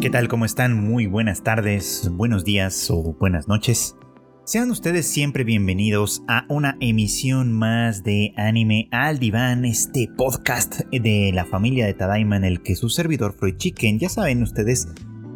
¿Qué 0.00 0.08
tal? 0.08 0.28
¿Cómo 0.28 0.46
están? 0.46 0.82
Muy 0.82 1.06
buenas 1.06 1.42
tardes, 1.42 2.10
buenos 2.10 2.42
días 2.42 2.90
o 2.90 3.14
buenas 3.20 3.48
noches. 3.48 3.96
Sean 4.46 4.70
ustedes 4.70 5.06
siempre 5.06 5.44
bienvenidos 5.44 6.22
a 6.26 6.46
una 6.48 6.78
emisión 6.80 7.52
más 7.52 8.02
de 8.02 8.32
Anime 8.38 8.88
al 8.92 9.18
Diván, 9.18 9.66
este 9.66 10.08
podcast 10.16 10.80
de 10.90 11.32
la 11.34 11.44
familia 11.44 11.84
de 11.84 11.92
Tadaima 11.92 12.38
en 12.38 12.44
el 12.44 12.62
que 12.62 12.76
su 12.76 12.88
servidor 12.88 13.34
Freud 13.34 13.58
Chicken, 13.58 13.98
ya 13.98 14.08
saben 14.08 14.42
ustedes, 14.42 14.88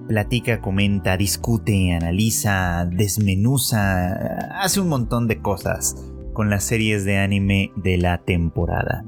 platica, 0.09 0.62
comenta, 0.62 1.19
discute, 1.19 1.92
analiza, 1.92 2.87
desmenuza, 2.87 4.15
hace 4.62 4.80
un 4.80 4.88
montón 4.88 5.28
de 5.28 5.42
cosas 5.42 5.95
con 6.33 6.48
las 6.48 6.65
series 6.65 7.05
de 7.05 7.19
anime 7.19 7.70
de 7.77 7.98
la 7.98 8.24
temporada. 8.24 9.05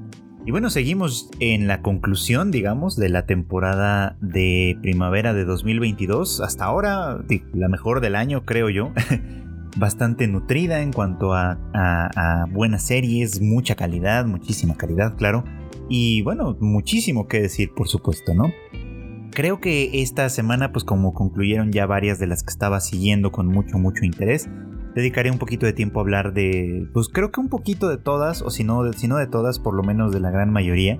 Y 0.46 0.52
bueno, 0.52 0.70
seguimos 0.70 1.28
en 1.40 1.66
la 1.66 1.82
conclusión, 1.82 2.52
digamos, 2.52 2.94
de 2.94 3.08
la 3.08 3.26
temporada 3.26 4.16
de 4.20 4.78
primavera 4.80 5.34
de 5.34 5.44
2022. 5.44 6.40
Hasta 6.40 6.66
ahora, 6.66 7.18
la 7.52 7.68
mejor 7.68 8.00
del 8.00 8.14
año, 8.14 8.44
creo 8.44 8.70
yo. 8.70 8.92
Bastante 9.76 10.28
nutrida 10.28 10.82
en 10.82 10.92
cuanto 10.92 11.34
a, 11.34 12.46
buenas 12.52 12.86
series, 12.86 13.40
mucha 13.40 13.74
calidad, 13.74 14.24
muchísima 14.24 14.76
calidad, 14.76 15.16
claro. 15.16 15.42
Y 15.88 16.22
bueno, 16.22 16.56
muchísimo 16.60 17.26
que 17.26 17.42
decir, 17.42 17.72
por 17.74 17.88
supuesto, 17.88 18.32
¿no? 18.32 18.52
Creo 19.32 19.60
que 19.60 20.00
esta 20.00 20.28
semana, 20.28 20.70
pues 20.70 20.84
como 20.84 21.12
concluyeron 21.12 21.72
ya 21.72 21.86
varias 21.86 22.20
de 22.20 22.28
las 22.28 22.44
que 22.44 22.50
estaba 22.50 22.78
siguiendo 22.78 23.32
con 23.32 23.48
mucho, 23.48 23.78
mucho 23.78 24.04
interés, 24.04 24.48
dedicaré 24.96 25.30
un 25.30 25.38
poquito 25.38 25.66
de 25.66 25.74
tiempo 25.74 26.00
a 26.00 26.02
hablar 26.02 26.32
de, 26.32 26.88
pues 26.94 27.08
creo 27.08 27.30
que 27.30 27.38
un 27.38 27.50
poquito 27.50 27.88
de 27.88 27.98
todas, 27.98 28.40
o 28.40 28.48
si 28.48 28.64
no, 28.64 28.82
de 28.82 29.26
todas, 29.26 29.58
por 29.58 29.74
lo 29.74 29.82
menos 29.82 30.10
de 30.10 30.20
la 30.20 30.30
gran 30.30 30.50
mayoría. 30.50 30.98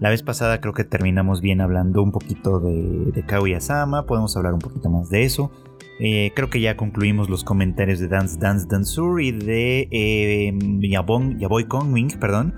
La 0.00 0.08
vez 0.08 0.22
pasada 0.22 0.60
creo 0.60 0.72
que 0.72 0.82
terminamos 0.82 1.42
bien 1.42 1.60
hablando 1.60 2.02
un 2.02 2.10
poquito 2.10 2.58
de, 2.58 3.12
de 3.12 3.22
Kaguya-sama, 3.24 4.06
podemos 4.06 4.34
hablar 4.36 4.54
un 4.54 4.60
poquito 4.60 4.88
más 4.88 5.10
de 5.10 5.24
eso. 5.24 5.52
Eh, 6.00 6.32
creo 6.34 6.48
que 6.48 6.60
ya 6.60 6.76
concluimos 6.76 7.28
los 7.28 7.44
comentarios 7.44 8.00
de 8.00 8.08
Dance 8.08 8.38
Dance 8.40 8.66
Dansur 8.68 9.20
y 9.20 9.30
de 9.30 9.88
eh, 9.92 10.58
Yaboy 10.80 11.68
Kongwing, 11.68 12.18
perdón, 12.18 12.54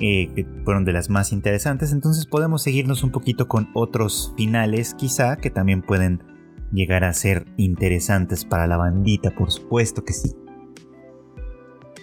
eh, 0.00 0.30
que 0.34 0.46
fueron 0.64 0.86
de 0.86 0.94
las 0.94 1.10
más 1.10 1.32
interesantes. 1.32 1.92
Entonces 1.92 2.24
podemos 2.24 2.62
seguirnos 2.62 3.04
un 3.04 3.10
poquito 3.10 3.46
con 3.46 3.68
otros 3.74 4.32
finales, 4.38 4.94
quizá, 4.94 5.36
que 5.36 5.50
también 5.50 5.82
pueden 5.82 6.29
llegar 6.72 7.04
a 7.04 7.12
ser 7.12 7.46
interesantes 7.56 8.44
para 8.44 8.66
la 8.66 8.76
bandita, 8.76 9.34
por 9.34 9.50
supuesto 9.50 10.04
que 10.04 10.12
sí. 10.12 10.32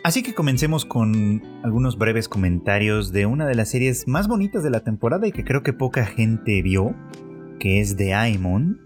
Así 0.04 0.24
que 0.24 0.34
comencemos 0.34 0.86
con 0.86 1.44
algunos 1.64 1.98
breves 1.98 2.30
comentarios 2.30 3.12
de 3.12 3.26
una 3.26 3.46
de 3.46 3.56
las 3.56 3.70
series 3.70 4.08
más 4.08 4.30
bonitas 4.30 4.64
de 4.64 4.70
la 4.70 4.80
temporada 4.80 5.28
y 5.28 5.34
que 5.34 5.44
creo 5.44 5.64
que 5.64 5.74
poca 5.74 6.06
gente 6.06 6.62
vio, 6.62 6.96
que 7.60 7.82
es 7.82 7.98
The 7.98 8.14
Aemon. 8.14 8.80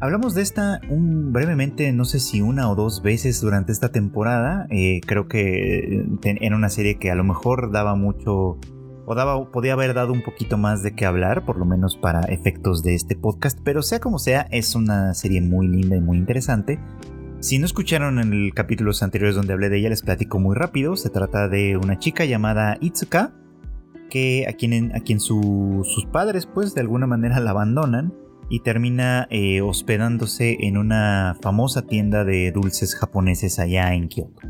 Hablamos 0.00 0.34
de 0.34 0.42
esta 0.42 0.82
un, 0.90 1.32
brevemente, 1.32 1.90
no 1.92 2.04
sé 2.04 2.20
si 2.20 2.42
una 2.42 2.68
o 2.70 2.74
dos 2.74 3.02
veces 3.02 3.40
durante 3.40 3.72
esta 3.72 3.90
temporada. 3.90 4.66
Eh, 4.68 5.00
creo 5.06 5.28
que 5.28 6.04
era 6.22 6.56
una 6.56 6.68
serie 6.68 6.98
que 6.98 7.10
a 7.10 7.14
lo 7.14 7.24
mejor 7.24 7.72
daba 7.72 7.94
mucho 7.94 8.58
podía 9.52 9.72
haber 9.72 9.94
dado 9.94 10.12
un 10.12 10.22
poquito 10.22 10.58
más 10.58 10.82
de 10.82 10.94
qué 10.94 11.06
hablar, 11.06 11.44
por 11.44 11.58
lo 11.58 11.64
menos 11.64 11.96
para 11.96 12.20
efectos 12.22 12.82
de 12.82 12.94
este 12.94 13.16
podcast, 13.16 13.58
pero 13.62 13.82
sea 13.82 14.00
como 14.00 14.18
sea, 14.18 14.48
es 14.50 14.74
una 14.74 15.14
serie 15.14 15.40
muy 15.40 15.68
linda 15.68 15.96
y 15.96 16.00
muy 16.00 16.18
interesante. 16.18 16.80
Si 17.40 17.58
no 17.58 17.66
escucharon 17.66 18.18
en 18.18 18.32
el 18.32 18.54
capítulos 18.54 19.02
anteriores 19.02 19.36
donde 19.36 19.52
hablé 19.52 19.68
de 19.68 19.78
ella, 19.78 19.90
les 19.90 20.02
platico 20.02 20.40
muy 20.40 20.56
rápido. 20.56 20.96
Se 20.96 21.10
trata 21.10 21.48
de 21.48 21.76
una 21.76 21.98
chica 21.98 22.24
llamada 22.24 22.78
Itsuka, 22.80 23.34
que 24.10 24.46
a 24.48 24.52
quien, 24.54 25.20
sus 25.20 26.06
padres, 26.10 26.46
pues 26.46 26.74
de 26.74 26.80
alguna 26.80 27.06
manera 27.06 27.38
la 27.40 27.50
abandonan 27.50 28.12
y 28.48 28.60
termina 28.60 29.26
eh, 29.30 29.60
hospedándose 29.60 30.56
en 30.60 30.76
una 30.76 31.36
famosa 31.42 31.82
tienda 31.82 32.24
de 32.24 32.52
dulces 32.52 32.96
japoneses 32.96 33.58
allá 33.58 33.94
en 33.94 34.08
Kyoto. 34.08 34.42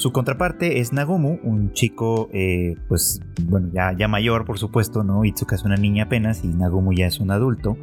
Su 0.00 0.12
contraparte 0.12 0.80
es 0.80 0.94
Nagumu, 0.94 1.40
un 1.42 1.74
chico, 1.74 2.30
eh, 2.32 2.74
pues, 2.88 3.20
bueno, 3.44 3.68
ya, 3.74 3.94
ya 3.94 4.08
mayor, 4.08 4.46
por 4.46 4.58
supuesto, 4.58 5.04
¿no? 5.04 5.26
Itsuka 5.26 5.56
es 5.56 5.62
una 5.62 5.76
niña 5.76 6.04
apenas 6.04 6.42
y 6.42 6.48
Nagumu 6.48 6.94
ya 6.94 7.06
es 7.06 7.20
un 7.20 7.30
adulto, 7.30 7.76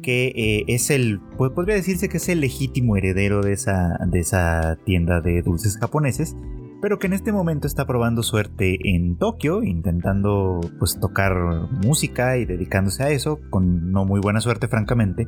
que 0.00 0.28
eh, 0.28 0.64
es 0.68 0.90
el, 0.90 1.18
pues, 1.36 1.50
podría 1.50 1.74
decirse 1.74 2.08
que 2.08 2.18
es 2.18 2.28
el 2.28 2.38
legítimo 2.38 2.96
heredero 2.96 3.42
de 3.42 3.52
esa, 3.52 3.98
de 4.06 4.20
esa 4.20 4.78
tienda 4.84 5.20
de 5.20 5.42
dulces 5.42 5.76
japoneses, 5.76 6.36
pero 6.80 7.00
que 7.00 7.08
en 7.08 7.14
este 7.14 7.32
momento 7.32 7.66
está 7.66 7.84
probando 7.84 8.22
suerte 8.22 8.78
en 8.94 9.16
Tokio, 9.16 9.64
intentando, 9.64 10.60
pues, 10.78 11.00
tocar 11.00 11.34
música 11.84 12.38
y 12.38 12.44
dedicándose 12.44 13.02
a 13.02 13.10
eso, 13.10 13.40
con 13.50 13.90
no 13.90 14.04
muy 14.04 14.20
buena 14.20 14.40
suerte, 14.40 14.68
francamente. 14.68 15.26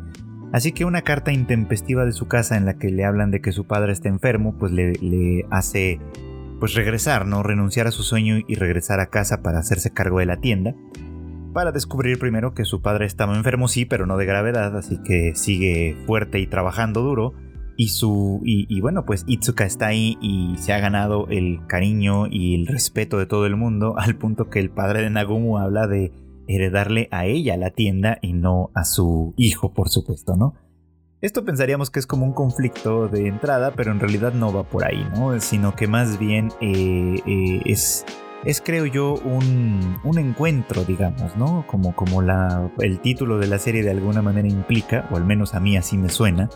Así 0.52 0.70
que 0.70 0.84
una 0.84 1.02
carta 1.02 1.32
intempestiva 1.32 2.04
de 2.04 2.12
su 2.12 2.28
casa 2.28 2.56
en 2.56 2.64
la 2.64 2.78
que 2.78 2.90
le 2.90 3.04
hablan 3.04 3.32
de 3.32 3.40
que 3.40 3.50
su 3.50 3.66
padre 3.66 3.90
está 3.92 4.08
enfermo, 4.08 4.54
pues 4.56 4.70
le, 4.70 4.92
le 4.92 5.44
hace 5.50 5.98
pues 6.58 6.74
regresar, 6.74 7.26
¿no? 7.26 7.42
Renunciar 7.42 7.86
a 7.86 7.92
su 7.92 8.02
sueño 8.02 8.38
y 8.46 8.54
regresar 8.54 9.00
a 9.00 9.10
casa 9.10 9.42
para 9.42 9.58
hacerse 9.58 9.92
cargo 9.92 10.18
de 10.18 10.26
la 10.26 10.40
tienda. 10.40 10.74
Para 11.52 11.72
descubrir 11.72 12.18
primero 12.18 12.54
que 12.54 12.64
su 12.64 12.82
padre 12.82 13.06
estaba 13.06 13.36
enfermo, 13.36 13.68
sí, 13.68 13.84
pero 13.84 14.06
no 14.06 14.16
de 14.16 14.26
gravedad, 14.26 14.76
así 14.76 14.98
que 15.02 15.32
sigue 15.34 15.96
fuerte 16.06 16.38
y 16.38 16.46
trabajando 16.46 17.02
duro. 17.02 17.34
Y 17.76 17.88
su. 17.90 18.40
Y, 18.44 18.80
bueno, 18.80 19.04
pues 19.04 19.24
Itsuka 19.28 19.64
está 19.64 19.86
ahí 19.86 20.18
y 20.20 20.56
se 20.58 20.72
ha 20.72 20.80
ganado 20.80 21.28
el 21.28 21.60
cariño 21.68 22.26
y 22.26 22.56
el 22.56 22.66
respeto 22.66 23.18
de 23.18 23.26
todo 23.26 23.46
el 23.46 23.56
mundo, 23.56 23.94
al 23.98 24.16
punto 24.16 24.50
que 24.50 24.58
el 24.58 24.70
padre 24.70 25.02
de 25.02 25.10
Nagumu 25.10 25.58
habla 25.58 25.86
de 25.86 26.12
heredarle 26.48 27.08
a 27.12 27.26
ella 27.26 27.56
la 27.56 27.70
tienda 27.70 28.18
y 28.20 28.32
no 28.32 28.70
a 28.74 28.84
su 28.84 29.34
hijo, 29.36 29.74
por 29.74 29.90
supuesto, 29.90 30.36
¿no? 30.36 30.54
Esto 31.20 31.44
pensaríamos 31.44 31.90
que 31.90 31.98
es 31.98 32.06
como 32.06 32.24
un 32.24 32.32
conflicto 32.32 33.08
de 33.08 33.26
entrada, 33.26 33.72
pero 33.74 33.90
en 33.90 33.98
realidad 33.98 34.34
no 34.34 34.52
va 34.52 34.62
por 34.62 34.84
ahí, 34.84 35.04
¿no? 35.16 35.38
Sino 35.40 35.74
que 35.74 35.88
más 35.88 36.16
bien 36.16 36.52
eh, 36.60 37.20
eh, 37.26 37.60
es, 37.64 38.04
es, 38.44 38.60
creo 38.60 38.86
yo, 38.86 39.14
un, 39.14 39.98
un, 40.04 40.18
encuentro, 40.18 40.84
digamos, 40.84 41.36
¿no? 41.36 41.66
Como, 41.66 41.96
como 41.96 42.22
la, 42.22 42.70
el 42.78 43.00
título 43.00 43.38
de 43.38 43.48
la 43.48 43.58
serie 43.58 43.82
de 43.82 43.90
alguna 43.90 44.22
manera 44.22 44.46
implica, 44.46 45.08
o 45.10 45.16
al 45.16 45.24
menos 45.24 45.54
a 45.54 45.60
mí 45.60 45.76
así 45.76 45.98
me 45.98 46.08
suena, 46.08 46.50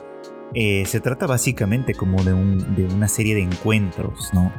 eh, 0.54 0.84
se 0.86 1.00
trata 1.00 1.26
básicamente 1.26 1.94
como 1.94 2.22
de, 2.22 2.32
un, 2.32 2.76
de, 2.76 2.84
una 2.84 3.08
serie 3.08 3.34
de 3.34 3.42
encuentros, 3.42 4.32
¿no? 4.32 4.52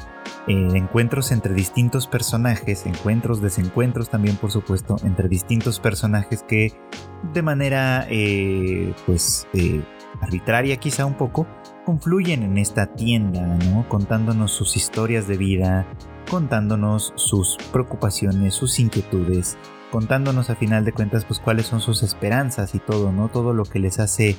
Encuentros 0.47 1.31
entre 1.31 1.53
distintos 1.53 2.07
personajes, 2.07 2.85
encuentros, 2.85 3.41
desencuentros 3.41 4.09
también 4.09 4.35
por 4.35 4.51
supuesto, 4.51 4.97
entre 5.05 5.29
distintos 5.29 5.79
personajes 5.79 6.43
que 6.43 6.73
de 7.31 7.41
manera 7.41 8.05
eh, 8.09 8.93
pues 9.05 9.47
arbitraria 10.21 10.77
quizá 10.77 11.05
un 11.05 11.15
poco, 11.15 11.47
confluyen 11.85 12.43
en 12.43 12.57
esta 12.57 12.87
tienda, 12.87 13.41
¿no? 13.41 13.87
Contándonos 13.87 14.51
sus 14.51 14.75
historias 14.75 15.27
de 15.27 15.37
vida, 15.37 15.85
contándonos 16.29 17.13
sus 17.15 17.57
preocupaciones, 17.71 18.53
sus 18.53 18.79
inquietudes, 18.79 19.57
contándonos 19.91 20.49
a 20.49 20.55
final 20.55 20.85
de 20.85 20.93
cuentas 20.93 21.25
pues 21.25 21.39
cuáles 21.39 21.67
son 21.67 21.81
sus 21.81 22.03
esperanzas 22.03 22.75
y 22.75 22.79
todo, 22.79 23.11
¿no? 23.11 23.29
Todo 23.29 23.53
lo 23.53 23.63
que 23.65 23.79
les 23.79 23.99
hace 23.99 24.35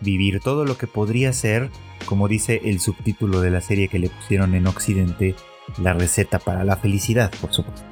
vivir 0.00 0.40
todo 0.40 0.64
lo 0.64 0.76
que 0.76 0.86
podría 0.86 1.32
ser, 1.32 1.70
como 2.06 2.28
dice 2.28 2.60
el 2.64 2.80
subtítulo 2.80 3.40
de 3.40 3.50
la 3.50 3.60
serie 3.60 3.88
que 3.88 3.98
le 3.98 4.08
pusieron 4.08 4.54
en 4.54 4.66
Occidente, 4.66 5.34
la 5.78 5.92
receta 5.92 6.38
para 6.38 6.64
la 6.64 6.76
felicidad, 6.76 7.30
por 7.40 7.52
supuesto. 7.52 7.89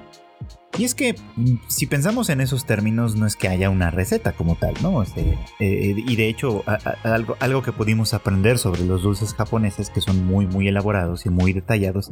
Y 0.76 0.84
es 0.84 0.94
que 0.94 1.14
mm, 1.36 1.54
si 1.68 1.86
pensamos 1.86 2.28
en 2.28 2.40
esos 2.40 2.66
términos 2.66 3.16
no 3.16 3.26
es 3.26 3.36
que 3.36 3.48
haya 3.48 3.70
una 3.70 3.90
receta 3.90 4.32
como 4.32 4.56
tal, 4.56 4.74
¿no? 4.82 5.02
Este, 5.02 5.38
eh, 5.60 5.94
y 5.96 6.16
de 6.16 6.28
hecho 6.28 6.62
algo, 7.04 7.36
algo 7.40 7.62
que 7.62 7.72
pudimos 7.72 8.14
aprender 8.14 8.58
sobre 8.58 8.84
los 8.84 9.02
dulces 9.02 9.34
japoneses 9.34 9.90
que 9.90 10.00
son 10.00 10.26
muy 10.26 10.46
muy 10.46 10.68
elaborados 10.68 11.26
y 11.26 11.30
muy 11.30 11.52
detallados 11.52 12.10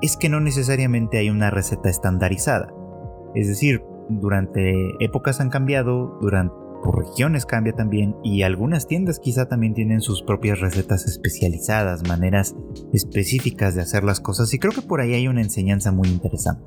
es 0.00 0.16
que 0.16 0.28
no 0.28 0.40
necesariamente 0.40 1.18
hay 1.18 1.30
una 1.30 1.50
receta 1.50 1.90
estandarizada. 1.90 2.72
Es 3.34 3.48
decir, 3.48 3.82
durante 4.08 4.72
épocas 5.00 5.40
han 5.40 5.50
cambiado, 5.50 6.18
durante 6.20 6.54
por 6.82 6.98
regiones 6.98 7.46
cambia 7.46 7.72
también 7.72 8.16
y 8.22 8.42
algunas 8.42 8.86
tiendas 8.86 9.18
quizá 9.18 9.46
también 9.48 9.74
tienen 9.74 10.00
sus 10.00 10.22
propias 10.22 10.60
recetas 10.60 11.06
especializadas, 11.06 12.06
maneras 12.06 12.54
específicas 12.92 13.74
de 13.74 13.82
hacer 13.82 14.04
las 14.04 14.20
cosas 14.20 14.52
y 14.54 14.58
creo 14.58 14.72
que 14.72 14.82
por 14.82 15.00
ahí 15.00 15.14
hay 15.14 15.28
una 15.28 15.42
enseñanza 15.42 15.92
muy 15.92 16.08
interesante. 16.08 16.62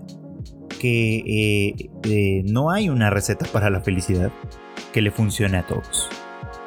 Que 0.79 1.17
eh, 1.17 1.89
eh, 2.03 2.43
no 2.45 2.71
hay 2.71 2.89
una 2.89 3.09
receta 3.09 3.45
para 3.51 3.69
la 3.69 3.81
felicidad 3.81 4.31
que 4.93 5.01
le 5.01 5.11
funcione 5.11 5.57
a 5.57 5.67
todos. 5.67 6.09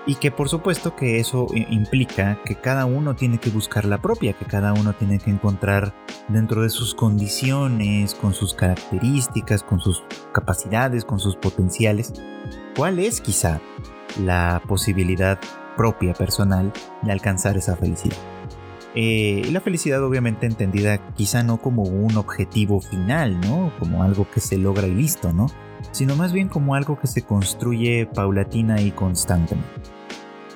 Y 0.06 0.16
que 0.16 0.30
por 0.30 0.48
supuesto 0.50 0.94
que 0.96 1.18
eso 1.18 1.46
implica 1.54 2.38
que 2.44 2.56
cada 2.56 2.84
uno 2.84 3.16
tiene 3.16 3.38
que 3.38 3.48
buscar 3.48 3.86
la 3.86 4.02
propia, 4.02 4.34
que 4.34 4.44
cada 4.44 4.74
uno 4.74 4.92
tiene 4.92 5.18
que 5.18 5.30
encontrar 5.30 5.94
dentro 6.28 6.62
de 6.62 6.68
sus 6.68 6.94
condiciones, 6.94 8.14
con 8.14 8.34
sus 8.34 8.52
características, 8.52 9.62
con 9.62 9.80
sus 9.80 10.02
capacidades, 10.32 11.06
con 11.06 11.20
sus 11.20 11.36
potenciales, 11.36 12.12
cuál 12.76 12.98
es 12.98 13.22
quizá 13.22 13.60
la 14.20 14.62
posibilidad 14.68 15.38
propia, 15.76 16.12
personal, 16.12 16.72
de 17.02 17.12
alcanzar 17.12 17.56
esa 17.56 17.74
felicidad. 17.74 18.33
Eh, 18.96 19.48
la 19.50 19.60
felicidad 19.60 20.02
obviamente 20.04 20.46
entendida 20.46 20.98
quizá 21.14 21.42
no 21.42 21.58
como 21.58 21.82
un 21.82 22.16
objetivo 22.16 22.80
final, 22.80 23.40
¿no? 23.40 23.72
Como 23.78 24.04
algo 24.04 24.30
que 24.30 24.40
se 24.40 24.56
logra 24.56 24.86
y 24.86 24.94
listo, 24.94 25.32
¿no? 25.32 25.46
Sino 25.90 26.14
más 26.14 26.32
bien 26.32 26.48
como 26.48 26.74
algo 26.74 26.98
que 26.98 27.08
se 27.08 27.22
construye 27.22 28.06
paulatina 28.06 28.80
y 28.80 28.92
constantemente. 28.92 29.68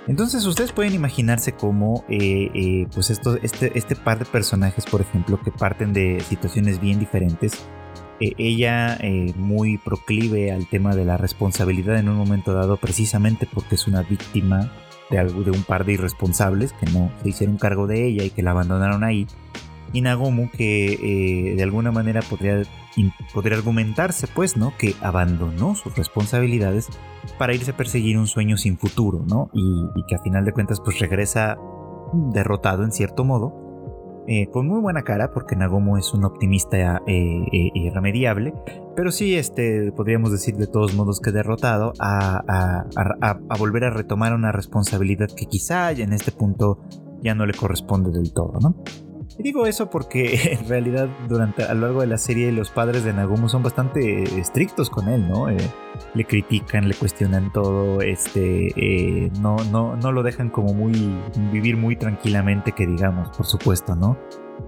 Entonces 0.07 0.47
ustedes 0.47 0.73
pueden 0.73 0.95
imaginarse 0.95 1.53
cómo 1.53 2.05
eh, 2.09 2.51
eh, 2.55 2.87
pues 2.95 3.11
esto, 3.11 3.37
este, 3.43 3.77
este 3.77 3.95
par 3.95 4.21
de 4.21 4.25
personajes, 4.25 4.87
por 4.87 5.01
ejemplo, 5.01 5.39
que 5.43 5.51
parten 5.51 5.93
de 5.93 6.21
situaciones 6.21 6.81
bien 6.81 6.99
diferentes, 6.99 7.67
ella 8.21 8.99
muy 9.37 9.79
proclive 9.79 10.51
al 10.51 10.69
tema 10.69 10.97
de 10.97 11.05
la 11.05 11.17
responsabilidad 11.17 11.99
en 11.99 12.09
un 12.09 12.17
momento 12.17 12.53
dado, 12.53 12.77
precisamente 12.77 13.49
porque 13.53 13.77
es 13.77 13.87
una 13.87 14.03
víctima 14.03 14.73
de, 15.11 15.51
un 15.51 15.63
par 15.63 15.85
de 15.85 15.95
irresponsables 15.95 16.73
que 16.73 16.87
no 16.91 17.11
se 17.23 17.31
hicieron 17.31 17.57
cargo 17.57 17.87
de 17.87 18.07
ella 18.07 18.25
y 18.25 18.31
que 18.31 18.43
la 18.43 18.53
abandonaron 18.53 19.05
ahí. 19.05 19.27
Y 19.93 20.03
Nagomu 20.03 20.51
que 20.51 21.55
de 21.57 21.63
alguna 21.63 21.91
manera 21.91 22.21
podría, 22.21 22.63
podría 23.33 23.57
argumentarse 23.57 24.27
pues, 24.27 24.57
¿no? 24.57 24.75
Que 24.77 24.95
abandonó 25.01 25.75
sus 25.75 25.97
responsabilidades 25.97 26.89
para 27.39 27.55
irse 27.55 27.71
a 27.71 27.77
perseguir 27.77 28.19
un 28.19 28.27
sueño 28.27 28.57
sin 28.57 28.77
futuro, 28.77 29.25
¿no? 29.27 29.51
Y, 29.55 30.05
que 30.07 30.15
a 30.15 30.19
final 30.19 30.45
de 30.45 30.53
cuentas 30.53 30.81
pues 30.85 30.99
regresa 30.99 31.57
derrotado 32.33 32.85
en 32.85 32.93
cierto 32.93 33.25
modo, 33.25 33.68
eh, 34.31 34.47
con 34.51 34.69
muy 34.69 34.81
buena 34.81 35.05
cara, 35.05 35.33
porque 35.33 35.57
Nagomo 35.57 35.97
es 35.97 36.13
un 36.13 36.23
optimista 36.27 37.01
eh, 37.07 37.47
eh, 37.51 37.71
irremediable, 37.73 38.53
pero 38.95 39.11
sí 39.11 39.35
este, 39.37 39.91
podríamos 39.93 40.31
decir 40.31 40.57
de 40.57 40.67
todos 40.67 40.95
modos 40.95 41.21
que 41.21 41.33
derrotado 41.33 41.95
a, 41.99 42.45
a, 42.47 43.57
volver 43.59 43.85
a 43.85 43.91
retomar 43.91 44.35
una 44.35 44.53
responsabilidad 44.53 45.29
que 45.35 45.47
quizá 45.47 45.93
en 45.93 46.13
este 46.13 46.31
punto 46.31 46.79
ya 47.23 47.35
no 47.35 47.47
le 47.47 47.55
corresponde 47.55 48.11
del 48.11 48.35
todo, 48.35 48.59
¿no? 48.61 48.77
Digo 49.39 49.67
eso 49.67 49.89
porque 49.89 50.35
en 50.61 50.69
realidad 50.69 51.09
durante 51.29 51.63
a 51.63 51.73
lo 51.75 51.83
largo 51.83 52.01
de 52.01 52.09
la 52.09 52.19
serie 52.19 52.51
los 52.51 52.71
padres 52.71 53.05
de 53.05 53.13
Nagumo 53.13 53.49
son 53.49 53.63
bastante 53.63 54.25
estrictos 54.39 54.91
con 54.91 55.09
él, 55.09 55.29
¿no? 55.29 55.49
Eh, 55.49 55.57
le 56.15 56.25
critican, 56.25 56.89
le 56.89 56.95
cuestionan 56.95 57.53
todo, 57.53 58.01
este, 58.01 58.73
eh, 58.77 59.31
no, 59.41 59.57
no, 59.71 59.97
no 59.97 60.13
lo 60.13 60.23
dejan 60.23 60.51
como 60.51 60.75
muy 60.75 60.93
vivir 61.53 61.77
muy 61.77 61.95
tranquilamente, 61.97 62.73
que 62.73 62.87
digamos, 62.87 63.37
por 63.37 63.47
supuesto, 63.47 63.95
¿no? 63.95 64.19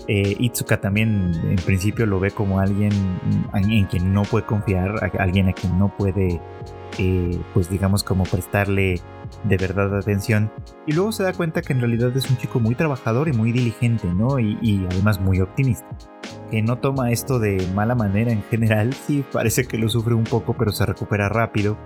Eh, 0.06 0.36
Itsuka 0.38 0.80
también 0.80 1.32
en 1.42 1.56
principio 1.56 2.06
lo 2.06 2.20
ve 2.20 2.30
como 2.30 2.60
alguien 2.60 2.92
en 3.52 3.86
quien 3.86 4.14
no 4.14 4.22
puede 4.22 4.46
confiar, 4.46 5.10
alguien 5.18 5.48
a 5.48 5.52
quien 5.52 5.76
no 5.78 5.94
puede, 5.96 6.40
pues 7.52 7.68
digamos, 7.68 8.04
como 8.04 8.22
prestarle 8.22 9.00
de 9.44 9.56
verdad 9.56 9.96
atención. 9.96 10.50
Y 10.86 10.92
luego 10.92 11.12
se 11.12 11.22
da 11.22 11.32
cuenta 11.32 11.62
que 11.62 11.72
en 11.72 11.80
realidad 11.80 12.16
es 12.16 12.28
un 12.30 12.36
chico 12.36 12.60
muy 12.60 12.74
trabajador 12.74 13.28
y 13.28 13.32
muy 13.32 13.52
diligente, 13.52 14.06
¿no? 14.08 14.38
Y, 14.38 14.86
además 14.90 15.20
muy 15.20 15.40
optimista. 15.40 15.86
Que 16.50 16.62
no 16.62 16.78
toma 16.78 17.10
esto 17.10 17.38
de 17.38 17.66
mala 17.74 17.94
manera 17.94 18.32
en 18.32 18.42
general, 18.44 18.92
sí, 19.06 19.24
parece 19.32 19.66
que 19.66 19.78
lo 19.78 19.88
sufre 19.88 20.14
un 20.14 20.24
poco, 20.24 20.54
pero 20.54 20.72
se 20.72 20.86
recupera 20.86 21.28
rápido. 21.28 21.76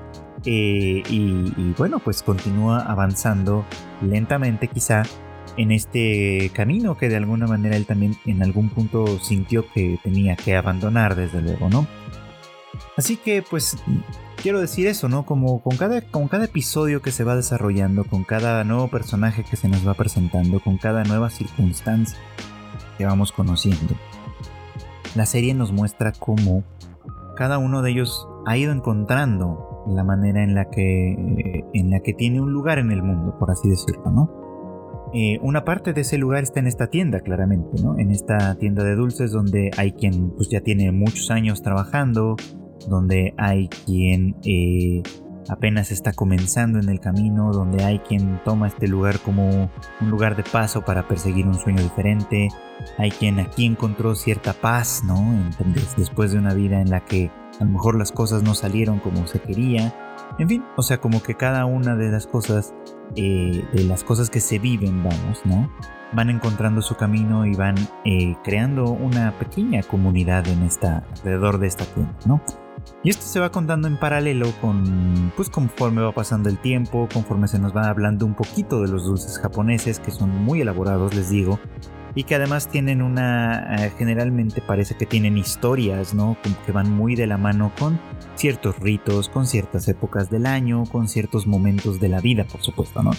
Eh, 0.44 1.02
y, 1.08 1.72
bueno, 1.78 2.00
pues 2.00 2.22
continúa 2.22 2.80
avanzando 2.80 3.64
lentamente 4.02 4.68
quizá 4.68 5.02
en 5.56 5.70
este 5.70 6.50
camino 6.52 6.96
que 6.96 7.08
de 7.08 7.16
alguna 7.16 7.46
manera 7.46 7.76
él 7.76 7.86
también 7.86 8.16
en 8.26 8.42
algún 8.42 8.70
punto 8.70 9.18
sintió 9.20 9.64
que 9.72 9.98
tenía 10.02 10.36
que 10.36 10.56
abandonar, 10.56 11.14
desde 11.14 11.40
luego, 11.40 11.70
¿no? 11.70 11.86
Así 12.96 13.16
que 13.16 13.42
pues 13.42 13.76
quiero 14.42 14.60
decir 14.60 14.86
eso, 14.86 15.08
¿no? 15.08 15.24
Como 15.24 15.62
con 15.62 15.76
cada, 15.76 16.00
con 16.02 16.28
cada 16.28 16.44
episodio 16.44 17.02
que 17.02 17.10
se 17.10 17.24
va 17.24 17.36
desarrollando, 17.36 18.04
con 18.04 18.24
cada 18.24 18.64
nuevo 18.64 18.88
personaje 18.88 19.44
que 19.44 19.56
se 19.56 19.68
nos 19.68 19.86
va 19.86 19.94
presentando, 19.94 20.60
con 20.60 20.78
cada 20.78 21.04
nueva 21.04 21.30
circunstancia 21.30 22.18
que 22.98 23.06
vamos 23.06 23.32
conociendo, 23.32 23.94
la 25.14 25.26
serie 25.26 25.54
nos 25.54 25.72
muestra 25.72 26.12
cómo 26.12 26.64
cada 27.36 27.58
uno 27.58 27.82
de 27.82 27.90
ellos 27.90 28.28
ha 28.46 28.56
ido 28.56 28.72
encontrando 28.72 29.84
la 29.88 30.04
manera 30.04 30.42
en 30.42 30.54
la 30.54 30.70
que, 30.70 31.64
en 31.72 31.90
la 31.90 32.00
que 32.00 32.14
tiene 32.14 32.40
un 32.40 32.52
lugar 32.52 32.78
en 32.78 32.90
el 32.90 33.02
mundo, 33.02 33.36
por 33.38 33.50
así 33.50 33.68
decirlo, 33.68 34.10
¿no? 34.10 34.44
Eh, 35.12 35.38
una 35.42 35.64
parte 35.64 35.92
de 35.92 36.00
ese 36.00 36.18
lugar 36.18 36.42
está 36.42 36.58
en 36.58 36.66
esta 36.66 36.88
tienda, 36.88 37.20
claramente, 37.20 37.80
¿no? 37.82 37.98
En 37.98 38.10
esta 38.10 38.56
tienda 38.56 38.82
de 38.82 38.96
dulces 38.96 39.30
donde 39.30 39.70
hay 39.76 39.92
quien 39.92 40.30
pues 40.30 40.48
ya 40.48 40.60
tiene 40.60 40.90
muchos 40.90 41.30
años 41.30 41.62
trabajando, 41.62 42.36
donde 42.88 43.34
hay 43.36 43.68
quien 43.68 44.36
eh, 44.44 45.02
apenas 45.48 45.90
está 45.90 46.12
comenzando 46.12 46.78
en 46.78 46.88
el 46.88 47.00
camino, 47.00 47.52
donde 47.52 47.84
hay 47.84 47.98
quien 48.00 48.40
toma 48.44 48.68
este 48.68 48.88
lugar 48.88 49.20
como 49.20 49.70
un 50.00 50.10
lugar 50.10 50.36
de 50.36 50.42
paso 50.42 50.82
para 50.82 51.06
perseguir 51.06 51.46
un 51.46 51.54
sueño 51.54 51.82
diferente, 51.82 52.48
hay 52.98 53.10
quien 53.10 53.40
aquí 53.40 53.66
encontró 53.66 54.14
cierta 54.14 54.52
paz, 54.52 55.02
¿no? 55.04 55.22
Después 55.96 56.32
de 56.32 56.38
una 56.38 56.54
vida 56.54 56.80
en 56.80 56.90
la 56.90 57.04
que 57.04 57.30
a 57.60 57.64
lo 57.64 57.70
mejor 57.70 57.96
las 57.96 58.12
cosas 58.12 58.42
no 58.42 58.54
salieron 58.54 58.98
como 58.98 59.26
se 59.26 59.40
quería. 59.40 59.94
En 60.38 60.48
fin, 60.48 60.64
o 60.76 60.82
sea, 60.82 61.00
como 61.00 61.22
que 61.22 61.34
cada 61.34 61.64
una 61.66 61.94
de 61.94 62.10
las 62.10 62.26
cosas, 62.26 62.74
eh, 63.16 63.64
de 63.72 63.84
las 63.84 64.02
cosas 64.02 64.30
que 64.30 64.40
se 64.40 64.58
viven, 64.58 65.02
vamos, 65.04 65.42
¿no? 65.44 65.70
Van 66.12 66.30
encontrando 66.30 66.82
su 66.82 66.96
camino 66.96 67.46
y 67.46 67.54
van 67.54 67.76
eh, 68.04 68.36
creando 68.42 68.90
una 68.90 69.38
pequeña 69.38 69.82
comunidad 69.82 70.46
en 70.48 70.62
esta, 70.62 71.04
alrededor 71.10 71.58
de 71.58 71.66
esta 71.66 71.84
tienda, 71.84 72.14
¿no? 72.26 72.40
Y 73.02 73.10
esto 73.10 73.24
se 73.24 73.40
va 73.40 73.50
contando 73.50 73.86
en 73.86 73.98
paralelo 73.98 74.50
con, 74.60 75.32
pues 75.36 75.50
conforme 75.50 76.02
va 76.02 76.12
pasando 76.12 76.48
el 76.48 76.58
tiempo, 76.58 77.08
conforme 77.12 77.48
se 77.48 77.58
nos 77.58 77.76
va 77.76 77.88
hablando 77.88 78.24
un 78.24 78.34
poquito 78.34 78.80
de 78.80 78.88
los 78.88 79.04
dulces 79.04 79.38
japoneses, 79.38 80.00
que 80.00 80.10
son 80.10 80.30
muy 80.30 80.62
elaborados, 80.62 81.14
les 81.14 81.28
digo, 81.28 81.58
y 82.14 82.24
que 82.24 82.34
además 82.34 82.68
tienen 82.68 83.02
una, 83.02 83.76
eh, 83.76 83.92
generalmente 83.98 84.62
parece 84.62 84.96
que 84.96 85.04
tienen 85.04 85.36
historias, 85.36 86.14
¿no? 86.14 86.36
que 86.64 86.72
van 86.72 86.90
muy 86.90 87.14
de 87.16 87.26
la 87.26 87.36
mano 87.36 87.72
con 87.78 88.00
ciertos 88.36 88.78
ritos, 88.78 89.28
con 89.28 89.46
ciertas 89.46 89.88
épocas 89.88 90.30
del 90.30 90.46
año, 90.46 90.84
con 90.84 91.08
ciertos 91.08 91.46
momentos 91.46 92.00
de 92.00 92.08
la 92.08 92.20
vida, 92.20 92.44
por 92.44 92.62
supuesto, 92.62 93.02
¿no? 93.02 93.10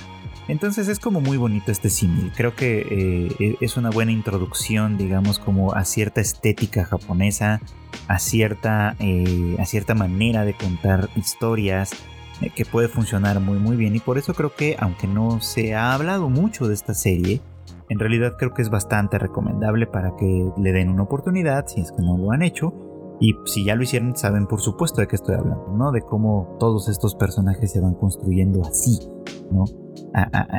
Entonces 0.47 0.88
es 0.88 1.00
como 1.00 1.21
muy 1.21 1.38
bonito 1.38 1.71
este 1.71 1.89
símil. 1.89 2.31
Creo 2.36 2.56
que 2.56 2.80
eh, 2.80 3.36
e-, 3.39 3.57
es 3.62 3.77
una 3.77 3.89
buena 3.89 4.12
introducción, 4.12 4.97
digamos, 4.97 5.39
como 5.39 5.74
a 5.74 5.86
cierta 5.86 6.21
estética 6.21 6.86
japonesa, 6.86 7.62
a 8.07 8.19
cierta, 8.19 8.95
eh, 9.00 9.56
a 9.59 9.65
cierta 9.65 9.95
manera 9.95 10.45
de 10.45 10.53
contar 10.53 11.09
historias 11.15 11.92
eh, 12.42 12.51
que 12.56 12.65
puede 12.65 12.89
funcionar 12.89 13.39
muy 13.39 13.57
muy 13.57 13.75
bien. 13.75 13.95
Y 13.95 14.00
por 14.00 14.18
eso 14.18 14.33
creo 14.33 14.53
que, 14.56 14.75
aunque 14.80 15.07
no 15.07 15.42
se 15.42 15.74
ha 15.74 15.94
hablado 15.94 16.30
mucho 16.30 16.68
de 16.68 16.75
esta 16.75 16.94
serie, 16.94 17.42
en 17.89 18.00
realidad 18.00 18.36
creo 18.38 18.53
que 18.53 18.62
es 18.62 18.69
bastante 18.69 19.18
recomendable 19.18 19.88
para 19.88 20.15
que 20.15 20.51
le 20.57 20.71
den 20.71 20.89
una 20.89 21.03
oportunidad 21.03 21.68
si 21.68 21.81
es 21.81 21.92
que 21.92 22.01
no 22.01 22.18
lo 22.18 22.31
han 22.31 22.44
hecho. 22.44 22.74
Y 23.19 23.33
si 23.45 23.63
ya 23.63 23.75
lo 23.75 23.83
hicieron, 23.83 24.15
saben 24.15 24.45
por 24.45 24.59
supuesto 24.59 25.00
de 25.00 25.07
qué 25.07 25.15
estoy 25.15 25.36
hablando, 25.36 25.74
¿no? 25.75 25.92
De 25.94 26.01
cómo 26.01 26.57
todos 26.59 26.89
estos 26.89 27.15
personajes 27.15 27.71
se 27.71 27.80
van 27.80 27.94
construyendo 27.94 28.61
así, 28.68 28.99
¿no? 29.49 29.64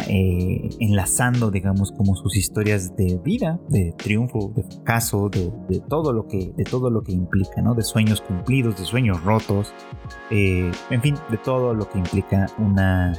Eh, 0.08 0.68
enlazando, 0.80 1.50
digamos, 1.50 1.90
como 1.90 2.14
sus 2.14 2.36
historias 2.36 2.94
de 2.94 3.18
vida, 3.24 3.58
de 3.68 3.94
triunfo, 3.96 4.52
de 4.54 4.62
fracaso, 4.62 5.30
de, 5.30 5.80
todo 5.88 6.12
lo 6.12 6.26
que, 6.26 6.52
de 6.54 6.64
todo 6.64 6.90
lo 6.90 7.02
que 7.02 7.12
implica, 7.12 7.62
¿no? 7.62 7.74
De 7.74 7.82
sueños 7.82 8.20
cumplidos, 8.20 8.78
de 8.78 8.84
sueños 8.84 9.22
rotos, 9.22 9.72
eh, 10.30 10.70
en 10.90 11.00
fin, 11.00 11.14
de 11.30 11.38
todo 11.38 11.72
lo 11.72 11.88
que 11.88 11.98
implica 11.98 12.46
una, 12.58 13.14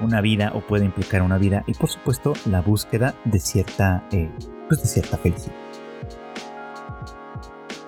una 0.00 0.20
vida 0.20 0.50
o 0.56 0.60
puede 0.60 0.84
implicar 0.84 1.22
una 1.22 1.38
vida 1.38 1.62
y 1.68 1.74
por 1.74 1.88
supuesto 1.88 2.32
la 2.46 2.62
búsqueda 2.62 3.14
de 3.24 3.38
cierta, 3.38 4.08
eh, 4.10 4.28
pues 4.68 4.82
de 4.82 4.88
cierta 4.88 5.16
felicidad. 5.18 5.54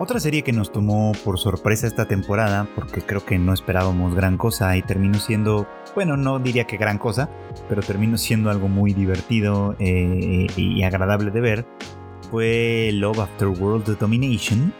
Otra 0.00 0.20
serie 0.20 0.44
que 0.44 0.52
nos 0.52 0.70
tomó 0.70 1.10
por 1.24 1.40
sorpresa 1.40 1.88
esta 1.88 2.06
temporada, 2.06 2.68
porque 2.76 3.02
creo 3.02 3.24
que 3.24 3.36
no 3.36 3.52
esperábamos 3.52 4.14
gran 4.14 4.36
cosa 4.36 4.76
y 4.76 4.82
terminó 4.82 5.18
siendo, 5.18 5.66
bueno, 5.98 6.16
no 6.16 6.38
diría 6.38 6.62
que 6.62 6.76
gran 6.76 6.96
cosa, 6.96 7.28
pero 7.68 7.82
terminó 7.82 8.16
siendo 8.18 8.50
algo 8.50 8.68
muy 8.68 8.94
divertido 8.94 9.74
eh, 9.80 10.46
y 10.56 10.80
agradable 10.84 11.32
de 11.32 11.40
ver, 11.40 11.66
fue 12.30 12.92
Love 12.94 13.18
After 13.18 13.48
World 13.48 13.98
Domination, 13.98 14.72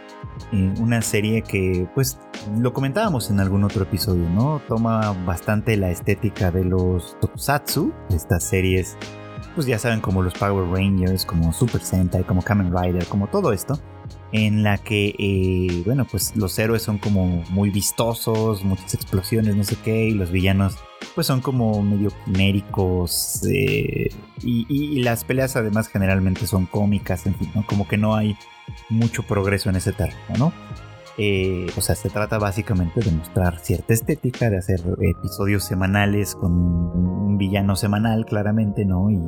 eh, 0.53 0.73
una 0.79 1.01
serie 1.01 1.41
que, 1.41 1.89
pues, 1.93 2.21
lo 2.57 2.71
comentábamos 2.71 3.29
en 3.31 3.41
algún 3.41 3.65
otro 3.65 3.83
episodio, 3.83 4.29
¿no? 4.29 4.61
Toma 4.69 5.11
bastante 5.25 5.75
la 5.75 5.91
estética 5.91 6.51
de 6.51 6.63
los 6.63 7.19
tokusatsu, 7.19 7.91
estas 8.11 8.45
series, 8.45 8.97
pues 9.55 9.67
ya 9.67 9.77
saben, 9.77 9.99
como 9.99 10.21
los 10.21 10.33
Power 10.35 10.69
Rangers, 10.71 11.25
como 11.25 11.51
Super 11.51 11.81
Sentai, 11.81 12.23
como 12.23 12.41
Kamen 12.41 12.73
Rider, 12.73 13.05
como 13.07 13.27
todo 13.27 13.51
esto 13.51 13.77
en 14.31 14.63
la 14.63 14.77
que, 14.77 15.15
eh, 15.19 15.83
bueno, 15.85 16.05
pues 16.09 16.33
los 16.37 16.57
héroes 16.59 16.83
son 16.83 16.97
como 16.97 17.43
muy 17.49 17.71
vistosos, 17.71 18.63
muchas 18.63 18.93
explosiones, 18.93 19.57
no 19.57 19.65
sé 19.65 19.75
qué, 19.83 20.05
y 20.05 20.11
los 20.11 20.31
villanos 20.31 20.77
pues 21.15 21.27
son 21.27 21.41
como 21.41 21.81
medio 21.81 22.11
quiméricos 22.25 23.41
eh, 23.49 24.09
y, 24.41 25.01
las 25.01 25.23
peleas 25.23 25.55
además 25.55 25.87
generalmente 25.87 26.47
son 26.47 26.65
cómicas, 26.65 27.25
en 27.25 27.35
fin, 27.35 27.51
¿no? 27.55 27.65
Como 27.65 27.87
que 27.87 27.97
no 27.97 28.15
hay 28.15 28.37
mucho 28.89 29.23
progreso 29.23 29.69
en 29.69 29.75
ese 29.75 29.91
terreno, 29.91 30.37
¿no? 30.37 30.53
Eh, 31.17 31.67
o 31.75 31.81
sea, 31.81 31.95
se 31.95 32.09
trata 32.09 32.37
básicamente 32.37 33.01
de 33.01 33.11
mostrar 33.11 33.59
cierta 33.59 33.93
estética, 33.93 34.49
de 34.49 34.57
hacer 34.57 34.79
episodios 35.01 35.65
semanales 35.65 36.35
con 36.35 36.53
un 36.53 37.37
villano 37.37 37.75
semanal, 37.75 38.25
claramente, 38.25 38.85
¿no? 38.85 39.09
Y, 39.09 39.19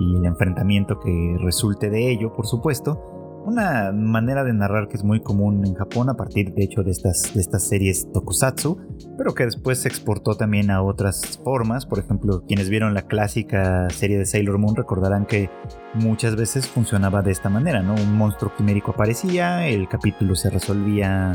y 0.00 0.16
el 0.16 0.24
enfrentamiento 0.24 0.98
que 0.98 1.36
resulte 1.40 1.90
de 1.90 2.10
ello, 2.10 2.32
por 2.32 2.46
supuesto 2.46 3.13
una 3.44 3.92
manera 3.92 4.44
de 4.44 4.52
narrar 4.52 4.88
que 4.88 4.96
es 4.96 5.04
muy 5.04 5.20
común 5.20 5.64
en 5.66 5.74
Japón 5.74 6.08
a 6.08 6.14
partir 6.14 6.52
de 6.54 6.64
hecho 6.64 6.82
de 6.82 6.90
estas, 6.90 7.34
de 7.34 7.40
estas 7.40 7.68
series 7.68 8.10
tokusatsu, 8.12 8.78
pero 9.18 9.34
que 9.34 9.44
después 9.44 9.82
se 9.82 9.88
exportó 9.88 10.34
también 10.34 10.70
a 10.70 10.82
otras 10.82 11.38
formas. 11.44 11.86
Por 11.86 11.98
ejemplo, 11.98 12.44
quienes 12.46 12.70
vieron 12.70 12.94
la 12.94 13.02
clásica 13.02 13.88
serie 13.90 14.18
de 14.18 14.26
Sailor 14.26 14.58
Moon 14.58 14.76
recordarán 14.76 15.26
que 15.26 15.50
muchas 15.94 16.36
veces 16.36 16.66
funcionaba 16.66 17.22
de 17.22 17.32
esta 17.32 17.50
manera, 17.50 17.82
¿no? 17.82 17.94
Un 17.94 18.16
monstruo 18.16 18.52
quimérico 18.56 18.92
aparecía, 18.92 19.66
el 19.66 19.88
capítulo 19.88 20.34
se 20.34 20.50
resolvía 20.50 21.32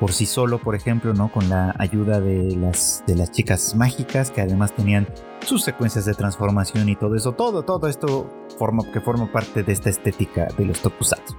por 0.00 0.12
sí 0.12 0.26
solo, 0.26 0.58
por 0.58 0.74
ejemplo, 0.74 1.14
¿no? 1.14 1.30
Con 1.30 1.48
la 1.48 1.74
ayuda 1.78 2.20
de 2.20 2.54
las, 2.56 3.02
de 3.06 3.16
las 3.16 3.30
chicas 3.30 3.74
mágicas 3.74 4.30
que 4.30 4.40
además 4.40 4.74
tenían 4.74 5.06
sus 5.46 5.62
secuencias 5.62 6.04
de 6.04 6.14
transformación 6.14 6.88
y 6.88 6.96
todo 6.96 7.14
eso, 7.14 7.32
todo, 7.32 7.62
todo 7.62 7.86
esto 7.86 8.28
forma, 8.58 8.82
que 8.92 9.00
forma 9.00 9.30
parte 9.30 9.62
de 9.62 9.72
esta 9.72 9.90
estética 9.90 10.48
de 10.58 10.64
los 10.64 10.80
tokusatsu. 10.80 11.36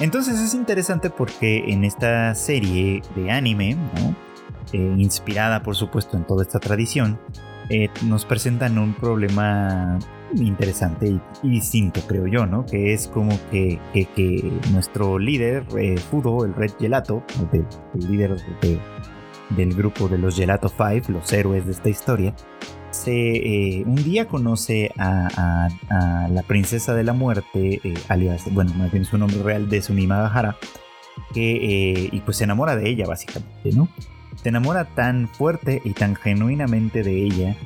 Entonces 0.00 0.40
es 0.40 0.54
interesante 0.54 1.10
porque 1.10 1.64
en 1.68 1.84
esta 1.84 2.34
serie 2.34 3.02
de 3.14 3.30
anime, 3.30 3.76
eh, 4.72 4.94
inspirada 4.96 5.62
por 5.62 5.76
supuesto 5.76 6.16
en 6.16 6.24
toda 6.24 6.42
esta 6.42 6.58
tradición, 6.58 7.18
eh, 7.70 7.88
nos 8.04 8.24
presentan 8.24 8.78
un 8.78 8.94
problema 8.94 9.98
interesante 10.34 11.20
y, 11.42 11.48
distinto, 11.48 12.00
creo 12.06 12.26
yo, 12.26 12.46
¿no? 12.46 12.66
Que 12.66 12.92
es 12.92 13.08
como 13.08 13.38
que, 13.50 13.78
nuestro 14.72 15.18
líder, 15.18 15.64
eh, 15.78 15.96
Fudo, 15.96 16.44
el 16.44 16.54
Red 16.54 16.72
Gelato, 16.78 17.22
el, 17.52 17.66
líder 18.10 18.36
del 19.50 19.74
grupo 19.74 20.08
de 20.08 20.18
los 20.18 20.36
Gelato 20.36 20.68
5, 20.68 21.12
los 21.12 21.32
héroes 21.32 21.66
de 21.66 21.72
esta 21.72 21.88
historia, 21.88 22.34
eh, 23.06 23.82
un 23.86 23.96
día 23.96 24.26
conoce 24.26 24.92
a, 24.98 25.68
la 26.30 26.42
princesa 26.42 26.94
de 26.94 27.04
la 27.04 27.12
muerte, 27.12 27.80
eh, 27.82 27.94
alias, 28.08 28.44
bueno, 28.52 28.72
más 28.74 28.90
bien 28.92 29.04
su 29.04 29.18
nombre 29.18 29.42
real 29.42 29.68
de 29.68 29.82
Sunimagahara, 29.82 30.56
que, 31.32 32.08
y 32.10 32.20
pues 32.20 32.36
se 32.38 32.44
enamora 32.44 32.76
de 32.76 32.88
ella 32.88 33.06
básicamente, 33.06 33.72
¿no? 33.72 33.88
Se 34.42 34.48
enamora 34.48 34.84
tan 34.84 35.28
fuerte 35.28 35.80
y 35.84 35.92
tan 35.92 36.16
genuinamente 36.16 37.02
de 37.02 37.22
ella 37.22 37.56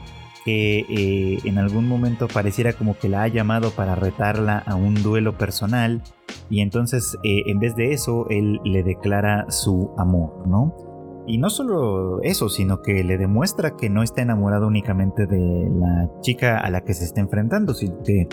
que 0.48 0.86
eh, 0.88 1.38
en 1.44 1.58
algún 1.58 1.86
momento 1.86 2.26
pareciera 2.26 2.72
como 2.72 2.96
que 2.98 3.10
la 3.10 3.22
ha 3.22 3.28
llamado 3.28 3.70
para 3.72 3.94
retarla 3.94 4.58
a 4.58 4.76
un 4.76 4.94
duelo 4.94 5.36
personal 5.36 6.02
y 6.48 6.62
entonces 6.62 7.18
eh, 7.22 7.42
en 7.46 7.58
vez 7.58 7.76
de 7.76 7.92
eso 7.92 8.26
él 8.30 8.58
le 8.64 8.82
declara 8.82 9.50
su 9.50 9.90
amor, 9.98 10.48
¿no? 10.48 10.87
Y 11.28 11.38
no 11.38 11.50
solo 11.50 12.22
eso, 12.22 12.48
sino 12.48 12.80
que 12.80 13.04
le 13.04 13.18
demuestra 13.18 13.76
que 13.76 13.90
no 13.90 14.02
está 14.02 14.22
enamorado 14.22 14.66
únicamente 14.66 15.26
de 15.26 15.68
la 15.70 16.10
chica 16.22 16.58
a 16.58 16.70
la 16.70 16.80
que 16.80 16.94
se 16.94 17.04
está 17.04 17.20
enfrentando, 17.20 17.74
sino 17.74 18.02
que 18.02 18.26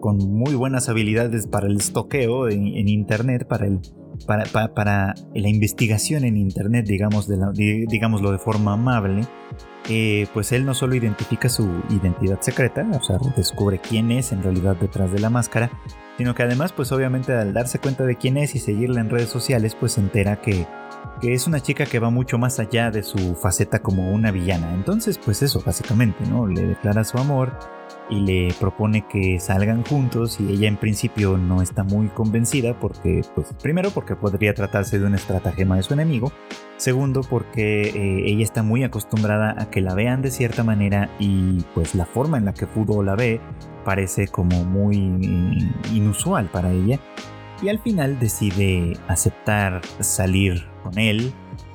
con 0.00 0.18
muy 0.18 0.54
buenas 0.54 0.88
habilidades 0.88 1.46
para 1.46 1.68
el 1.68 1.76
estoqueo 1.76 2.48
en, 2.48 2.88
internet, 2.88 3.46
para 3.46 3.66
el 3.66 3.80
para, 4.26 4.74
para, 4.74 5.14
la 5.34 5.48
investigación 5.48 6.24
en 6.24 6.36
internet, 6.36 6.84
digamos 6.86 7.26
de 7.26 7.86
digámoslo 7.88 8.32
de 8.32 8.38
forma 8.38 8.74
amable, 8.74 9.22
eh, 9.88 10.26
pues 10.34 10.52
él 10.52 10.66
no 10.66 10.74
solo 10.74 10.94
identifica 10.94 11.48
su 11.48 11.68
identidad 11.88 12.40
secreta, 12.40 12.86
o 12.92 13.02
sea, 13.02 13.18
descubre 13.36 13.78
quién 13.78 14.10
es 14.10 14.32
en 14.32 14.42
realidad 14.42 14.76
detrás 14.76 15.10
de 15.12 15.20
la 15.20 15.30
máscara, 15.30 15.70
sino 16.18 16.34
que 16.34 16.42
además, 16.42 16.72
pues 16.72 16.92
obviamente 16.92 17.32
al 17.32 17.54
darse 17.54 17.78
cuenta 17.78 18.04
de 18.04 18.16
quién 18.16 18.36
es 18.36 18.54
y 18.54 18.58
seguirla 18.58 19.00
en 19.00 19.10
redes 19.10 19.30
sociales, 19.30 19.74
pues 19.74 19.92
se 19.92 20.00
entera 20.00 20.40
que, 20.42 20.66
que 21.20 21.34
es 21.34 21.46
una 21.46 21.60
chica 21.60 21.84
que 21.84 21.98
va 21.98 22.10
mucho 22.10 22.38
más 22.38 22.58
allá 22.58 22.90
de 22.90 23.02
su 23.02 23.34
faceta 23.34 23.80
como 23.80 24.10
una 24.10 24.30
villana. 24.30 24.72
Entonces, 24.74 25.18
pues 25.18 25.42
eso, 25.42 25.62
básicamente, 25.64 26.24
¿no? 26.26 26.46
Le 26.46 26.62
declara 26.62 27.04
su 27.04 27.18
amor 27.18 27.52
y 28.08 28.20
le 28.20 28.54
propone 28.58 29.06
que 29.06 29.38
salgan 29.38 29.84
juntos 29.84 30.40
y 30.40 30.50
ella 30.50 30.68
en 30.68 30.76
principio 30.76 31.36
no 31.36 31.62
está 31.62 31.84
muy 31.84 32.08
convencida 32.08 32.78
porque, 32.78 33.22
pues, 33.34 33.48
primero 33.62 33.90
porque 33.90 34.16
podría 34.16 34.54
tratarse 34.54 34.98
de 34.98 35.06
un 35.06 35.14
estratagema 35.14 35.76
de 35.76 35.82
su 35.82 35.92
enemigo, 35.92 36.32
segundo 36.76 37.20
porque 37.22 37.82
eh, 37.82 38.22
ella 38.26 38.42
está 38.42 38.62
muy 38.62 38.82
acostumbrada 38.82 39.54
a 39.58 39.70
que 39.70 39.80
la 39.80 39.94
vean 39.94 40.22
de 40.22 40.30
cierta 40.30 40.64
manera 40.64 41.10
y 41.18 41.62
pues 41.74 41.94
la 41.94 42.06
forma 42.06 42.38
en 42.38 42.46
la 42.46 42.54
que 42.54 42.66
Fudo 42.66 43.02
la 43.02 43.14
ve 43.14 43.40
parece 43.84 44.28
como 44.28 44.64
muy 44.64 44.96
inusual 45.92 46.46
para 46.50 46.72
ella 46.72 46.98
y 47.62 47.68
al 47.68 47.78
final 47.78 48.18
decide 48.18 48.96
aceptar 49.08 49.82
salir 50.00 50.69
con 50.82 50.98
él 50.98 51.32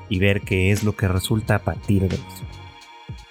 y 0.09 0.19
ver 0.19 0.41
qué 0.41 0.71
es 0.71 0.83
lo 0.83 0.95
que 0.95 1.07
resulta 1.07 1.55
a 1.55 1.59
partir 1.59 2.07
de 2.07 2.15
eso. 2.15 2.45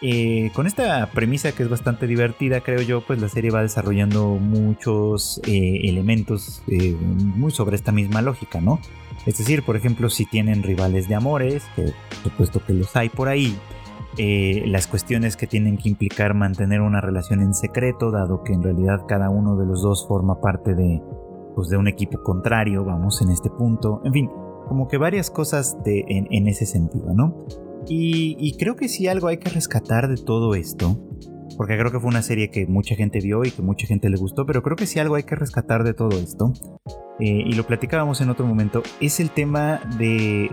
Eh, 0.06 0.50
con 0.54 0.66
esta 0.66 1.06
premisa 1.12 1.52
que 1.52 1.62
es 1.62 1.70
bastante 1.70 2.06
divertida, 2.06 2.60
creo 2.60 2.82
yo, 2.82 3.00
pues 3.00 3.22
la 3.22 3.28
serie 3.30 3.50
va 3.50 3.62
desarrollando 3.62 4.34
muchos 4.34 5.40
eh, 5.46 5.80
elementos 5.84 6.62
eh, 6.66 6.94
muy 6.94 7.50
sobre 7.50 7.76
esta 7.76 7.90
misma 7.90 8.20
lógica, 8.20 8.60
¿no? 8.60 8.80
Es 9.24 9.38
decir, 9.38 9.62
por 9.62 9.76
ejemplo, 9.76 10.10
si 10.10 10.26
tienen 10.26 10.62
rivales 10.62 11.08
de 11.08 11.14
amores, 11.14 11.64
que 11.74 11.84
por 11.84 12.32
supuesto 12.32 12.62
que 12.66 12.74
los 12.74 12.94
hay 12.96 13.08
por 13.08 13.28
ahí, 13.28 13.56
las 14.66 14.86
cuestiones 14.86 15.36
que 15.36 15.46
tienen 15.46 15.78
que 15.78 15.88
implicar 15.88 16.34
mantener 16.34 16.82
una 16.82 17.00
relación 17.00 17.40
en 17.40 17.54
secreto, 17.54 18.10
dado 18.10 18.44
que 18.44 18.52
en 18.52 18.62
realidad 18.62 19.06
cada 19.08 19.30
uno 19.30 19.56
de 19.56 19.66
los 19.66 19.82
dos 19.82 20.06
forma 20.06 20.38
parte 20.40 20.74
de, 20.74 21.00
pues, 21.54 21.68
de 21.68 21.78
un 21.78 21.88
equipo 21.88 22.22
contrario, 22.22 22.84
vamos, 22.84 23.22
en 23.22 23.30
este 23.30 23.48
punto, 23.48 24.02
en 24.04 24.12
fin, 24.12 24.30
como 24.68 24.88
que 24.88 24.98
varias 24.98 25.30
cosas 25.30 25.76
de, 25.84 26.04
en 26.08 26.48
ese 26.48 26.66
sentido, 26.66 27.14
¿no? 27.14 27.46
Y, 27.88 28.56
creo 28.58 28.76
que 28.76 28.88
si 28.88 29.08
algo 29.08 29.28
hay 29.28 29.38
que 29.38 29.50
rescatar 29.50 30.08
de 30.08 30.16
todo 30.16 30.54
esto, 30.54 30.98
porque 31.56 31.76
creo 31.76 31.92
que 31.92 32.00
fue 32.00 32.08
una 32.08 32.22
serie 32.22 32.50
que 32.50 32.66
mucha 32.66 32.94
gente 32.94 33.20
vio 33.20 33.44
y 33.44 33.50
que 33.50 33.62
mucha 33.62 33.86
gente 33.86 34.08
le 34.08 34.16
gustó, 34.16 34.46
pero 34.46 34.62
creo 34.62 34.76
que 34.76 34.86
si 34.86 34.98
algo 34.98 35.16
hay 35.16 35.24
que 35.24 35.34
rescatar 35.34 35.84
de 35.84 35.92
todo 35.92 36.18
esto, 36.18 36.52
eh, 37.20 37.44
y 37.46 37.52
lo 37.52 37.66
platicábamos 37.66 38.20
en 38.20 38.30
otro 38.30 38.46
momento, 38.46 38.82
es 39.00 39.20
el 39.20 39.30
tema 39.30 39.80
de, 39.98 40.50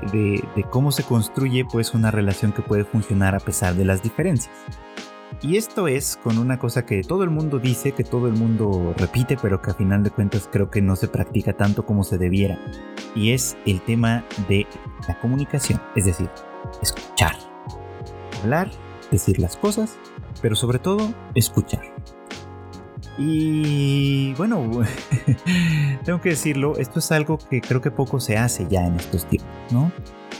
cómo 0.69 0.91
se 0.91 1.03
construye 1.03 1.65
pues 1.65 1.93
una 1.93 2.11
relación 2.11 2.51
que 2.51 2.61
puede 2.61 2.83
funcionar 2.83 3.35
a 3.35 3.39
pesar 3.39 3.75
de 3.75 3.85
las 3.85 4.03
diferencias. 4.03 4.53
Y 5.43 5.57
esto 5.57 5.87
es 5.87 6.19
con 6.21 6.37
una 6.37 6.59
cosa 6.59 6.85
que 6.85 7.01
todo 7.01 7.23
el 7.23 7.31
mundo 7.31 7.57
dice, 7.57 7.93
que 7.93 8.03
todo 8.03 8.27
el 8.27 8.33
mundo 8.33 8.93
repite, 8.95 9.37
pero 9.41 9.59
que 9.59 9.71
a 9.71 9.73
final 9.73 10.03
de 10.03 10.11
cuentas 10.11 10.47
creo 10.51 10.69
que 10.69 10.83
no 10.83 10.95
se 10.95 11.07
practica 11.07 11.53
tanto 11.53 11.83
como 11.83 12.03
se 12.03 12.19
debiera. 12.19 12.59
Y 13.15 13.31
es 13.31 13.57
el 13.65 13.81
tema 13.81 14.23
de 14.47 14.67
la 15.07 15.19
comunicación. 15.19 15.81
Es 15.95 16.05
decir, 16.05 16.29
escuchar. 16.83 17.35
Hablar, 18.43 18.69
decir 19.09 19.39
las 19.39 19.57
cosas, 19.57 19.97
pero 20.43 20.55
sobre 20.55 20.77
todo 20.77 21.11
escuchar. 21.33 21.81
Y 23.17 24.33
bueno, 24.35 24.69
tengo 26.05 26.21
que 26.21 26.29
decirlo, 26.29 26.77
esto 26.77 26.99
es 26.99 27.11
algo 27.11 27.39
que 27.49 27.61
creo 27.61 27.81
que 27.81 27.89
poco 27.89 28.19
se 28.19 28.37
hace 28.37 28.67
ya 28.69 28.85
en 28.85 28.95
estos 28.95 29.25
tiempos, 29.25 29.49
¿no? 29.71 29.91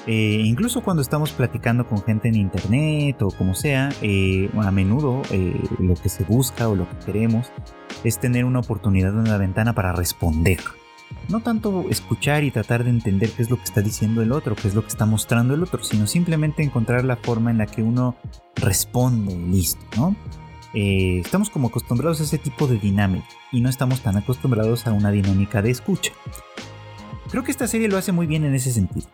Eh, 0.08 0.42
incluso 0.44 0.82
cuando 0.82 1.02
estamos 1.02 1.32
platicando 1.32 1.86
con 1.86 2.02
gente 2.02 2.28
en 2.28 2.36
internet 2.36 3.22
o 3.22 3.30
como 3.30 3.54
sea, 3.54 3.90
eh, 4.02 4.50
a 4.58 4.72
menudo 4.72 5.22
eh, 5.30 5.62
lo 5.80 5.94
que 5.94 6.10
se 6.10 6.24
busca 6.24 6.68
o 6.70 6.76
lo 6.76 6.90
que 6.90 7.06
queremos 7.06 7.52
es 8.04 8.20
tener 8.20 8.46
una 8.46 8.60
oportunidad, 8.60 9.14
una 9.14 9.38
ventana 9.38 9.74
para 9.74 9.94
responder 9.94 10.60
no 11.28 11.42
tanto 11.42 11.86
escuchar 11.90 12.46
y 12.46 12.52
tratar 12.52 12.86
de 12.86 12.90
entender 12.90 13.32
qué 13.32 13.44
es 13.44 13.50
lo 13.50 13.58
que 13.58 13.66
está 13.66 13.82
diciendo 13.82 14.22
el 14.22 14.32
otro, 14.32 14.56
qué 14.56 14.70
es 14.70 14.76
lo 14.76 14.82
que 14.82 14.88
está 14.88 15.06
mostrando 15.06 15.54
el 15.54 15.62
otro, 15.62 15.84
sino 15.84 16.08
simplemente 16.08 16.64
encontrar 16.64 17.04
la 17.04 17.18
forma 17.18 17.52
en 17.52 17.58
la 17.58 17.66
que 17.66 17.84
uno 17.84 18.16
responde 18.56 19.36
listo, 19.36 19.86
¿no? 19.98 20.16
Estamos 20.74 21.50
como 21.50 21.68
acostumbrados 21.68 22.22
a 22.22 22.24
ese 22.24 22.38
tipo 22.38 22.66
de 22.66 22.78
dinámica 22.78 23.28
y 23.52 23.60
no 23.60 23.68
estamos 23.68 24.00
tan 24.02 24.16
acostumbrados 24.16 24.88
a 24.88 24.94
una 24.94 25.12
dinámica 25.12 25.62
de 25.62 25.72
escucha. 25.72 26.14
Creo 27.30 27.44
que 27.44 27.52
esta 27.52 27.68
serie 27.68 27.90
lo 27.90 27.98
hace 27.98 28.14
muy 28.14 28.26
bien 28.26 28.46
en 28.46 28.56
ese 28.56 28.72
sentido. 28.72 29.08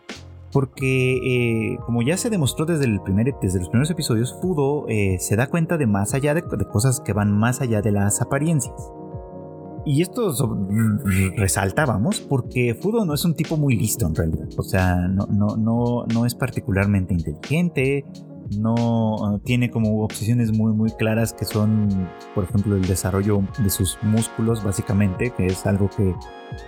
Porque, 0.52 1.74
eh, 1.74 1.78
como 1.86 2.02
ya 2.02 2.18
se 2.18 2.30
demostró 2.30 2.66
desde, 2.66 2.86
el 2.86 3.02
primer, 3.02 3.34
desde 3.42 3.60
los 3.60 3.70
primeros 3.70 3.90
episodios, 3.90 4.38
Fudo 4.42 4.86
eh, 4.88 5.18
se 5.20 5.36
da 5.36 5.48
cuenta 5.48 5.78
de 5.78 5.88
más 5.88 6.14
allá 6.14 6.34
de 6.34 6.44
cosas 6.44 7.02
que 7.02 7.14
van 7.14 7.32
más 7.32 7.62
allá 7.62 7.82
de 7.82 7.92
las 7.92 8.22
apariencias. 8.22 8.76
Y 9.86 10.02
esto 10.02 10.34
resalta, 11.38 11.86
vamos, 11.86 12.20
porque 12.20 12.76
Fudo 12.76 13.06
no 13.06 13.14
es 13.14 13.24
un 13.24 13.36
tipo 13.36 13.56
muy 13.56 13.78
listo 13.78 14.06
en 14.06 14.16
realidad. 14.16 14.50
O 14.58 14.64
sea, 14.64 15.08
no, 15.08 15.28
no, 15.28 15.56
no, 15.56 16.06
no 16.14 16.26
es 16.26 16.36
particularmente 16.36 17.14
inteligente, 17.14 18.04
no 18.58 19.42
tiene 19.44 19.70
como 19.70 20.04
obsesiones 20.04 20.52
muy 20.52 20.74
muy 20.74 20.92
claras 20.92 21.34
que 21.34 21.46
son 21.46 22.10
por 22.36 22.46
ejemplo 22.46 22.76
el 22.76 22.86
desarrollo 22.86 23.44
de 23.60 23.70
sus 23.70 23.98
músculos 24.02 24.64
básicamente 24.64 25.32
que 25.32 25.48
es 25.48 25.66
algo 25.66 25.90
que, 25.90 26.16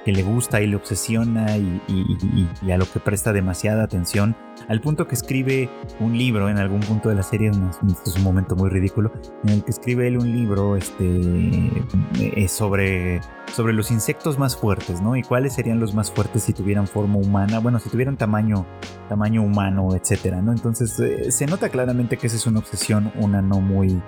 le 0.05 0.24
gusta 0.24 0.62
y 0.62 0.67
le 0.67 0.75
obsesiona 0.75 1.55
y, 1.57 2.71
a 2.71 2.77
lo 2.77 2.86
que 2.86 3.00
presta 3.00 3.31
demasiada 3.31 3.83
atención 3.83 4.36
al 4.68 4.82
punto 4.82 5.08
que 5.08 5.16
escribe 5.16 5.70
un 6.00 6.18
libro 6.18 6.50
en 6.50 6.58
algún 6.58 6.82
punto 6.82 7.10
de 7.10 7.16
la 7.16 7.24
serie 7.24 7.50
es 7.50 8.16
un 8.16 8.24
momento 8.24 8.56
muy 8.56 8.70
ridículo 8.70 9.12
en 9.44 9.50
el 9.50 9.63
que 9.63 9.72
escribe 9.72 10.08
él 10.08 10.18
un 10.18 10.32
libro 10.32 10.75
este 10.75 11.72
eh, 12.20 12.48
sobre 12.48 13.22
sobre 13.54 13.74
los 13.74 13.92
insectos 13.92 14.38
más 14.38 14.56
fuertes 14.56 15.01
no 15.01 15.16
y 15.16 15.24
cuáles 15.24 15.54
serían 15.54 15.80
los 15.80 15.94
más 15.94 16.12
fuertes 16.12 16.44
si 16.44 16.54
tuvieran 16.54 16.88
forma 16.88 17.18
humana 17.18 17.60
bueno 17.60 17.80
si 17.80 17.89
tuvieran 17.89 18.18
tamaño 18.18 18.66
tamaño 19.08 19.42
humano 19.42 19.96
etcétera 19.96 20.42
no 20.42 20.51
entonces 20.51 21.00
eh, 21.00 21.32
se 21.32 21.46
nota 21.46 21.70
claramente 21.70 22.18
que 22.18 22.28
esa 22.28 22.36
es 22.36 22.48
una 22.48 22.60
obsesión, 22.60 23.12
una 23.16 23.42
no 23.42 23.60
muy 23.62 24.01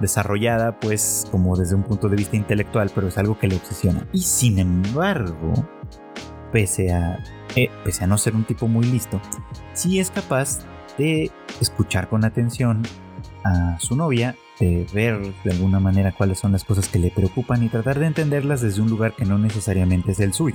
desarrollada, 0.00 0.78
pues 0.80 1.26
como 1.30 1.56
desde 1.56 1.74
un 1.74 1.82
punto 1.82 2.08
de 2.08 2.16
vista 2.16 2.36
intelectual, 2.36 2.90
pero 2.94 3.08
es 3.08 3.18
algo 3.18 3.38
que 3.38 3.48
le 3.48 3.56
obsesiona. 3.56 4.06
Y 4.12 4.22
sin 4.22 4.58
embargo, 4.58 5.54
pese 6.54 6.92
a, 6.92 7.18
eh, 7.56 7.68
pese 7.82 8.04
a 8.04 8.06
no 8.06 8.16
ser 8.16 8.36
un 8.36 8.44
tipo 8.44 8.68
muy 8.68 8.86
listo, 8.86 9.20
sí 9.72 9.98
es 9.98 10.12
capaz 10.12 10.60
de 10.96 11.32
escuchar 11.60 12.08
con 12.08 12.24
atención 12.24 12.84
a 13.42 13.76
su 13.80 13.96
novia, 13.96 14.36
de 14.60 14.86
ver 14.94 15.20
de 15.42 15.50
alguna 15.50 15.80
manera 15.80 16.12
cuáles 16.12 16.38
son 16.38 16.52
las 16.52 16.62
cosas 16.62 16.88
que 16.88 17.00
le 17.00 17.10
preocupan 17.10 17.64
y 17.64 17.68
tratar 17.68 17.98
de 17.98 18.06
entenderlas 18.06 18.60
desde 18.60 18.80
un 18.80 18.88
lugar 18.88 19.16
que 19.16 19.24
no 19.24 19.36
necesariamente 19.36 20.12
es 20.12 20.20
el 20.20 20.32
suyo. 20.32 20.54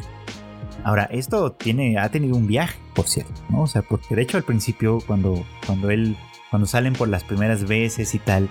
Ahora, 0.86 1.04
esto 1.12 1.52
tiene, 1.52 1.98
ha 1.98 2.08
tenido 2.10 2.38
un 2.38 2.48
viaje, 2.48 2.80
por 2.96 3.06
cierto, 3.06 3.34
¿no? 3.50 3.64
O 3.64 3.68
sea, 3.68 3.82
porque 3.82 4.16
de 4.16 4.22
hecho 4.22 4.38
al 4.38 4.44
principio, 4.44 5.00
cuando, 5.06 5.46
cuando 5.68 5.90
él, 5.90 6.16
cuando 6.50 6.66
salen 6.66 6.94
por 6.94 7.10
las 7.10 7.26
primeras 7.26 7.68
veces 7.68 8.16
y 8.16 8.20
tal, 8.20 8.48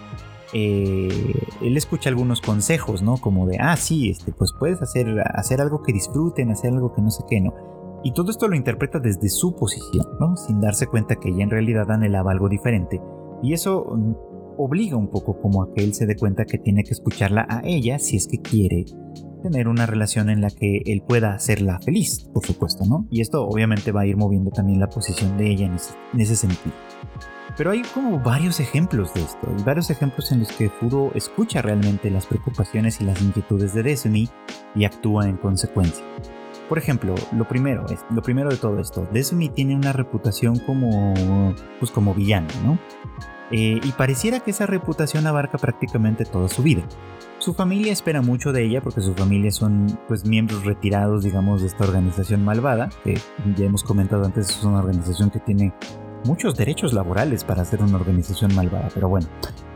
eh, 0.53 1.09
él 1.61 1.77
escucha 1.77 2.09
algunos 2.09 2.41
consejos, 2.41 3.03
¿no? 3.03 3.17
Como 3.17 3.47
de, 3.47 3.59
ah, 3.61 3.77
sí, 3.77 4.11
este, 4.11 4.33
pues 4.33 4.53
puedes 4.59 4.81
hacer, 4.83 5.09
hacer 5.35 5.61
algo 5.61 5.83
que 5.83 5.93
disfruten, 5.93 6.51
hacer 6.51 6.73
algo 6.73 6.95
que 6.95 7.03
no 7.03 7.11
sé 7.11 7.23
qué, 7.29 7.41
¿no? 7.41 7.55
Y 8.05 8.13
todo 8.13 8.31
esto 8.31 8.49
lo 8.49 8.57
interpreta 8.57 9.01
desde 9.01 9.29
su 9.29 9.57
posición, 9.57 10.07
¿no? 10.21 10.37
Sin 10.37 10.61
darse 10.61 10.87
cuenta 10.87 11.17
que 11.17 11.31
ella 11.31 11.43
en 11.43 11.51
realidad 11.51 11.91
anhelaba 11.91 12.33
algo 12.33 12.49
diferente. 12.49 13.01
Y 13.43 13.53
eso 13.53 13.85
mm, 13.85 14.15
obliga 14.57 14.97
un 14.97 15.09
poco 15.09 15.41
como 15.41 15.63
a 15.63 15.73
que 15.75 15.85
él 15.85 15.95
se 15.95 16.07
dé 16.07 16.17
cuenta 16.17 16.45
que 16.45 16.59
tiene 16.59 16.85
que 16.85 16.93
escucharla 16.93 17.47
a 17.49 17.61
ella 17.65 17.99
si 17.99 18.17
es 18.17 18.27
que 18.27 18.39
quiere 18.39 18.85
tener 19.39 19.69
una 19.69 19.87
relación 19.87 20.31
en 20.31 20.41
la 20.41 20.51
que 20.51 20.83
él 20.87 21.03
pueda 21.07 21.35
hacerla 21.35 21.79
feliz, 21.81 22.29
por 22.33 22.45
supuesto, 22.45 22.85
¿no? 22.87 23.07
Y 23.11 23.21
esto 23.21 23.47
obviamente 23.47 23.93
va 23.93 24.03
a 24.03 24.07
ir 24.07 24.17
moviendo 24.17 24.51
también 24.51 24.81
la 24.81 24.89
posición 24.89 25.37
de 25.39 25.51
ella 25.51 25.67
en 25.67 26.21
ese, 26.21 26.37
sentido. 26.37 26.75
Pero 27.57 27.71
hay 27.71 27.83
como 27.95 28.21
varios 28.21 28.61
ejemplos 28.61 29.13
de 29.15 29.23
esto, 29.23 29.49
hay 29.49 29.63
varios 29.65 29.91
ejemplos 29.91 30.31
en 30.33 30.41
los 30.41 30.53
que 30.53 30.69
Furo 30.69 31.11
escucha 31.15 31.63
realmente 31.63 32.11
las 32.11 32.27
preocupaciones 32.27 33.01
y 33.01 33.05
las 33.05 33.21
inquietudes 33.21 33.75
de 33.75 33.83
Desumi 33.83 34.29
y 34.75 34.85
actúa 34.85 35.29
en 35.29 35.37
consecuencia. 35.37 36.05
Por 36.69 36.79
ejemplo, 36.79 37.15
lo 37.33 37.49
primero, 37.49 37.87
es, 37.87 38.05
lo 38.11 38.23
primero 38.23 38.51
de 38.51 38.59
todo 38.59 38.79
esto, 38.79 39.09
Desumi 39.13 39.49
tiene 39.49 39.75
una 39.75 39.93
reputación 39.93 40.59
como, 40.59 41.15
pues 41.81 41.91
como 41.91 42.15
villano, 42.15 42.49
¿no? 42.63 42.79
Eh, 43.51 43.81
y 43.83 43.93
pareciera 43.93 44.41
que 44.41 44.51
esa 44.51 44.67
reputación 44.67 45.27
abarca 45.27 45.57
prácticamente 45.59 46.25
toda 46.25 46.49
su 46.49 46.63
vida. 46.63 46.83
Su 47.49 47.55
familia 47.55 47.95
espera 47.95 48.21
mucho 48.21 48.53
de 48.53 48.63
ella 48.63 48.83
porque 48.83 49.01
su 49.01 49.15
familia 49.15 49.51
son 49.51 49.99
pues 50.07 50.27
miembros 50.27 50.67
retirados, 50.67 51.25
digamos, 51.25 51.63
de 51.63 51.69
esta 51.69 51.85
organización 51.85 52.45
malvada, 52.45 52.91
que 53.03 53.19
ya 53.57 53.65
hemos 53.65 53.83
comentado 53.83 54.27
antes, 54.27 54.51
es 54.51 54.65
una 54.65 54.81
organización 54.81 55.31
que 55.31 55.41
tiene 55.41 55.73
muchos 56.27 56.57
derechos 56.57 56.93
laborales 56.93 57.45
para 57.45 57.65
ser 57.65 57.81
una 57.81 57.97
organización 57.97 58.55
malvada, 58.55 58.91
pero 58.93 59.09
bueno, 59.09 59.29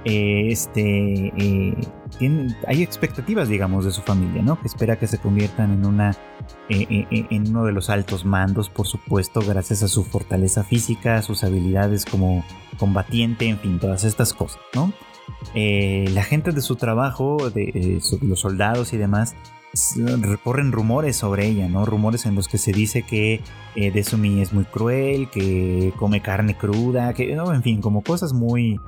eh, 0.05 0.49
este, 0.51 1.33
eh, 1.35 1.75
hay 2.67 2.83
expectativas, 2.83 3.49
digamos, 3.49 3.87
de 3.87 3.91
su 3.91 4.03
familia, 4.03 4.43
¿no? 4.43 4.61
Que 4.61 4.67
espera 4.67 4.99
que 4.99 5.07
se 5.07 5.17
conviertan 5.17 5.73
en 5.73 5.87
una, 5.87 6.15
en 6.69 7.49
uno 7.49 7.65
de 7.65 7.73
los 7.73 7.89
altos 7.89 8.27
mandos, 8.27 8.69
por 8.69 8.87
supuesto, 8.87 9.41
gracias 9.41 9.83
a 9.83 9.89
su 9.89 10.05
fortaleza 10.05 10.63
física, 10.63 11.23
sus 11.23 11.43
habilidades 11.43 12.05
como 12.05 12.45
combatiente, 12.79 13.49
en 13.49 13.59
fin, 13.59 13.79
todas 13.79 14.05
estas 14.05 14.35
cosas, 14.35 14.61
¿no? 14.75 14.93
Eh, 15.55 16.07
la 16.13 16.23
gente 16.23 16.53
de 16.53 16.61
su 16.61 16.77
trabajo, 16.77 17.51
de, 17.51 18.01
los 18.23 18.41
soldados 18.41 18.93
y 18.93 18.97
demás, 18.97 19.35
recorren 20.21 20.73
rumores 20.73 21.17
sobre 21.17 21.47
ella, 21.47 21.69
¿no? 21.69 21.85
Rumores 21.85 22.27
en 22.27 22.35
los 22.35 22.49
que 22.49 22.59
se 22.59 22.73
dice 22.73 23.03
que 23.03 23.41
eh, 23.75 23.91
Desumi 23.91 24.41
es 24.41 24.53
muy 24.53 24.65
cruel, 24.65 25.31
que 25.31 25.93
come 25.99 26.21
carne 26.21 26.57
cruda, 26.57 27.15
que, 27.15 27.35
no, 27.35 27.53
en 27.55 27.63
fin, 27.63 27.81
como 27.81 28.03
cosas 28.03 28.33
muy, 28.33 28.79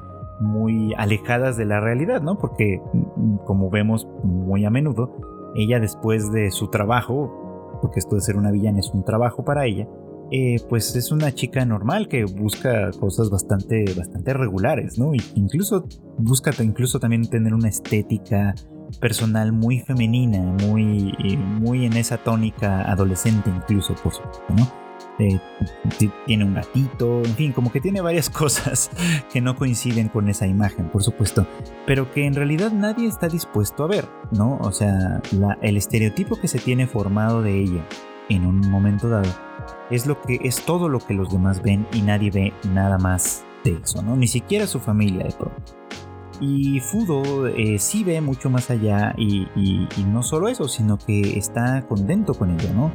muy 0.40 0.92
alejadas 0.96 1.56
de 1.56 1.64
la 1.64 1.80
realidad, 1.80 2.20
¿no? 2.20 2.38
Porque, 2.38 2.80
mm, 2.92 3.36
como 3.46 3.70
vemos 3.70 4.06
muy 4.22 4.64
a 4.64 4.70
menudo, 4.70 5.52
ella 5.54 5.80
después 5.80 6.30
de 6.32 6.50
su 6.50 6.68
trabajo, 6.68 7.78
porque 7.80 8.00
esto 8.00 8.16
de 8.16 8.22
ser 8.22 8.36
una 8.36 8.50
villana 8.50 8.80
es 8.80 8.90
un 8.92 9.04
trabajo 9.04 9.44
para 9.44 9.66
ella, 9.66 9.86
eh, 10.36 10.56
pues 10.68 10.96
es 10.96 11.12
una 11.12 11.32
chica 11.32 11.64
normal 11.64 12.08
que 12.08 12.24
busca 12.24 12.90
cosas 12.98 13.30
bastante, 13.30 13.84
bastante 13.96 14.34
regulares, 14.34 14.98
¿no? 14.98 15.12
incluso 15.36 15.86
busca 16.18 16.50
incluso 16.60 16.98
también 16.98 17.24
tener 17.30 17.54
una 17.54 17.68
estética 17.68 18.52
personal 19.00 19.52
muy 19.52 19.78
femenina, 19.78 20.40
muy, 20.66 21.38
muy 21.60 21.86
en 21.86 21.92
esa 21.92 22.18
tónica 22.18 22.82
adolescente 22.90 23.48
incluso, 23.48 23.94
por 23.94 24.12
supuesto, 24.12 24.42
¿no? 24.56 24.72
Eh, 25.20 25.38
tiene 26.26 26.44
un 26.44 26.54
gatito, 26.54 27.18
en 27.18 27.34
fin, 27.36 27.52
como 27.52 27.70
que 27.70 27.80
tiene 27.80 28.00
varias 28.00 28.28
cosas 28.42 28.90
que 29.32 29.40
no 29.40 29.54
coinciden 29.54 30.08
con 30.08 30.28
esa 30.28 30.48
imagen, 30.48 30.90
por 30.90 31.04
supuesto, 31.04 31.46
pero 31.86 32.10
que 32.10 32.26
en 32.26 32.34
realidad 32.34 32.72
nadie 32.72 33.06
está 33.06 33.28
dispuesto 33.28 33.84
a 33.84 33.86
ver, 33.86 34.08
¿no? 34.32 34.58
O 34.58 34.72
sea, 34.72 35.22
el 35.62 35.76
estereotipo 35.76 36.34
que 36.34 36.48
se 36.48 36.58
tiene 36.58 36.88
formado 36.88 37.40
de 37.40 37.56
ella 37.56 37.84
en 38.28 38.46
un 38.46 38.60
momento 38.70 39.08
dado 39.08 39.30
es 39.90 40.06
lo 40.06 40.20
que 40.20 40.40
es 40.42 40.64
todo 40.64 40.88
lo 40.88 40.98
que 40.98 41.14
los 41.14 41.30
demás 41.30 41.62
ven 41.62 41.86
y 41.92 42.02
nadie 42.02 42.30
ve 42.30 42.52
nada 42.72 42.98
más 42.98 43.44
de 43.64 43.78
eso, 43.82 44.02
¿no? 44.02 44.16
Ni 44.16 44.26
siquiera 44.26 44.66
su 44.66 44.80
familia 44.80 45.24
de 45.24 45.32
pronto. 45.32 45.62
Y 46.40 46.80
Fudo 46.80 47.46
eh, 47.46 47.78
sí 47.78 48.02
ve 48.02 48.20
mucho 48.20 48.50
más 48.50 48.70
allá 48.70 49.14
y, 49.16 49.46
no 50.06 50.22
solo 50.22 50.48
eso, 50.48 50.68
sino 50.68 50.98
que 50.98 51.38
está 51.38 51.86
contento 51.86 52.34
con 52.34 52.50
ello, 52.50 52.72
¿no? 52.74 52.92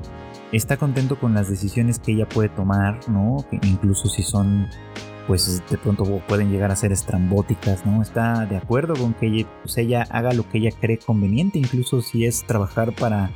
Está 0.52 0.78
contento 0.78 1.20
con 1.20 1.34
las 1.34 1.50
decisiones 1.50 2.00
que 2.00 2.12
ella 2.12 2.28
puede 2.28 2.50
tomar, 2.50 3.08
¿no? 3.08 3.46
Que 3.50 3.60
incluso 3.64 4.10
si 4.10 4.24
son, 4.24 4.68
pues 5.26 5.64
de 5.70 5.78
pronto 5.78 6.04
pueden 6.28 6.52
llegar 6.52 6.72
a 6.72 6.76
ser 6.76 6.92
estrambóticas, 6.92 7.86
¿no? 7.86 8.02
Está 8.02 8.46
de 8.46 8.58
acuerdo 8.58 8.96
con 8.96 9.14
que 9.14 9.28
ella, 9.28 9.48
pues, 9.64 9.78
ella 9.78 10.06
haga 10.10 10.34
lo 10.34 10.48
que 10.50 10.58
ella 10.58 10.72
cree 10.78 10.98
conveniente, 10.98 11.60
incluso 11.60 12.02
si 12.02 12.26
es 12.26 12.46
trabajar 12.46 12.94
para 12.94 13.32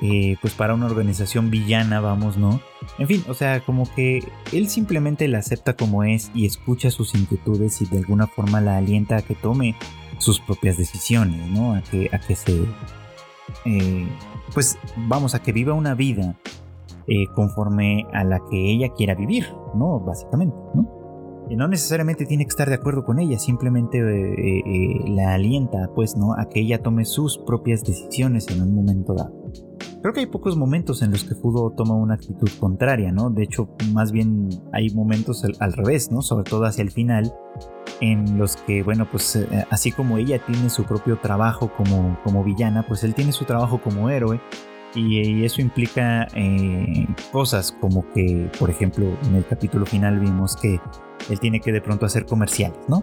eh, 0.00 0.36
pues 0.42 0.52
para 0.52 0.74
una 0.74 0.86
organización 0.86 1.50
villana, 1.50 2.00
vamos, 2.00 2.36
¿no? 2.36 2.60
En 2.98 3.06
fin, 3.06 3.24
o 3.28 3.34
sea, 3.34 3.60
como 3.60 3.90
que 3.94 4.22
él 4.52 4.68
simplemente 4.68 5.26
la 5.26 5.38
acepta 5.38 5.74
como 5.74 6.04
es 6.04 6.30
y 6.34 6.44
escucha 6.44 6.90
sus 6.90 7.14
inquietudes 7.14 7.80
y 7.80 7.86
de 7.86 7.98
alguna 7.98 8.26
forma 8.26 8.60
la 8.60 8.76
alienta 8.76 9.16
a 9.16 9.22
que 9.22 9.34
tome 9.34 9.74
sus 10.18 10.38
propias 10.40 10.76
decisiones, 10.76 11.50
¿no? 11.50 11.74
A 11.74 11.82
que, 11.82 12.10
a 12.12 12.18
que 12.18 12.36
se... 12.36 12.62
Eh, 13.64 14.06
pues 14.52 14.78
vamos, 15.08 15.34
a 15.34 15.42
que 15.42 15.52
viva 15.52 15.72
una 15.72 15.94
vida 15.94 16.36
eh, 17.06 17.26
conforme 17.34 18.04
a 18.12 18.22
la 18.22 18.40
que 18.50 18.70
ella 18.70 18.90
quiera 18.94 19.14
vivir, 19.14 19.46
¿no? 19.74 20.00
Básicamente, 20.00 20.56
¿no? 20.74 21.46
Y 21.48 21.56
no 21.56 21.68
necesariamente 21.68 22.26
tiene 22.26 22.44
que 22.44 22.50
estar 22.50 22.68
de 22.68 22.74
acuerdo 22.74 23.04
con 23.04 23.20
ella, 23.20 23.38
simplemente 23.38 24.00
la 25.06 25.34
alienta, 25.34 25.90
pues, 25.94 26.16
¿no? 26.16 26.34
A 26.34 26.48
que 26.48 26.60
ella 26.60 26.82
tome 26.82 27.04
sus 27.04 27.38
propias 27.38 27.84
decisiones 27.84 28.48
en 28.48 28.62
un 28.62 28.74
momento 28.74 29.14
dado. 29.14 29.32
Creo 30.06 30.14
que 30.14 30.20
hay 30.20 30.26
pocos 30.26 30.56
momentos 30.56 31.02
en 31.02 31.10
los 31.10 31.24
que 31.24 31.34
Fudo 31.34 31.72
toma 31.76 31.96
una 31.96 32.14
actitud 32.14 32.48
contraria, 32.60 33.10
¿no? 33.10 33.28
De 33.28 33.42
hecho, 33.42 33.68
más 33.92 34.12
bien 34.12 34.48
hay 34.72 34.88
momentos 34.90 35.44
al, 35.58 35.72
revés, 35.72 36.12
¿no? 36.12 36.22
Sobre 36.22 36.48
todo 36.48 36.64
hacia 36.64 36.82
el 36.82 36.92
final, 36.92 37.34
en 38.00 38.38
los 38.38 38.54
que, 38.54 38.84
bueno, 38.84 39.08
pues 39.10 39.34
eh, 39.34 39.66
así 39.68 39.90
como 39.90 40.18
ella 40.18 40.38
tiene 40.46 40.70
su 40.70 40.84
propio 40.84 41.18
trabajo 41.18 41.72
como, 41.76 42.20
como 42.22 42.44
villana, 42.44 42.84
pues 42.86 43.02
él 43.02 43.16
tiene 43.16 43.32
su 43.32 43.46
trabajo 43.46 43.80
como 43.80 44.08
héroe. 44.08 44.40
Y, 44.94 45.44
eso 45.44 45.60
implica 45.60 46.28
eh, 46.36 47.08
cosas 47.32 47.76
como 47.80 48.08
que, 48.12 48.48
por 48.60 48.70
ejemplo, 48.70 49.08
en 49.24 49.34
el 49.34 49.44
capítulo 49.44 49.86
final 49.86 50.20
vimos 50.20 50.54
que 50.54 50.78
él 51.28 51.40
tiene 51.40 51.58
que 51.58 51.72
de 51.72 51.80
pronto 51.80 52.06
hacer 52.06 52.26
comerciales, 52.26 52.78
¿no? 52.86 53.02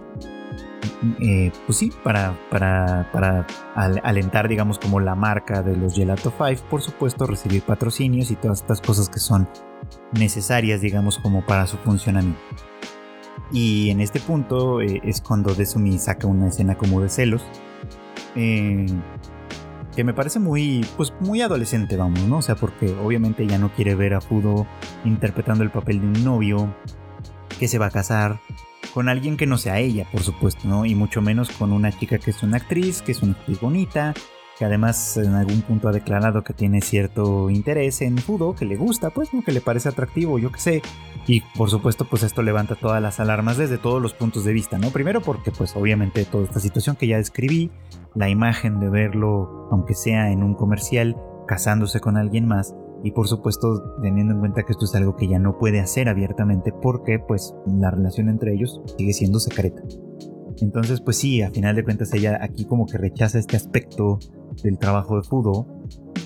Eh, 1.19 1.51
pues 1.65 1.77
sí, 1.77 1.91
para, 2.03 2.37
para, 2.49 3.09
para 3.11 3.47
alentar, 3.75 4.47
digamos, 4.47 4.79
como 4.79 4.99
la 4.99 5.15
marca 5.15 5.61
de 5.61 5.75
los 5.75 5.95
Gelato 5.95 6.33
5, 6.37 6.63
por 6.69 6.81
supuesto, 6.81 7.25
recibir 7.25 7.63
patrocinios 7.63 8.31
y 8.31 8.35
todas 8.35 8.61
estas 8.61 8.81
cosas 8.81 9.09
que 9.09 9.19
son 9.19 9.47
necesarias, 10.13 10.81
digamos, 10.81 11.17
como 11.19 11.45
para 11.45 11.67
su 11.67 11.77
funcionamiento. 11.77 12.39
Y 13.51 13.89
en 13.89 14.01
este 14.01 14.19
punto 14.19 14.81
eh, 14.81 15.01
es 15.03 15.21
cuando 15.21 15.53
Desumi 15.53 15.97
saca 15.99 16.27
una 16.27 16.47
escena 16.47 16.75
como 16.75 17.01
de 17.01 17.09
celos. 17.09 17.43
Eh, 18.35 18.87
que 19.95 20.03
me 20.03 20.13
parece 20.13 20.39
muy, 20.39 20.85
pues 20.97 21.13
muy 21.19 21.41
adolescente, 21.41 21.97
vamos, 21.97 22.21
¿no? 22.21 22.37
O 22.37 22.41
sea, 22.41 22.55
porque 22.55 22.95
obviamente 23.03 23.43
ella 23.43 23.59
no 23.59 23.71
quiere 23.73 23.93
ver 23.93 24.15
a 24.15 24.21
Fudo 24.21 24.65
interpretando 25.05 25.63
el 25.63 25.69
papel 25.69 26.01
de 26.01 26.07
un 26.07 26.23
novio 26.23 26.75
que 27.59 27.67
se 27.67 27.77
va 27.77 27.87
a 27.87 27.91
casar 27.91 28.39
con 28.93 29.09
alguien 29.09 29.37
que 29.37 29.47
no 29.47 29.57
sea 29.57 29.79
ella, 29.79 30.07
por 30.11 30.21
supuesto, 30.21 30.67
¿no? 30.67 30.85
Y 30.85 30.95
mucho 30.95 31.21
menos 31.21 31.49
con 31.49 31.71
una 31.71 31.91
chica 31.91 32.19
que 32.19 32.31
es 32.31 32.43
una 32.43 32.57
actriz, 32.57 33.01
que 33.01 33.11
es 33.11 33.23
una 33.23 33.33
actriz 33.33 33.59
bonita, 33.59 34.13
que 34.57 34.65
además 34.65 35.17
en 35.17 35.33
algún 35.33 35.61
punto 35.63 35.89
ha 35.89 35.91
declarado 35.91 36.43
que 36.43 36.53
tiene 36.53 36.81
cierto 36.81 37.49
interés 37.49 38.01
en 38.01 38.17
Fudo, 38.17 38.53
que 38.53 38.65
le 38.65 38.75
gusta, 38.75 39.09
pues, 39.09 39.33
¿no? 39.33 39.41
Que 39.41 39.51
le 39.51 39.61
parece 39.61 39.89
atractivo, 39.89 40.37
yo 40.37 40.51
qué 40.51 40.59
sé. 40.59 40.81
Y 41.25 41.41
por 41.41 41.69
supuesto, 41.69 42.05
pues 42.05 42.21
esto 42.21 42.43
levanta 42.43 42.75
todas 42.75 43.01
las 43.01 43.19
alarmas 43.19 43.57
desde 43.57 43.77
todos 43.77 44.01
los 44.01 44.13
puntos 44.13 44.43
de 44.45 44.53
vista, 44.53 44.77
¿no? 44.77 44.91
Primero 44.91 45.21
porque, 45.21 45.51
pues, 45.51 45.75
obviamente 45.75 46.25
toda 46.25 46.43
esta 46.43 46.59
situación 46.59 46.95
que 46.95 47.07
ya 47.07 47.17
describí, 47.17 47.71
la 48.13 48.29
imagen 48.29 48.79
de 48.79 48.89
verlo, 48.89 49.67
aunque 49.71 49.95
sea 49.95 50.31
en 50.31 50.43
un 50.43 50.53
comercial, 50.53 51.17
casándose 51.47 51.99
con 51.99 52.17
alguien 52.17 52.47
más, 52.47 52.75
y 53.03 53.11
por 53.11 53.27
supuesto 53.27 53.97
teniendo 54.01 54.33
en 54.33 54.39
cuenta 54.39 54.63
que 54.63 54.71
esto 54.71 54.85
es 54.85 54.95
algo 54.95 55.15
que 55.15 55.27
ya 55.27 55.37
no 55.37 55.57
puede 55.57 55.81
hacer 55.81 56.09
abiertamente 56.09 56.71
porque 56.71 57.19
pues 57.19 57.53
la 57.67 57.91
relación 57.91 58.29
entre 58.29 58.53
ellos 58.53 58.81
sigue 58.97 59.13
siendo 59.13 59.39
secreta. 59.39 59.81
Entonces, 60.61 61.01
pues 61.01 61.17
sí, 61.17 61.41
a 61.41 61.51
final 61.51 61.75
de 61.75 61.83
cuentas 61.83 62.13
ella 62.13 62.39
aquí 62.41 62.65
como 62.65 62.85
que 62.85 62.97
rechaza 62.97 63.39
este 63.39 63.57
aspecto 63.57 64.19
del 64.63 64.77
trabajo 64.77 65.17
de 65.17 65.23
Fudo 65.23 65.67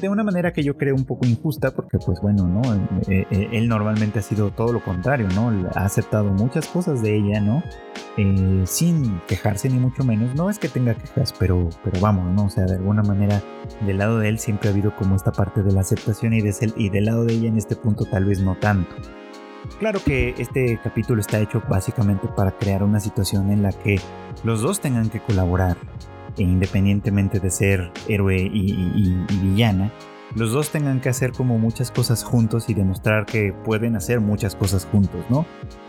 de 0.01 0.09
una 0.09 0.23
manera 0.23 0.53
que 0.53 0.63
yo 0.63 0.77
creo 0.77 0.95
un 0.95 1.05
poco 1.05 1.25
injusta 1.25 1.71
porque 1.71 1.97
pues 1.97 2.19
bueno, 2.21 2.47
¿no? 2.47 2.61
Eh, 3.07 3.25
eh, 3.31 3.49
él 3.51 3.67
normalmente 3.67 4.19
ha 4.19 4.21
sido 4.21 4.51
todo 4.51 4.71
lo 4.71 4.83
contrario, 4.83 5.27
¿no? 5.33 5.49
Ha 5.75 5.85
aceptado 5.85 6.31
muchas 6.31 6.67
cosas 6.67 7.01
de 7.01 7.15
ella, 7.15 7.39
¿no? 7.41 7.63
Eh, 8.17 8.63
sin 8.65 9.19
quejarse 9.27 9.69
ni 9.69 9.79
mucho 9.79 10.03
menos. 10.03 10.35
No 10.35 10.49
es 10.49 10.59
que 10.59 10.69
tenga 10.69 10.93
quejas, 10.93 11.33
pero, 11.37 11.69
pero 11.83 11.99
vamos, 11.99 12.33
¿no? 12.33 12.45
O 12.45 12.49
sea, 12.49 12.65
de 12.65 12.75
alguna 12.75 13.03
manera 13.03 13.41
del 13.85 13.97
lado 13.97 14.19
de 14.19 14.29
él 14.29 14.39
siempre 14.39 14.69
ha 14.69 14.71
habido 14.71 14.95
como 14.95 15.15
esta 15.15 15.31
parte 15.31 15.63
de 15.63 15.71
la 15.71 15.81
aceptación 15.81 16.33
y, 16.33 16.41
de 16.41 16.73
y 16.75 16.89
del 16.89 17.05
lado 17.05 17.25
de 17.25 17.33
ella 17.33 17.47
en 17.47 17.57
este 17.57 17.75
punto 17.75 18.05
tal 18.05 18.25
vez 18.25 18.41
no 18.41 18.55
tanto. 18.55 18.95
Claro 19.79 19.99
que 20.03 20.33
este 20.37 20.79
capítulo 20.83 21.21
está 21.21 21.39
hecho 21.39 21.61
básicamente 21.69 22.27
para 22.27 22.51
crear 22.51 22.83
una 22.83 22.99
situación 22.99 23.51
en 23.51 23.63
la 23.63 23.71
que 23.71 23.99
los 24.43 24.61
dos 24.61 24.79
tengan 24.79 25.09
que 25.09 25.19
colaborar, 25.19 25.77
e 26.37 26.43
independientemente 26.43 27.39
de 27.39 27.51
ser 27.51 27.91
héroe 28.07 28.37
y, 28.37 29.25
villana, 29.41 29.91
los 30.35 30.51
dos 30.51 30.69
tengan 30.71 30.99
que 30.99 31.09
hacer 31.09 31.31
como 31.31 31.57
muchas 31.57 31.89
cosas 31.89 32.23
juntos 32.23 32.69
y 32.69 32.73
demostrar 32.73 33.25
que 33.25 33.53
pueden 33.53 33.95
hacer 33.95 34.19
muchas 34.19 34.55
cosas 34.55 34.85
juntos, 34.85 35.23
¿no? 35.29 35.45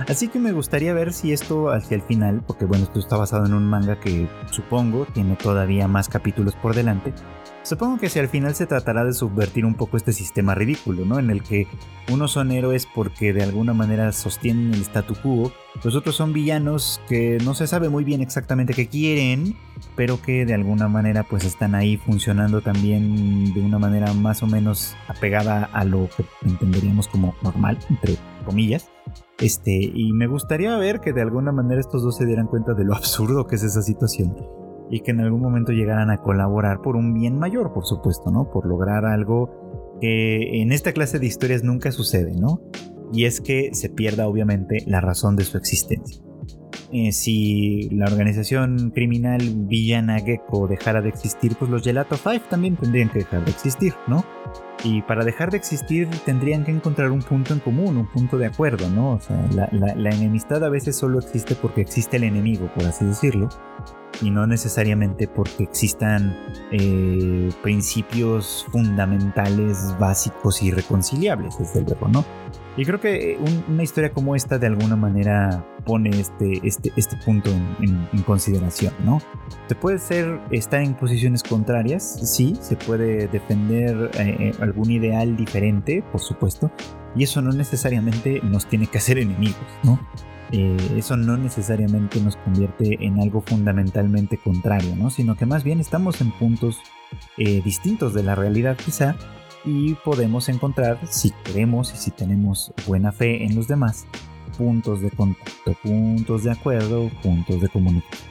Así 0.07 0.29
que 0.29 0.39
me 0.39 0.53
gustaría 0.53 0.95
ver 0.95 1.13
si 1.13 1.33
esto 1.33 1.71
hacia 1.71 1.97
el 1.97 2.03
final, 2.03 2.43
porque 2.47 2.65
bueno, 2.65 2.85
esto 2.85 3.01
está 3.01 3.17
basado 3.17 3.47
en 3.47 3.55
un 3.55 3.65
manga 3.65 3.99
que 3.99 4.29
supongo 4.51 5.07
tiene 5.07 5.35
todavía 5.37 5.89
más 5.89 6.09
capítulos 6.09 6.55
por 6.55 6.75
delante, 6.75 7.13
Supongo 7.69 7.99
que 7.99 8.09
si 8.09 8.19
al 8.19 8.29
final 8.29 8.55
se 8.55 8.67
tratará 8.67 9.05
de 9.05 9.13
subvertir 9.13 9.67
un 9.67 9.75
poco 9.75 9.99
este 9.99 10.15
sistema 10.15 10.55
ridículo, 10.55 11.05
¿no? 11.05 11.19
En 11.19 11.29
el 11.29 11.43
que 11.43 11.67
unos 12.11 12.33
son 12.33 12.51
héroes 12.51 12.89
porque 12.95 13.35
de 13.35 13.43
alguna 13.43 13.75
manera 13.75 14.11
sostienen 14.13 14.73
el 14.73 14.81
statu 14.81 15.15
quo, 15.23 15.53
los 15.85 15.95
otros 15.95 16.17
son 16.17 16.33
villanos 16.33 16.99
que 17.11 17.37
no 17.45 17.53
se 17.53 17.67
sabe 17.67 17.91
muy 17.91 18.05
bien 18.05 18.23
exactamente 18.23 18.73
qué 18.73 18.89
quieren, 18.89 19.55
pero 19.97 20.19
que 20.23 20.47
de 20.47 20.55
alguna 20.55 20.89
manera 20.89 21.25
pues 21.25 21.45
están 21.45 21.75
ahí 21.75 21.99
funcionando 21.99 22.63
también 22.63 23.53
de 23.53 23.61
una 23.61 23.79
manera 23.79 24.15
más 24.15 24.43
o 24.43 24.47
menos 24.47 24.97
apegada 25.07 25.65
a 25.65 25.85
lo 25.85 26.09
que 26.17 26.25
entenderíamos 26.49 27.07
como 27.07 27.35
normal, 27.43 27.79
entre 27.91 28.17
comillas. 28.47 28.89
Este, 29.41 29.75
y 29.75 30.15
me 30.15 30.27
gustaría 30.27 30.75
ver 30.79 31.01
que 31.01 31.13
de 31.13 31.21
alguna 31.21 31.53
manera 31.53 31.83
estos 31.83 32.03
dos 32.03 32.17
se 32.17 32.25
dieran 32.25 32.47
cuenta 32.47 32.73
de 32.73 32.87
lo 32.87 32.95
absurdo 32.95 33.47
que 33.47 33.57
es 33.57 33.63
esa 33.63 33.83
situación 33.83 34.35
y 34.91 35.01
que 35.01 35.11
en 35.11 35.21
algún 35.21 35.41
momento 35.41 35.73
llegaran 35.73 36.11
a 36.11 36.19
colaborar 36.19 36.81
por 36.81 36.97
un 36.97 37.15
bien 37.15 37.39
mayor, 37.39 37.73
por 37.73 37.85
supuesto, 37.85 38.31
¿no? 38.31 38.51
Por 38.51 38.67
lograr 38.67 39.05
algo 39.05 39.99
que 40.01 40.63
en 40.63 40.73
esta 40.73 40.93
clase 40.93 41.19
de 41.19 41.27
historias 41.27 41.63
nunca 41.63 41.93
sucede, 41.93 42.35
¿no? 42.37 42.61
Y 43.13 43.25
es 43.25 43.41
que 43.41 43.71
se 43.73 43.89
pierda 43.89 44.29
obviamente 44.29 44.85
la 44.87 45.01
razón 45.01 45.37
de 45.37 45.45
su 45.45 45.59
existencia. 45.59 46.23
Eh, 46.91 47.13
si 47.13 47.91
la 47.91 48.07
organización 48.07 48.93
criminal 48.95 49.41
villana 49.67 50.21
Gecko 50.21 50.69
dejara 50.69 51.03
de 51.03 51.11
existir, 51.11 51.55
pues 51.59 51.71
los 51.71 51.83
Gelato 51.83 52.17
5 52.17 52.47
también 52.49 52.77
tendrían 52.77 53.11
que 53.11 53.21
dejar 53.21 53.45
de 53.45 53.51
existir, 53.51 53.93
¿no? 54.07 54.25
Y 54.85 55.03
para 55.03 55.25
dejar 55.25 55.51
de 55.51 55.59
existir 55.59 56.09
tendrían 56.25 56.65
que 56.65 56.71
encontrar 56.71 57.11
un 57.11 57.21
punto 57.21 57.53
en 57.53 57.61
común, 57.61 57.99
un 57.99 58.11
punto 58.11 58.39
de 58.39 58.47
acuerdo, 58.47 58.89
¿no? 58.89 59.15
O 59.15 59.21
sea, 59.21 59.37
la 59.53 60.11
enemistad 60.11 60.65
a 60.65 60.71
veces 60.71 60.97
solo 60.97 61.19
existe 61.19 61.55
porque 61.57 61.83
existe 61.83 62.17
el 62.17 62.25
enemigo, 62.25 62.71
por 62.75 62.85
así 62.85 63.05
decirlo 63.05 63.51
y 64.21 64.31
no 64.31 64.47
necesariamente 64.47 65.29
porque 65.29 65.65
existan 65.65 66.37
eh, 66.73 67.51
principios 67.63 68.67
fundamentales, 68.71 69.97
básicos 69.99 70.63
y 70.63 70.71
reconciliables, 70.71 71.59
desde 71.59 71.83
luego, 71.83 72.09
¿no? 72.09 72.25
Y 72.77 72.85
creo 72.85 73.01
que 73.01 73.37
una 73.69 73.83
historia 73.83 74.13
como 74.13 74.37
esta 74.37 74.57
de 74.57 74.69
alguna 74.69 74.95
manera 74.95 75.67
pone 75.85 76.11
este, 76.11 76.61
este, 76.63 76.93
este 76.95 77.17
punto 77.25 77.51
en, 77.51 78.23
consideración, 78.23 78.95
¿no? 79.05 79.21
Se 79.69 79.75
puede 79.75 79.99
ser, 79.99 80.41
estar 80.53 80.83
en 80.83 80.95
posiciones 80.95 81.43
contrarias, 81.43 82.21
sí, 82.23 82.57
se 82.61 82.77
puede 82.77 83.27
defender 83.27 84.11
eh, 84.15 84.37
eh, 84.39 84.53
algún 84.61 84.93
ideal 84.93 85.37
diferente, 85.37 86.05
por 86.13 86.21
supuesto, 86.21 86.71
y 87.17 87.25
eso 87.25 87.43
no 87.43 87.51
necesariamente 87.51 88.41
nos 88.45 88.67
tiene 88.67 88.87
que 88.87 88.99
hacer 88.99 89.19
enemigos, 89.19 89.67
¿no? 89.83 89.99
Eh, 90.51 90.77
eso 90.97 91.17
no 91.17 91.37
necesariamente 91.37 92.21
nos 92.21 92.37
convierte 92.37 93.05
en 93.05 93.21
algo 93.21 93.43
fundamentalmente 93.43 94.39
contrario, 94.39 94.97
¿no? 94.97 95.11
sino 95.11 95.37
que 95.37 95.45
más 95.45 95.63
bien 95.63 95.79
estamos 95.79 96.23
en 96.23 96.33
puntos 96.33 96.79
eh, 97.37 97.61
distintos 97.63 98.15
de 98.15 98.23
la 98.23 98.35
realidad 98.35 98.77
quizá 98.83 99.15
y 99.65 99.95
podemos 99.97 100.49
encontrar, 100.49 100.99
si 101.09 101.33
queremos 101.45 101.93
y 101.93 101.99
si 101.99 102.11
tenemos 102.11 102.73
buena 102.87 103.13
fe 103.13 103.45
en 103.45 103.55
los 103.57 103.69
demás, 103.69 104.07
puntos 104.57 105.03
de 105.03 105.11
contacto, 105.11 105.75
puntos 105.83 106.45
de 106.45 106.53
acuerdo, 106.53 107.11
puntos 107.23 107.61
de 107.61 107.69
comunicación. 107.69 108.29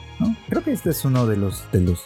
Creo 0.48 0.64
que 0.64 0.72
este 0.72 0.90
es 0.90 1.04
uno 1.04 1.26
de 1.26 1.36
los, 1.36 1.70
de 1.70 1.80
los, 1.80 2.04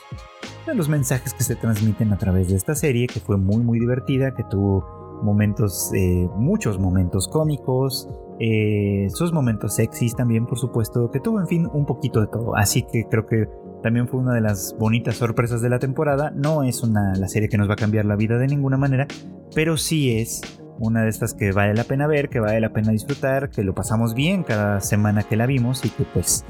de 0.66 0.74
los 0.74 0.88
mensajes 0.88 1.32
que 1.32 1.44
se 1.44 1.56
transmiten 1.56 2.12
a 2.12 2.18
través 2.18 2.48
de 2.48 2.56
esta 2.56 2.74
serie, 2.74 3.06
que 3.06 3.20
fue 3.20 3.38
muy 3.38 3.62
muy 3.62 3.80
divertida, 3.80 4.34
que 4.34 4.44
tuvo 4.44 5.20
momentos, 5.22 5.90
eh, 5.94 6.28
muchos 6.36 6.78
momentos 6.78 7.28
cómicos, 7.28 8.08
eh, 8.44 9.06
sus 9.10 9.32
momentos 9.32 9.76
sexys 9.76 10.16
también, 10.16 10.46
por 10.46 10.58
supuesto, 10.58 11.12
que 11.12 11.20
tuvo, 11.20 11.38
en 11.38 11.46
fin, 11.46 11.68
un 11.72 11.86
poquito 11.86 12.20
de 12.20 12.26
todo. 12.26 12.56
Así 12.56 12.82
que 12.82 13.04
creo 13.08 13.24
que 13.24 13.46
también 13.84 14.08
fue 14.08 14.18
una 14.18 14.34
de 14.34 14.40
las 14.40 14.74
bonitas 14.76 15.14
sorpresas 15.14 15.62
de 15.62 15.68
la 15.68 15.78
temporada. 15.78 16.32
No 16.34 16.64
es 16.64 16.82
una 16.82 17.14
la 17.14 17.28
serie 17.28 17.48
que 17.48 17.56
nos 17.56 17.68
va 17.68 17.74
a 17.74 17.76
cambiar 17.76 18.04
la 18.04 18.16
vida 18.16 18.38
de 18.38 18.48
ninguna 18.48 18.76
manera, 18.76 19.06
pero 19.54 19.76
sí 19.76 20.18
es 20.18 20.40
una 20.80 21.02
de 21.02 21.10
estas 21.10 21.34
que 21.34 21.52
vale 21.52 21.74
la 21.74 21.84
pena 21.84 22.08
ver, 22.08 22.28
que 22.28 22.40
vale 22.40 22.60
la 22.60 22.72
pena 22.72 22.90
disfrutar, 22.90 23.48
que 23.48 23.62
lo 23.62 23.76
pasamos 23.76 24.12
bien 24.12 24.42
cada 24.42 24.80
semana 24.80 25.22
que 25.22 25.36
la 25.36 25.46
vimos 25.46 25.84
y 25.84 25.90
que 25.90 26.02
pues 26.02 26.44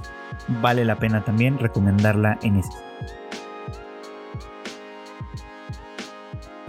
vale 0.62 0.86
la 0.86 0.98
pena 0.98 1.26
también 1.26 1.58
recomendarla 1.58 2.38
en 2.42 2.56
este. 2.56 2.91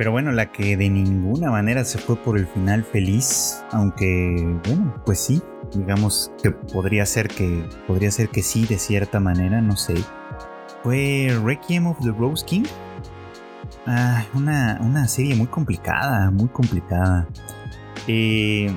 Pero 0.03 0.11
bueno, 0.11 0.33
la 0.33 0.51
que 0.51 0.75
de 0.75 0.89
ninguna 0.89 1.49
manera 1.49 1.85
se 1.85 1.97
fue 1.97 2.17
por 2.17 2.37
el 2.37 2.45
final 2.45 2.83
feliz, 2.83 3.63
aunque 3.71 4.35
bueno, 4.65 5.01
pues 5.05 5.21
sí, 5.21 5.41
digamos 5.73 6.29
que 6.43 6.51
podría 6.51 7.05
ser 7.05 7.29
que 7.29 7.63
podría 7.87 8.11
ser 8.11 8.27
que 8.27 8.43
sí 8.43 8.65
de 8.65 8.77
cierta 8.79 9.21
manera, 9.21 9.61
no 9.61 9.77
sé. 9.77 9.95
Fue 10.83 11.29
Requiem 11.41 11.87
of 11.87 11.97
the 12.03 12.11
Rose 12.11 12.45
King. 12.45 12.65
Ah, 13.87 14.25
una, 14.33 14.77
una 14.81 15.07
serie 15.07 15.37
muy 15.37 15.47
complicada, 15.47 16.29
muy 16.31 16.49
complicada. 16.49 17.25
Eh, 18.05 18.69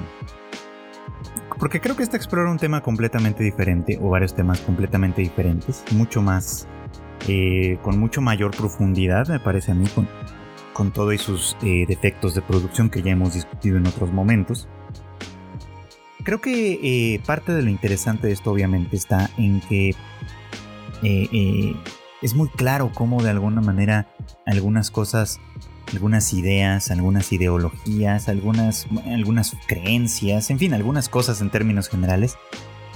porque 1.58 1.80
creo 1.80 1.96
que 1.96 2.04
esta 2.04 2.16
explora 2.16 2.48
un 2.48 2.58
tema 2.58 2.84
completamente 2.84 3.42
diferente, 3.42 3.98
o 4.00 4.10
varios 4.10 4.32
temas 4.32 4.60
completamente 4.60 5.22
diferentes, 5.22 5.82
mucho 5.90 6.22
más, 6.22 6.68
eh, 7.26 7.80
con 7.82 7.98
mucho 7.98 8.20
mayor 8.20 8.56
profundidad, 8.56 9.26
me 9.26 9.40
parece 9.40 9.72
a 9.72 9.74
mí, 9.74 9.88
con 10.76 10.92
todo 10.92 11.14
y 11.14 11.18
sus 11.18 11.56
eh, 11.62 11.86
defectos 11.88 12.34
de 12.34 12.42
producción 12.42 12.90
que 12.90 13.00
ya 13.00 13.12
hemos 13.12 13.32
discutido 13.32 13.78
en 13.78 13.86
otros 13.86 14.12
momentos. 14.12 14.68
Creo 16.22 16.42
que 16.42 17.14
eh, 17.14 17.22
parte 17.24 17.54
de 17.54 17.62
lo 17.62 17.70
interesante 17.70 18.26
de 18.26 18.34
esto 18.34 18.50
obviamente 18.50 18.94
está 18.94 19.30
en 19.38 19.62
que 19.62 19.94
eh, 21.02 21.74
es 22.20 22.34
muy 22.34 22.50
claro 22.50 22.90
cómo 22.94 23.22
de 23.22 23.30
alguna 23.30 23.62
manera 23.62 24.06
algunas 24.44 24.90
cosas, 24.90 25.40
algunas 25.94 26.34
ideas, 26.34 26.90
algunas 26.90 27.32
ideologías, 27.32 28.28
algunas, 28.28 28.86
algunas 29.06 29.56
creencias, 29.66 30.50
en 30.50 30.58
fin, 30.58 30.74
algunas 30.74 31.08
cosas 31.08 31.40
en 31.40 31.48
términos 31.48 31.88
generales 31.88 32.36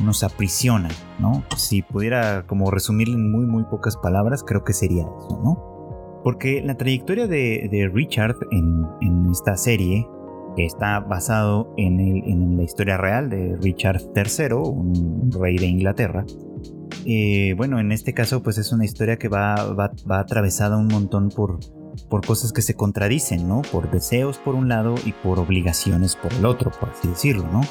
nos 0.01 0.23
aprisionan, 0.23 0.93
¿no? 1.19 1.45
Si 1.57 1.81
pudiera 1.81 2.47
como 2.47 2.71
resumirlo 2.71 3.15
en 3.15 3.33
muy 3.33 3.47
muy 3.47 3.65
pocas 3.65 3.97
palabras, 3.97 4.45
creo 4.47 4.65
que 4.65 4.75
sería 4.75 5.05
eso, 5.05 5.41
¿no? 5.43 5.80
Porque 6.23 6.63
la 6.65 6.77
trayectoria 6.77 7.27
de, 7.27 7.91
Richard 7.93 8.37
en, 8.51 9.31
esta 9.31 9.57
serie, 9.57 10.07
que 10.57 10.67
está 10.67 11.01
basado 11.01 11.73
en, 11.77 12.57
la 12.57 12.63
historia 12.63 12.97
real 12.97 13.31
de 13.31 13.57
Richard 13.63 14.03
III, 14.15 14.55
un 14.55 15.31
rey 15.33 15.57
de 15.57 15.67
Inglaterra, 15.67 16.25
eh, 17.07 17.55
bueno, 17.57 17.81
en 17.81 17.93
este 17.93 18.13
caso 18.13 18.43
pues 18.43 18.59
es 18.59 18.73
una 18.73 18.85
historia 18.85 19.17
que 19.17 19.29
va, 19.29 19.55
atravesada 20.11 20.77
un 20.77 20.89
montón 20.89 21.31
por, 21.31 21.59
por 22.09 22.27
cosas 22.27 22.53
que 22.53 22.63
se 22.63 22.75
contradicen, 22.75 23.49
¿no? 23.49 23.63
Por 23.63 23.91
deseos 23.91 24.39
por 24.39 24.55
un 24.55 24.69
lado 24.69 24.95
y 25.07 25.13
por 25.13 25.39
obligaciones 25.39 26.17
por 26.17 26.33
el 26.35 26.45
otro, 26.45 26.71
por 26.79 26.91
así 26.91 27.09
decirlo, 27.09 27.45
¿no? 27.51 27.63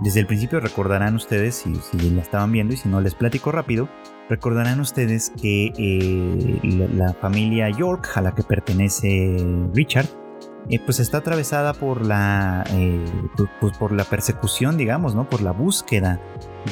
Desde 0.00 0.20
el 0.20 0.26
principio 0.26 0.60
recordarán 0.60 1.14
ustedes, 1.14 1.56
si, 1.56 1.74
si 1.76 2.10
la 2.10 2.22
estaban 2.22 2.52
viendo 2.52 2.74
y 2.74 2.76
si 2.76 2.88
no 2.88 3.00
les 3.00 3.14
platico 3.14 3.52
rápido, 3.52 3.88
Recordarán 4.30 4.78
ustedes 4.78 5.32
que 5.42 5.72
eh, 5.76 6.88
la, 6.94 7.12
familia 7.14 7.68
York, 7.68 8.12
a 8.14 8.20
la 8.20 8.32
que 8.32 8.44
pertenece 8.44 9.44
Richard, 9.74 10.06
eh, 10.68 10.78
pues 10.78 11.00
está 11.00 11.18
atravesada 11.18 11.74
por 11.74 12.06
la, 12.06 12.62
eh, 12.70 13.04
pues 13.60 13.76
por 13.76 13.90
la 13.90 14.04
persecución, 14.04 14.76
digamos, 14.76 15.16
¿no? 15.16 15.28
Por 15.28 15.42
la 15.42 15.50
búsqueda 15.50 16.20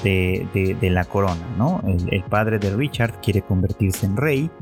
de, 0.04 0.78
la 0.80 1.04
corona, 1.04 1.48
¿no? 1.56 1.82
El, 1.84 2.22
padre 2.22 2.60
de 2.60 2.70
Richard 2.70 3.20
quiere 3.20 3.42
convertirse 3.42 4.06
en 4.06 4.16
rey 4.16 4.52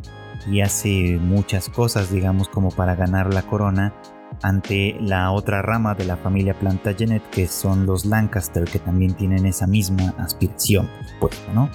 y 0.47 0.63
hace 0.63 1.19
muchas 1.21 1.69
cosas, 1.69 2.11
digamos, 2.11 2.49
como 2.49 2.71
para 2.71 2.95
ganar 2.95 3.35
la 3.35 3.43
corona 3.43 3.93
ante 4.43 4.97
la 5.01 5.31
otra 5.33 5.63
rama 5.63 5.95
de 5.95 6.05
la 6.05 6.17
familia 6.17 6.55
Plantagenet, 6.59 7.29
que 7.31 7.47
son 7.47 7.87
los 7.87 8.05
Lancaster, 8.05 8.65
que 8.65 8.79
también 8.79 9.15
tienen 9.15 9.47
esa 9.47 9.67
misma 9.67 10.15
aspiración, 10.19 10.89
por 10.89 11.07
supuesto, 11.09 11.53
¿no? 11.53 11.71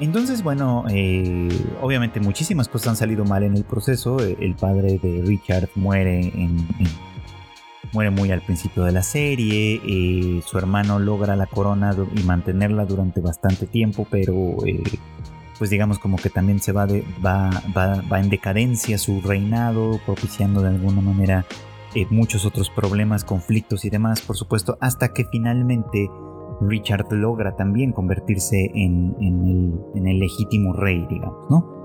Entonces, 0.00 0.42
bueno, 0.42 0.84
eh, 0.90 1.48
obviamente 1.80 2.20
muchísimas 2.20 2.68
cosas 2.68 2.88
han 2.88 2.96
salido 2.96 3.24
mal 3.24 3.42
en 3.42 3.56
el 3.56 3.64
proceso. 3.64 4.18
El 4.20 4.54
padre 4.54 4.98
de 5.02 5.22
Richard 5.24 5.68
muere 5.74 6.32
muere 7.92 8.10
muy 8.10 8.30
al 8.30 8.42
principio 8.42 8.84
de 8.84 8.92
la 8.92 9.02
serie. 9.02 9.80
Eh, 9.84 10.42
su 10.46 10.58
hermano 10.58 10.98
logra 10.98 11.36
la 11.36 11.46
corona 11.46 11.94
y 12.14 12.22
mantenerla 12.22 12.84
durante 12.84 13.20
bastante 13.20 13.66
tiempo, 13.66 14.06
pero 14.10 14.56
eh, 14.66 14.82
pues 15.58 15.70
digamos 15.70 15.98
como 15.98 16.16
que 16.16 16.30
también 16.30 16.60
se 16.60 16.72
va, 16.72 16.86
de, 16.86 17.04
va, 17.24 17.50
va, 17.76 18.20
en 18.20 18.30
decadencia 18.30 18.98
su 18.98 19.20
reinado, 19.20 20.00
propiciando 20.04 20.62
de 20.62 20.68
alguna 20.68 21.00
manera 21.00 21.44
muchos 22.10 22.44
otros 22.46 22.70
problemas, 22.70 23.24
conflictos 23.24 23.84
y 23.84 23.90
demás, 23.90 24.20
por 24.20 24.36
supuesto, 24.36 24.78
hasta 24.80 25.12
que 25.12 25.24
finalmente 25.24 26.08
Richard 26.60 27.06
logra 27.12 27.56
también 27.56 27.92
convertirse 27.92 28.70
en, 28.74 29.14
el, 29.20 30.18
legítimo 30.18 30.72
rey, 30.72 31.06
digamos, 31.08 31.50
¿no? 31.50 31.78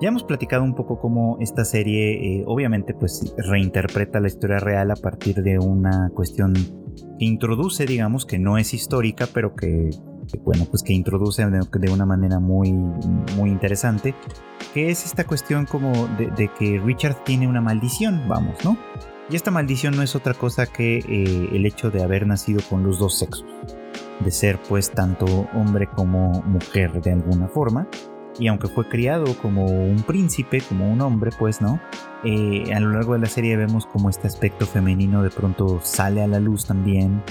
Ya 0.00 0.08
hemos 0.08 0.22
platicado 0.22 0.62
un 0.62 0.74
poco 0.74 1.00
cómo 1.00 1.38
esta 1.40 1.64
serie, 1.64 2.40
eh, 2.40 2.44
obviamente, 2.46 2.94
pues 2.94 3.34
reinterpreta 3.36 4.20
la 4.20 4.28
historia 4.28 4.60
real 4.60 4.92
a 4.92 4.96
partir 4.96 5.42
de 5.42 5.58
una 5.58 6.10
cuestión 6.14 6.54
que 7.18 7.24
introduce, 7.24 7.84
digamos, 7.84 8.24
que 8.24 8.38
no 8.38 8.58
es 8.58 8.74
histórica, 8.74 9.26
pero 9.34 9.56
que, 9.56 9.90
bueno, 10.44 10.66
pues 10.70 10.84
que 10.84 10.92
introduce 10.92 11.44
de, 11.44 11.90
una 11.90 12.06
manera 12.06 12.38
muy, 12.38 12.72
muy 13.36 13.50
interesante, 13.50 14.14
que 14.72 14.90
es 14.90 15.04
esta 15.04 15.24
cuestión 15.24 15.66
como 15.66 15.90
de, 16.16 16.48
que 16.56 16.78
Richard 16.78 17.24
tiene 17.24 17.48
una 17.48 17.60
maldición, 17.60 18.22
vamos, 18.28 18.64
¿no? 18.64 18.78
Y 19.30 19.36
esta 19.36 19.50
maldición 19.50 19.94
no 19.94 20.02
es 20.02 20.16
otra 20.16 20.34
cosa 20.34 20.66
que 20.66 20.98
eh, 20.98 21.48
el 21.52 21.66
hecho 21.66 21.90
de 21.90 22.02
haber 22.02 22.26
nacido 22.26 22.60
con 22.68 22.82
los 22.82 22.98
dos 22.98 23.18
sexos 23.18 23.44
de 24.20 24.30
ser 24.30 24.58
pues 24.68 24.90
tanto 24.90 25.26
hombre 25.54 25.86
como 25.86 26.42
mujer 26.42 27.00
de 27.02 27.12
alguna 27.12 27.48
forma. 27.48 27.86
Y 28.38 28.46
aunque 28.46 28.68
fue 28.68 28.88
criado 28.88 29.36
como 29.42 29.66
un 29.66 30.02
príncipe, 30.02 30.60
como 30.60 30.90
un 30.90 31.00
hombre, 31.00 31.30
pues 31.36 31.60
no, 31.60 31.80
eh, 32.24 32.72
a 32.72 32.78
lo 32.78 32.92
largo 32.92 33.14
de 33.14 33.18
la 33.18 33.26
serie 33.26 33.56
vemos 33.56 33.84
como 33.86 34.10
este 34.10 34.28
aspecto 34.28 34.64
femenino 34.64 35.22
de 35.22 35.30
pronto 35.30 35.80
sale 35.82 36.22
a 36.22 36.28
la 36.28 36.38
luz 36.38 36.64
también 36.64 37.22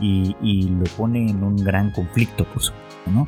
y, 0.00 0.34
y 0.40 0.68
lo 0.70 0.84
pone 0.96 1.28
en 1.28 1.44
un 1.44 1.56
gran 1.56 1.90
conflicto, 1.90 2.46
por 2.46 2.62
supuesto, 2.62 3.10
¿no? 3.10 3.26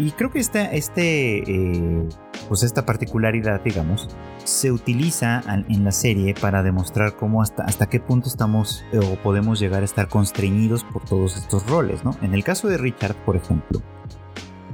Y 0.00 0.12
creo 0.12 0.30
que 0.30 0.38
esta, 0.38 0.72
este, 0.72 1.40
eh, 1.40 2.08
pues 2.48 2.62
esta 2.62 2.86
particularidad, 2.86 3.60
digamos, 3.62 4.08
se 4.44 4.72
utiliza 4.72 5.42
en 5.46 5.84
la 5.84 5.92
serie 5.92 6.32
para 6.32 6.62
demostrar 6.62 7.16
cómo 7.16 7.42
hasta, 7.42 7.64
hasta 7.64 7.90
qué 7.90 8.00
punto 8.00 8.28
estamos 8.28 8.82
eh, 8.92 8.98
o 8.98 9.16
podemos 9.16 9.60
llegar 9.60 9.82
a 9.82 9.84
estar 9.84 10.08
constreñidos 10.08 10.84
por 10.84 11.04
todos 11.04 11.36
estos 11.36 11.68
roles, 11.68 12.02
¿no? 12.02 12.16
En 12.22 12.32
el 12.32 12.42
caso 12.44 12.66
de 12.68 12.78
Richard, 12.78 13.14
por 13.26 13.36
ejemplo, 13.36 13.82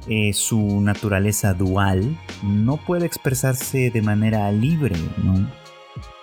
eh, 0.06 0.32
su 0.32 0.80
naturaleza 0.80 1.54
dual 1.54 2.16
no 2.44 2.76
puede 2.76 3.04
expresarse 3.04 3.90
de 3.90 4.02
manera 4.02 4.52
libre, 4.52 4.94
¿no? 5.24 5.50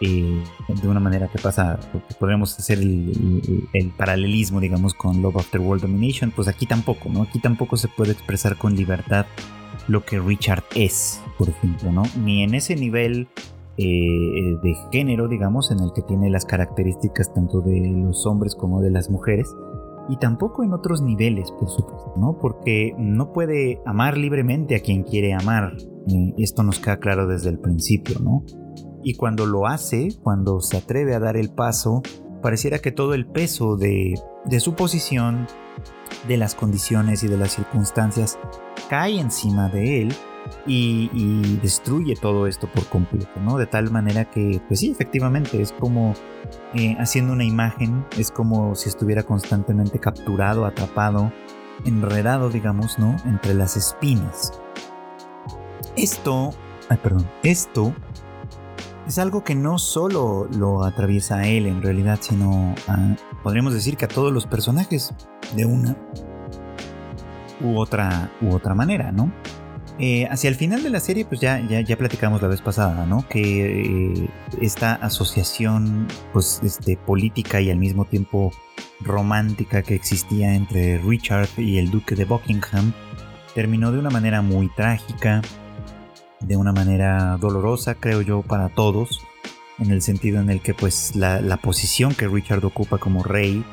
De 0.02 0.88
una 0.88 1.00
manera 1.00 1.28
que 1.30 1.40
pasa, 1.40 1.80
podríamos 2.20 2.58
hacer 2.58 2.80
el, 2.80 3.94
paralelismo, 3.98 4.60
digamos, 4.60 4.94
con 4.94 5.22
Love 5.22 5.38
After 5.38 5.62
World 5.62 5.84
Domination, 5.84 6.32
pues 6.32 6.48
aquí 6.48 6.66
tampoco, 6.66 7.10
¿no? 7.10 7.24
Aquí 7.24 7.40
tampoco 7.40 7.78
se 7.78 7.88
puede 7.88 8.12
expresar 8.12 8.58
con 8.58 8.76
libertad 8.76 9.26
lo 9.88 10.06
que 10.06 10.20
Richard 10.20 10.64
es, 10.76 11.22
por 11.38 11.50
ejemplo, 11.50 11.92
¿no? 11.92 12.04
Ni 12.24 12.44
en 12.44 12.54
ese 12.56 12.76
nivel 12.76 13.28
eh, 13.78 14.58
de 14.62 14.76
género, 14.92 15.28
digamos, 15.28 15.72
en 15.72 15.80
el 15.80 15.92
que 15.94 16.02
tiene 16.04 16.30
las 16.30 16.46
características 16.46 17.34
tanto 17.34 17.62
de 17.62 17.80
los 17.80 18.26
hombres 18.26 18.56
como 18.56 18.82
de 18.82 18.92
las 18.92 19.10
mujeres, 19.10 19.48
y 20.10 20.18
tampoco 20.18 20.64
en 20.64 20.74
otros 20.74 21.02
niveles, 21.02 21.52
por 21.52 21.70
supuesto, 21.70 22.14
¿no? 22.18 22.38
Porque 22.40 22.94
no 22.98 23.32
puede 23.32 23.82
amar 23.86 24.18
libremente 24.18 24.76
a 24.76 24.80
quien 24.80 25.04
quiere 25.04 25.34
amar. 25.34 25.78
Esto 26.38 26.64
nos 26.64 26.80
queda 26.80 26.98
claro 26.98 27.28
desde 27.28 27.50
el 27.50 27.60
principio, 27.60 28.20
¿no? 28.20 28.44
Y 29.04 29.16
cuando 29.16 29.46
lo 29.46 29.68
hace, 29.68 30.10
cuando 30.24 30.62
se 30.62 30.78
atreve 30.78 31.14
a 31.14 31.20
dar 31.20 31.36
el 31.38 31.50
paso, 31.50 32.02
pareciera 32.42 32.80
que 32.80 32.92
todo 32.92 33.14
el 33.14 33.26
peso 33.26 33.76
de, 33.78 34.14
su 34.60 34.76
posición, 34.76 35.48
de 36.28 36.38
las 36.38 36.56
condiciones 36.56 37.24
y 37.24 37.28
de 37.28 37.38
las 37.38 37.54
circunstancias 37.54 38.38
cae 38.90 39.20
encima 39.20 39.70
de 39.70 40.04
él 40.04 40.16
y, 40.66 41.58
destruye 41.62 42.16
todo 42.16 42.48
esto 42.48 42.70
por 42.72 42.86
completo, 42.88 43.40
¿no? 43.40 43.58
De 43.58 43.66
tal 43.66 43.90
manera 43.92 44.30
que, 44.30 44.62
pues 44.68 44.82
sí, 44.82 44.92
efectivamente, 44.92 45.62
es 45.62 45.72
como 45.72 46.14
eh, 46.74 46.96
haciendo 47.00 47.34
una 47.34 47.46
imagen, 47.46 48.06
es 48.18 48.32
como 48.32 48.76
si 48.76 48.90
estuviera 48.90 49.24
constantemente 49.24 50.00
capturado, 50.00 50.66
atrapado, 50.66 51.32
enredado, 51.86 52.50
digamos, 52.50 53.00
¿no? 53.00 53.16
Entre 53.26 53.54
las 53.54 53.78
espinas. 53.78 54.52
Esto, 55.96 56.52
ay, 56.90 56.98
perdón, 57.02 57.30
esto 57.44 57.94
es 59.08 59.18
algo 59.18 59.44
que 59.44 59.56
no 59.56 59.80
solo 59.80 60.48
lo 60.58 60.84
atraviesa 60.84 61.38
a 61.38 61.48
él 61.48 61.66
en 61.66 61.82
realidad, 61.82 62.20
sino 62.22 62.74
a, 62.88 63.16
podríamos 63.44 63.74
decir 63.74 63.98
que 63.98 64.06
a 64.06 64.08
todos 64.08 64.32
los 64.32 64.46
personajes 64.46 65.14
de 65.56 65.66
una 65.66 65.98
u 67.62 67.78
otra, 67.78 68.32
u 68.42 68.54
otra 68.54 68.74
manera, 68.74 69.12
¿no? 69.12 69.32
Eh, 70.00 70.28
hacia 70.32 70.50
el 70.50 70.56
final 70.56 70.82
de 70.82 70.90
la 70.90 71.00
serie, 71.00 71.24
pues 71.24 71.40
ya, 71.40 71.60
ya, 71.60 71.82
ya 71.82 71.96
platicamos 71.98 72.42
la 72.42 72.48
vez 72.48 72.62
pasada, 72.62 73.06
¿no? 73.06 73.28
Que 73.30 74.24
eh, 74.24 74.30
esta 74.60 74.96
asociación, 74.96 76.08
pues, 76.32 76.62
este, 76.64 76.98
política 76.98 77.62
y 77.62 77.70
al 77.70 77.78
mismo 77.78 78.06
tiempo 78.06 78.52
romántica 79.02 79.84
que 79.84 79.94
existía 79.94 80.56
entre 80.56 80.98
Richard 80.98 81.50
y 81.58 81.78
el 81.78 81.92
duque 81.92 82.16
de 82.16 82.26
Buckingham 82.26 82.94
terminó 83.54 83.92
de 83.92 84.00
una 84.00 84.10
manera 84.10 84.42
muy 84.42 84.68
trágica 84.70 85.42
de 86.48 86.58
una 86.58 86.72
manera 86.72 87.38
dolorosa, 87.40 87.96
creo 87.96 88.22
yo, 88.22 88.42
para 88.42 88.70
todos, 88.70 89.22
en 89.80 89.92
el 89.92 90.02
sentido 90.02 90.40
en 90.40 90.50
el 90.50 90.62
que 90.62 90.74
pues 90.74 91.16
la, 91.16 91.58
posición 91.58 92.14
que 92.14 92.28
Richard 92.28 92.64
ocupa 92.66 92.98
como 92.98 93.24
rey, 93.24 93.64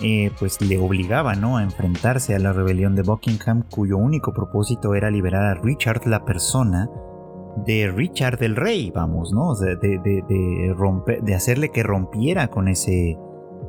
eh, 0.00 0.30
pues 0.38 0.60
le 0.60 0.78
obligaba 0.78 1.34
¿no? 1.34 1.56
a 1.56 1.62
enfrentarse 1.62 2.34
a 2.34 2.38
la 2.38 2.52
rebelión 2.52 2.94
de 2.94 3.02
Buckingham, 3.02 3.64
cuyo 3.68 3.96
único 3.96 4.32
propósito 4.32 4.94
era 4.94 5.10
liberar 5.10 5.44
a 5.44 5.54
Richard 5.54 6.06
la 6.06 6.24
persona 6.24 6.88
de 7.66 7.90
Richard 7.90 8.42
el 8.42 8.54
rey, 8.54 8.92
vamos, 8.94 9.32
¿no? 9.32 9.54
De, 9.56 9.76
de, 9.76 10.74
romper, 10.76 11.22
de 11.22 11.34
hacerle 11.34 11.70
que 11.70 11.82
rompiera 11.82 12.48
con 12.48 12.68
ese... 12.68 13.16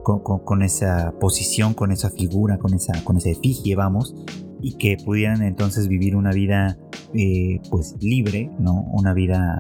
Con, 0.04 0.64
esa 0.64 1.14
posición, 1.20 1.76
con 1.76 1.92
esa 1.92 2.10
figura, 2.10 2.58
con 2.58 2.74
esa, 2.74 3.04
con 3.04 3.18
esa 3.18 3.30
efigie, 3.30 3.76
vamos, 3.76 4.16
y 4.62 4.74
que 4.78 4.98
pudieran 5.04 5.42
entonces 5.42 5.88
vivir 5.88 6.16
una 6.16 6.32
vida 6.32 6.78
eh, 7.14 7.60
pues 7.70 7.96
libre, 8.02 8.52
¿no? 8.60 8.74
Una 8.92 9.14
vida 9.14 9.58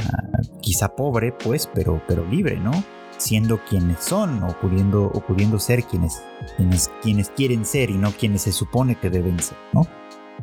quizá 0.61 0.95
pobre, 0.95 1.31
pues, 1.31 1.69
pero, 1.73 2.01
pero 2.07 2.25
libre, 2.25 2.59
¿no? 2.59 2.71
Siendo 3.17 3.59
quienes 3.65 3.99
son 3.99 4.43
o 4.43 4.59
pudiendo, 4.59 5.05
o 5.05 5.21
pudiendo 5.21 5.59
ser 5.59 5.83
quienes, 5.83 6.21
quienes, 6.57 6.91
quienes 7.01 7.29
quieren 7.29 7.65
ser 7.65 7.89
y 7.89 7.97
no 7.97 8.11
quienes 8.11 8.43
se 8.43 8.51
supone 8.51 8.95
que 8.95 9.09
deben 9.09 9.39
ser, 9.39 9.57
¿no? 9.73 9.87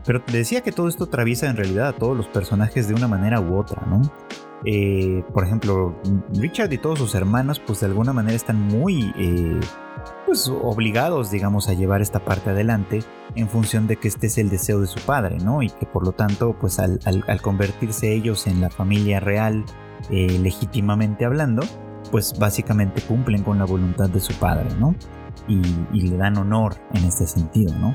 Pero 0.04 0.22
decía 0.30 0.60
que 0.60 0.72
todo 0.72 0.88
esto 0.88 1.04
atraviesa 1.04 1.48
en 1.48 1.56
realidad 1.56 1.88
a 1.88 1.92
todos 1.92 2.16
los 2.16 2.28
personajes 2.28 2.86
de 2.88 2.94
una 2.94 3.08
manera 3.08 3.40
u 3.40 3.56
otra, 3.56 3.86
¿no? 3.86 4.02
Eh, 4.64 5.22
por 5.32 5.44
ejemplo, 5.44 5.94
Richard 6.34 6.72
y 6.72 6.78
todos 6.78 6.98
sus 6.98 7.14
hermanos, 7.14 7.60
pues 7.60 7.80
de 7.80 7.86
alguna 7.86 8.12
manera 8.12 8.34
están 8.34 8.60
muy 8.60 9.12
eh, 9.16 9.60
pues 10.24 10.48
obligados, 10.48 11.30
digamos, 11.30 11.68
a 11.68 11.74
llevar 11.74 12.00
esta 12.00 12.20
parte 12.20 12.50
adelante 12.50 13.02
en 13.34 13.48
función 13.48 13.86
de 13.86 13.96
que 13.96 14.08
este 14.08 14.28
es 14.28 14.38
el 14.38 14.48
deseo 14.48 14.80
de 14.80 14.86
su 14.86 15.00
padre, 15.00 15.38
¿no? 15.38 15.62
Y 15.62 15.70
que 15.70 15.86
por 15.86 16.04
lo 16.04 16.12
tanto, 16.12 16.56
pues 16.58 16.78
al, 16.78 17.00
convertirse 17.42 18.12
ellos 18.12 18.46
en 18.46 18.60
la 18.60 18.70
familia 18.70 19.20
real, 19.20 19.64
eh, 20.10 20.38
legítimamente 20.40 21.24
hablando, 21.24 21.62
pues 22.10 22.38
básicamente 22.38 23.02
cumplen 23.02 23.42
con 23.42 23.58
la 23.58 23.64
voluntad 23.64 24.08
de 24.08 24.20
su 24.20 24.32
padre, 24.34 24.68
¿no? 24.78 24.94
Y, 25.48 26.00
le 26.00 26.16
dan 26.16 26.36
honor 26.38 26.76
en 26.94 27.04
este 27.04 27.26
sentido, 27.26 27.74
¿no? 27.78 27.94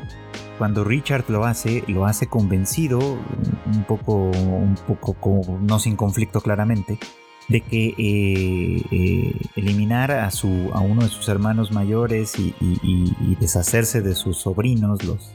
Cuando 0.58 0.84
Richard 0.84 1.26
lo 1.30 1.46
hace, 1.46 1.84
lo 1.88 2.06
hace 2.06 2.28
convencido, 2.28 3.00
un 3.00 3.84
poco, 3.88 4.14
un 4.14 4.76
poco, 4.88 5.60
no 5.62 5.80
sin 5.80 5.96
conflicto 5.96 6.42
claramente, 6.42 7.00
de 7.48 7.62
que 7.62 7.88
eh, 7.98 8.82
eh, 8.92 9.36
eliminar 9.56 10.12
a, 10.12 10.32
su, 10.32 10.70
a 10.74 10.80
uno 10.80 11.02
de 11.02 11.10
sus 11.10 11.28
hermanos 11.30 11.72
mayores 11.72 12.36
y, 12.38 13.36
deshacerse 13.40 14.02
de 14.02 14.14
sus 14.16 14.38
sobrinos, 14.38 15.04
los, 15.04 15.32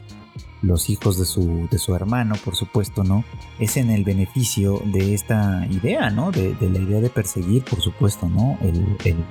los 0.61 0.89
hijos 0.89 1.19
de 1.19 1.25
su, 1.25 1.67
de 1.69 1.77
su 1.77 1.95
hermano, 1.95 2.35
por 2.43 2.55
supuesto, 2.55 3.03
¿no? 3.03 3.23
Es 3.59 3.77
en 3.77 3.89
el 3.89 4.03
beneficio 4.03 4.81
de 4.85 5.13
esta 5.13 5.65
idea, 5.69 6.09
¿no? 6.09 6.31
De, 6.31 6.55
la 6.59 6.79
idea 6.79 6.99
de 6.99 7.09
perseguir, 7.09 7.63
por 7.63 7.81
supuesto, 7.81 8.27
¿no? 8.29 8.57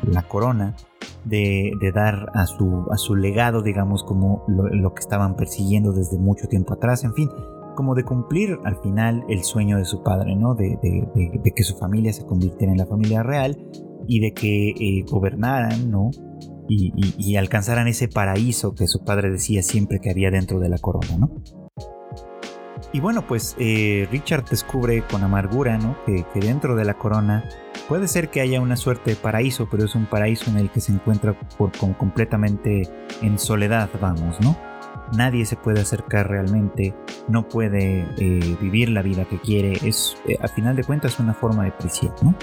la 0.03 0.23
corona, 0.23 0.77
de, 1.25 1.73
dar 1.95 2.31
a 2.35 2.47
su, 2.47 2.87
a 2.91 2.97
su 2.97 3.17
legado, 3.17 3.63
digamos, 3.63 4.05
como 4.05 4.45
lo 4.49 4.95
que 4.95 5.01
estaban 5.01 5.37
persiguiendo 5.37 5.93
desde 5.93 6.19
mucho 6.19 6.47
tiempo 6.49 6.75
atrás, 6.75 7.05
en 7.05 7.15
fin 7.15 7.29
como 7.77 7.95
de 7.95 8.03
cumplir 8.03 8.59
al 8.65 8.77
final 8.83 9.25
el 9.29 9.45
sueño 9.45 9.79
de 9.79 9.85
su 9.85 10.03
padre, 10.03 10.35
¿no? 10.35 10.57
De, 10.57 10.77
que 11.55 11.63
su 11.63 11.77
familia 11.77 12.13
se 12.13 12.27
convirtiera 12.27 12.73
en 12.73 12.79
la 12.79 12.87
familia 12.87 13.23
real 13.23 13.57
y 14.09 14.19
de 14.19 14.33
que 14.33 14.71
eh, 14.71 15.05
gobernaran, 15.09 15.89
¿no? 15.89 16.11
Y, 16.69 17.37
alcanzaran 17.37 17.87
ese 17.87 18.09
paraíso 18.09 18.75
que 18.75 18.87
su 18.87 19.05
padre 19.05 19.31
decía 19.31 19.63
siempre 19.63 20.01
que 20.01 20.11
había 20.11 20.31
dentro 20.31 20.59
de 20.59 20.69
la 20.69 20.79
corona, 20.79 21.17
¿no? 21.19 21.31
Y 22.93 23.01
bueno, 23.01 23.27
pues 23.27 23.57
eh, 23.59 24.09
Richard 24.11 24.45
descubre 24.49 25.03
con 25.11 25.23
amargura, 25.23 25.77
¿no? 25.79 25.97
Que, 26.07 26.25
dentro 26.35 26.77
de 26.77 26.85
la 26.85 26.95
corona 26.95 27.45
puede 27.89 28.09
ser 28.09 28.31
que 28.31 28.41
haya 28.41 28.61
una 28.61 28.77
suerte 28.77 29.11
de 29.11 29.17
paraíso, 29.17 29.69
pero 29.71 29.85
es 29.85 29.95
un 29.95 30.07
paraíso 30.07 30.51
en 30.51 30.57
el 30.57 30.71
que 30.71 30.81
se 30.81 30.93
encuentra 30.93 31.37
completamente 31.99 32.89
en 33.23 33.39
soledad, 33.39 33.91
vamos, 34.01 34.41
¿no? 34.41 34.57
Nadie 35.13 35.47
se 35.47 35.57
puede 35.57 35.81
acercar 35.81 36.29
realmente, 36.29 36.95
no 37.29 37.49
puede 37.49 38.07
eh, 38.19 38.57
vivir 38.61 38.89
la 38.89 39.03
vida 39.03 39.25
que 39.25 39.41
quiere, 39.41 39.73
es, 39.87 40.17
eh, 40.27 40.37
al 40.41 40.49
final 40.49 40.75
de 40.75 40.85
cuentas, 40.85 41.21
una 41.21 41.35
forma 41.35 41.65
de 41.65 41.73
prisión, 41.73 42.15
¿no? 42.23 42.35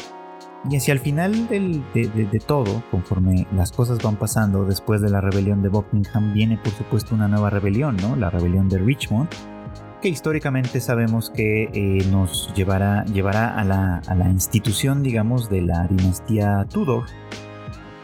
Y 0.69 0.77
hacia 0.77 0.93
el 0.93 0.99
final 0.99 1.49
de, 1.49 2.43
todo, 2.45 2.83
conforme 2.89 3.45
las 3.53 3.71
cosas 3.73 4.01
van 4.01 4.15
pasando, 4.15 4.63
después 4.63 5.01
de 5.01 5.09
la 5.09 5.19
rebelión 5.19 5.61
de 5.61 5.67
Buckingham, 5.67 6.33
viene 6.33 6.57
por 6.57 6.71
supuesto 6.71 7.15
una 7.15 7.27
nueva 7.27 7.49
rebelión, 7.49 7.97
¿no? 7.97 8.15
La 8.15 8.29
rebelión 8.29 8.69
de 8.69 8.77
Richmond, 8.77 9.27
que 10.01 10.07
históricamente 10.07 10.79
sabemos 10.79 11.29
que 11.29 11.63
eh, 11.73 12.05
nos 12.09 12.53
llevará, 12.55 13.03
llevará 13.05 13.59
a, 13.59 13.63
la, 13.65 13.97
a 14.07 14.15
la 14.15 14.29
institución, 14.29 15.03
digamos, 15.03 15.49
de 15.49 15.63
la 15.63 15.85
dinastía 15.87 16.65
Tudor. 16.69 17.05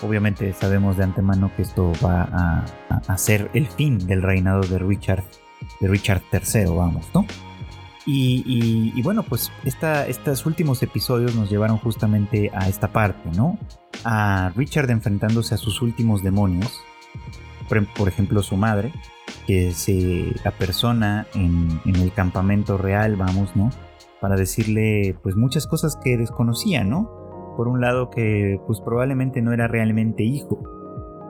Obviamente 0.01 0.51
sabemos 0.53 0.97
de 0.97 1.05
antemano 1.05 1.51
que 1.55 1.61
esto 1.61 1.93
va 2.03 2.23
a, 2.23 2.65
a, 3.07 3.17
ser 3.17 3.49
el 3.53 3.67
fin 3.67 4.05
del 4.05 4.21
reinado 4.21 4.61
de 4.61 4.79
Richard, 4.79 5.23
de 5.79 5.87
Richard 5.87 6.21
III, 6.31 6.65
vamos, 6.75 7.05
¿no? 7.13 7.25
Y, 8.05 9.01
bueno, 9.03 9.23
pues 9.23 9.51
estos 9.65 10.45
últimos 10.45 10.81
episodios 10.83 11.35
nos 11.35 11.49
llevaron 11.49 11.77
justamente 11.77 12.51
a 12.53 12.67
esta 12.67 12.91
parte, 12.91 13.29
¿no? 13.35 13.57
A 14.03 14.51
Richard 14.55 14.89
enfrentándose 14.89 15.53
a 15.55 15.57
sus 15.57 15.81
últimos 15.81 16.23
demonios. 16.23 16.81
Por, 17.95 18.07
ejemplo, 18.07 18.41
su 18.41 18.57
madre, 18.57 18.91
que 19.45 19.71
se 19.73 20.33
apersona 20.43 21.27
en, 21.35 21.79
en 21.85 21.95
el 21.97 22.11
campamento 22.11 22.77
real, 22.79 23.15
vamos, 23.15 23.55
¿no? 23.55 23.69
Para 24.19 24.35
decirle, 24.35 25.15
pues, 25.21 25.35
muchas 25.35 25.67
cosas 25.67 25.95
que 25.95 26.17
desconocía, 26.17 26.83
¿no? 26.83 27.11
Por 27.57 27.67
un 27.67 27.79
lado, 27.79 28.09
que 28.09 28.59
pues 28.65 28.79
probablemente 28.81 29.41
no 29.41 29.53
era 29.53 29.67
realmente 29.67 30.23
hijo 30.23 30.63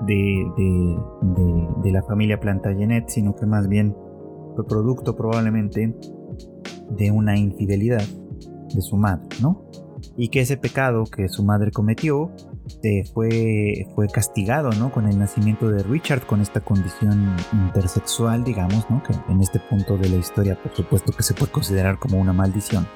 de, 0.05 0.45
de 1.83 1.91
la 1.91 2.03
familia 2.03 2.39
Plantagenet, 2.39 3.09
sino 3.09 3.35
que 3.35 3.45
más 3.45 3.67
bien 3.67 3.95
fue 4.55 4.65
producto 4.65 5.15
probablemente 5.15 5.95
de 6.89 7.11
una 7.11 7.37
infidelidad 7.37 8.03
de 8.73 8.81
su 8.81 8.97
madre, 8.97 9.27
¿no? 9.41 9.65
Y 10.17 10.29
que 10.29 10.41
ese 10.41 10.57
pecado 10.57 11.03
que 11.05 11.29
su 11.29 11.43
madre 11.43 11.71
cometió 11.71 12.31
eh, 12.83 13.03
fue, 13.13 13.87
fue 13.95 14.07
castigado, 14.07 14.71
¿no? 14.71 14.91
Con 14.91 15.07
el 15.07 15.17
nacimiento 15.17 15.69
de 15.69 15.83
Richard, 15.83 16.25
con 16.25 16.41
esta 16.41 16.61
condición 16.61 17.35
intersexual, 17.51 18.43
digamos, 18.43 18.89
¿no? 18.89 19.01
Que 19.03 19.13
en 19.31 19.41
este 19.41 19.59
punto 19.59 19.97
de 19.97 20.09
la 20.09 20.17
historia, 20.17 20.61
por 20.61 20.75
supuesto, 20.75 21.11
que 21.11 21.23
se 21.23 21.33
puede 21.33 21.51
considerar 21.51 21.99
como 21.99 22.19
una 22.19 22.33
maldición. 22.33 22.87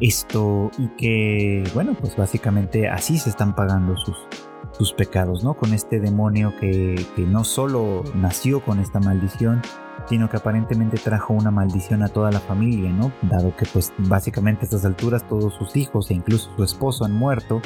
Esto, 0.00 0.70
y 0.78 0.88
que, 0.96 1.64
bueno, 1.74 1.96
pues 1.98 2.16
básicamente 2.16 2.88
así 2.88 3.18
se 3.18 3.30
están 3.30 3.54
pagando 3.54 3.96
sus, 3.96 4.16
sus 4.72 4.92
pecados, 4.92 5.42
¿no? 5.42 5.54
Con 5.54 5.72
este 5.72 6.00
demonio 6.00 6.52
que, 6.60 6.94
que 7.14 7.22
no 7.22 7.44
solo 7.44 8.04
nació 8.14 8.62
con 8.62 8.78
esta 8.78 9.00
maldición, 9.00 9.62
sino 10.08 10.28
que 10.30 10.36
aparentemente 10.36 10.98
trajo 10.98 11.34
una 11.34 11.50
maldición 11.50 12.02
a 12.02 12.08
toda 12.08 12.30
la 12.30 12.40
familia, 12.40 12.90
¿no? 12.90 13.12
Dado 13.22 13.54
que 13.56 13.66
pues 13.66 13.92
básicamente 13.98 14.62
a 14.62 14.64
estas 14.64 14.84
alturas 14.84 15.26
todos 15.26 15.54
sus 15.54 15.76
hijos 15.76 16.10
e 16.10 16.14
incluso 16.14 16.50
su 16.56 16.64
esposo 16.64 17.04
han 17.04 17.12
muerto 17.12 17.60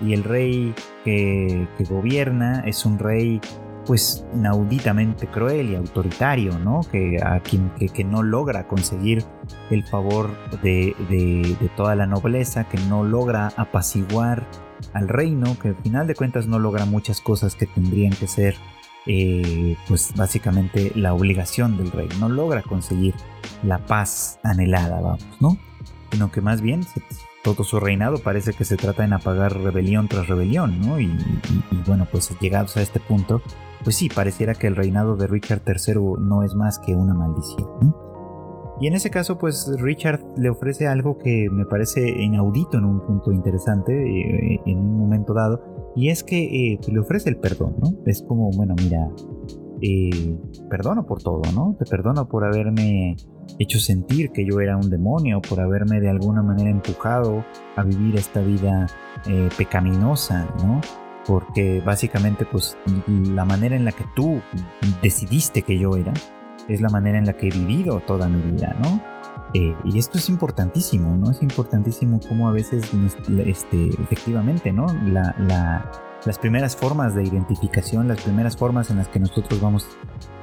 y 0.00 0.12
el 0.12 0.24
rey 0.24 0.74
que, 1.04 1.66
gobierna 1.88 2.62
es 2.66 2.84
un 2.84 2.98
rey 2.98 3.40
pues 3.86 4.24
inauditamente 4.34 5.28
cruel 5.28 5.70
y 5.70 5.76
autoritario, 5.76 6.58
¿no? 6.58 6.80
Que 6.90 7.20
a 7.22 7.38
quien 7.40 7.70
que, 7.70 8.02
no 8.02 8.24
logra 8.24 8.66
conseguir 8.66 9.24
el 9.70 9.84
favor 9.84 10.30
de, 10.62 10.96
de, 11.08 11.70
toda 11.76 11.94
la 11.94 12.06
nobleza, 12.06 12.64
que 12.64 12.78
no 12.88 13.04
logra 13.04 13.52
apaciguar 13.56 14.44
al 14.92 15.08
reino, 15.08 15.56
que 15.60 15.68
al 15.68 15.76
final 15.76 16.08
de 16.08 16.16
cuentas 16.16 16.48
no 16.48 16.58
logra 16.58 16.84
muchas 16.84 17.20
cosas 17.20 17.54
que 17.54 17.66
tendrían 17.66 18.12
que 18.12 18.26
ser 18.26 18.56
eh, 19.06 19.76
pues 19.88 20.12
básicamente 20.16 20.92
la 20.94 21.14
obligación 21.14 21.76
del 21.76 21.92
rey. 21.92 22.08
No 22.18 22.28
logra 22.28 22.62
conseguir 22.62 23.14
la 23.62 23.78
paz 23.78 24.38
anhelada, 24.42 25.00
vamos, 25.00 25.26
¿no? 25.40 25.56
Sino 26.10 26.30
que 26.30 26.40
más 26.40 26.60
bien 26.60 26.82
todo 27.46 27.62
su 27.62 27.78
reinado 27.78 28.18
parece 28.18 28.54
que 28.54 28.64
se 28.64 28.76
trata 28.76 29.04
en 29.04 29.12
apagar 29.12 29.56
rebelión 29.56 30.08
tras 30.08 30.26
rebelión, 30.26 30.80
¿no? 30.80 30.98
Y, 30.98 31.16
bueno, 31.86 32.08
pues 32.10 32.36
llegados 32.40 32.76
a 32.76 32.82
este 32.82 32.98
punto, 32.98 33.40
pues 33.84 33.94
sí, 33.94 34.08
pareciera 34.08 34.54
que 34.54 34.66
el 34.66 34.74
reinado 34.74 35.14
de 35.14 35.28
Richard 35.28 35.62
III 35.64 35.94
no 36.18 36.42
es 36.42 36.56
más 36.56 36.80
que 36.80 36.96
una 36.96 37.14
maldición. 37.14 37.94
Y 38.80 38.88
en 38.88 38.94
ese 38.94 39.10
caso, 39.10 39.38
pues 39.38 39.72
Richard 39.78 40.20
le 40.36 40.50
ofrece 40.50 40.88
algo 40.88 41.18
que 41.18 41.48
me 41.48 41.64
parece 41.66 42.08
inaudito 42.20 42.78
en 42.78 42.84
un 42.84 43.00
punto 43.00 43.30
interesante, 43.30 43.92
eh, 43.92 44.60
en 44.66 44.78
un 44.78 44.98
momento 44.98 45.32
dado, 45.32 45.62
y 45.96 46.10
es 46.10 46.22
que 46.22 46.74
eh, 46.74 46.78
le 46.86 47.00
ofrece 47.00 47.30
el 47.30 47.38
perdón, 47.38 47.76
¿no? 47.80 47.94
Es 48.04 48.22
como, 48.22 48.50
bueno, 48.50 48.74
mira, 48.76 49.08
eh, 49.80 50.36
perdono 50.68 51.06
por 51.06 51.22
todo, 51.22 51.40
¿no? 51.54 51.74
Te 51.78 51.86
perdono 51.86 52.28
por 52.28 52.44
haberme 52.44 53.16
hecho 53.58 53.78
sentir 53.78 54.30
que 54.30 54.44
yo 54.44 54.60
era 54.60 54.76
un 54.76 54.90
demonio, 54.90 55.40
por 55.40 55.60
haberme 55.60 56.00
de 56.00 56.10
alguna 56.10 56.42
manera 56.42 56.68
empujado 56.68 57.44
a 57.76 57.82
vivir 57.82 58.16
esta 58.16 58.42
vida 58.42 58.86
pecaminosa, 59.56 60.46
¿no? 60.62 60.80
Porque 61.26 61.80
básicamente, 61.80 62.44
pues, 62.44 62.76
la 63.06 63.44
manera 63.44 63.74
en 63.74 63.84
la 63.84 63.92
que 63.92 64.04
tú 64.14 64.40
decidiste 65.02 65.62
que 65.62 65.78
yo 65.78 65.96
era, 65.96 66.12
es 66.68 66.80
la 66.80 66.88
manera 66.88 67.18
en 67.18 67.26
la 67.26 67.32
que 67.32 67.48
he 67.48 67.50
vivido 67.50 68.00
toda 68.00 68.28
mi 68.28 68.40
vida, 68.52 68.76
¿no? 68.82 69.15
Eh, 69.54 69.74
y 69.84 69.98
esto 69.98 70.18
es 70.18 70.28
importantísimo, 70.28 71.16
¿no? 71.16 71.30
Es 71.30 71.42
importantísimo 71.42 72.20
cómo 72.28 72.48
a 72.48 72.52
veces, 72.52 72.90
este, 73.44 73.88
efectivamente, 74.02 74.72
¿no? 74.72 74.86
las 76.24 76.38
primeras 76.38 76.74
formas 76.74 77.14
de 77.14 77.22
identificación, 77.22 78.08
las 78.08 78.20
primeras 78.20 78.56
formas 78.56 78.90
en 78.90 78.96
las 78.96 79.06
que 79.06 79.20
nosotros 79.20 79.60
vamos 79.60 79.86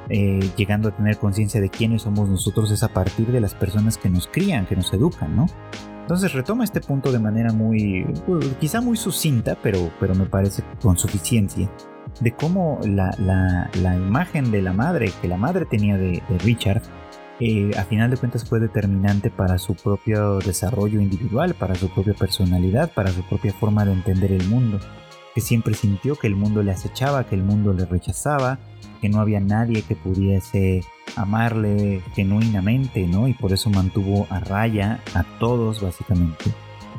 eh, 0.09 0.39
llegando 0.55 0.89
a 0.89 0.91
tener 0.95 1.17
conciencia 1.17 1.59
de 1.59 1.69
quiénes 1.69 2.03
somos 2.03 2.29
nosotros 2.29 2.71
es 2.71 2.83
a 2.83 2.87
partir 2.87 3.27
de 3.27 3.41
las 3.41 3.53
personas 3.53 3.97
que 3.97 4.09
nos 4.09 4.27
crían, 4.27 4.65
que 4.65 4.75
nos 4.77 4.93
educan, 4.93 5.35
¿no? 5.35 5.45
Entonces 6.01 6.33
retoma 6.33 6.63
este 6.63 6.81
punto 6.81 7.11
de 7.11 7.19
manera 7.19 7.53
muy, 7.53 8.05
quizá 8.59 8.81
muy 8.81 8.97
sucinta, 8.97 9.57
pero, 9.61 9.91
pero 9.99 10.15
me 10.15 10.25
parece 10.25 10.63
con 10.81 10.97
suficiencia 10.97 11.69
de 12.19 12.31
cómo 12.33 12.79
la, 12.83 13.69
imagen 13.95 14.51
de 14.51 14.61
la 14.61 14.73
madre 14.73 15.11
que 15.21 15.27
la 15.27 15.37
madre 15.37 15.65
tenía 15.65 15.97
de, 15.97 16.21
Richard 16.43 16.81
a 17.75 17.83
final 17.85 18.09
de 18.09 18.17
cuentas 18.17 18.47
fue 18.47 18.59
determinante 18.59 19.29
para 19.29 19.57
su 19.57 19.75
propio 19.75 20.39
desarrollo 20.39 21.01
individual, 21.01 21.55
para 21.55 21.75
su 21.75 21.89
propia 21.89 22.13
personalidad, 22.13 22.91
para 22.93 23.11
su 23.11 23.23
propia 23.23 23.53
forma 23.53 23.85
de 23.85 23.93
entender 23.93 24.31
el 24.31 24.47
mundo, 24.47 24.79
que 25.33 25.41
siempre 25.41 25.73
sintió 25.73 26.15
que 26.15 26.27
el 26.27 26.35
mundo 26.35 26.63
le 26.63 26.71
acechaba, 26.71 27.25
que 27.25 27.35
el 27.35 27.43
mundo 27.43 27.73
le 27.73 27.85
rechazaba, 27.85 28.59
que 29.01 29.09
no 29.09 29.19
había 29.19 29.39
nadie 29.39 29.81
que 29.81 29.95
pudiese 29.95 30.81
amarle 31.15 32.01
genuinamente, 32.13 33.07
¿no? 33.07 33.27
Y 33.27 33.33
por 33.33 33.51
eso 33.51 33.69
mantuvo 33.69 34.27
a 34.29 34.39
raya 34.39 35.01
a 35.13 35.23
todos 35.39 35.81
básicamente 35.81 36.45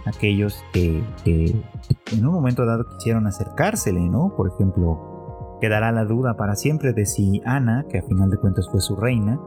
aquellos 0.07 0.65
que, 0.73 1.03
en 1.25 2.27
un 2.27 2.33
momento 2.33 2.67
dado 2.67 2.87
quisieron 2.89 3.27
acercársele, 3.27 4.01
¿no? 4.01 4.35
Por 4.37 4.49
ejemplo, 4.49 5.59
quedará 5.61 5.93
la 5.93 6.05
duda 6.05 6.35
para 6.37 6.55
siempre 6.57 6.93
de 6.93 7.07
si 7.07 7.41
Ana, 7.45 7.87
que 7.89 7.99
a 7.99 8.03
final 8.03 8.31
de 8.31 8.37
cuentas 8.37 8.69
fue 8.71 8.81
su 8.81 8.97
reina, 8.97 9.41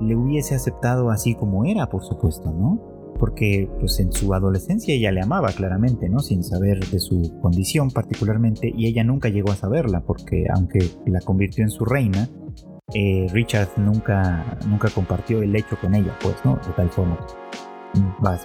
le 0.00 0.16
hubiese 0.16 0.54
aceptado 0.54 1.10
así 1.10 1.34
como 1.34 1.64
era, 1.64 1.88
por 1.88 2.02
supuesto, 2.02 2.52
¿no? 2.52 2.80
Porque 3.18 3.68
pues 3.78 4.00
en 4.00 4.12
su 4.12 4.32
adolescencia 4.32 4.94
ella 4.94 5.12
le 5.12 5.20
amaba 5.20 5.48
claramente, 5.52 6.08
¿no? 6.08 6.20
Sin 6.20 6.42
saber 6.42 6.80
de 6.86 6.98
su 6.98 7.38
condición 7.40 7.90
particularmente 7.90 8.72
y 8.74 8.86
ella 8.86 9.04
nunca 9.04 9.28
llegó 9.28 9.52
a 9.52 9.56
saberla 9.56 10.00
porque 10.00 10.46
aunque 10.54 10.78
la 11.06 11.20
convirtió 11.20 11.64
en 11.64 11.70
su 11.70 11.84
reina, 11.84 12.28
eh, 12.94 13.26
Richard 13.32 13.68
nunca, 13.76 14.58
nunca 14.66 14.88
compartió 14.88 15.42
el 15.42 15.54
hecho 15.54 15.76
con 15.80 15.94
ella, 15.94 16.16
pues, 16.22 16.36
¿no? 16.44 16.56
De 16.56 16.72
tal 16.74 16.88
forma 16.90 17.18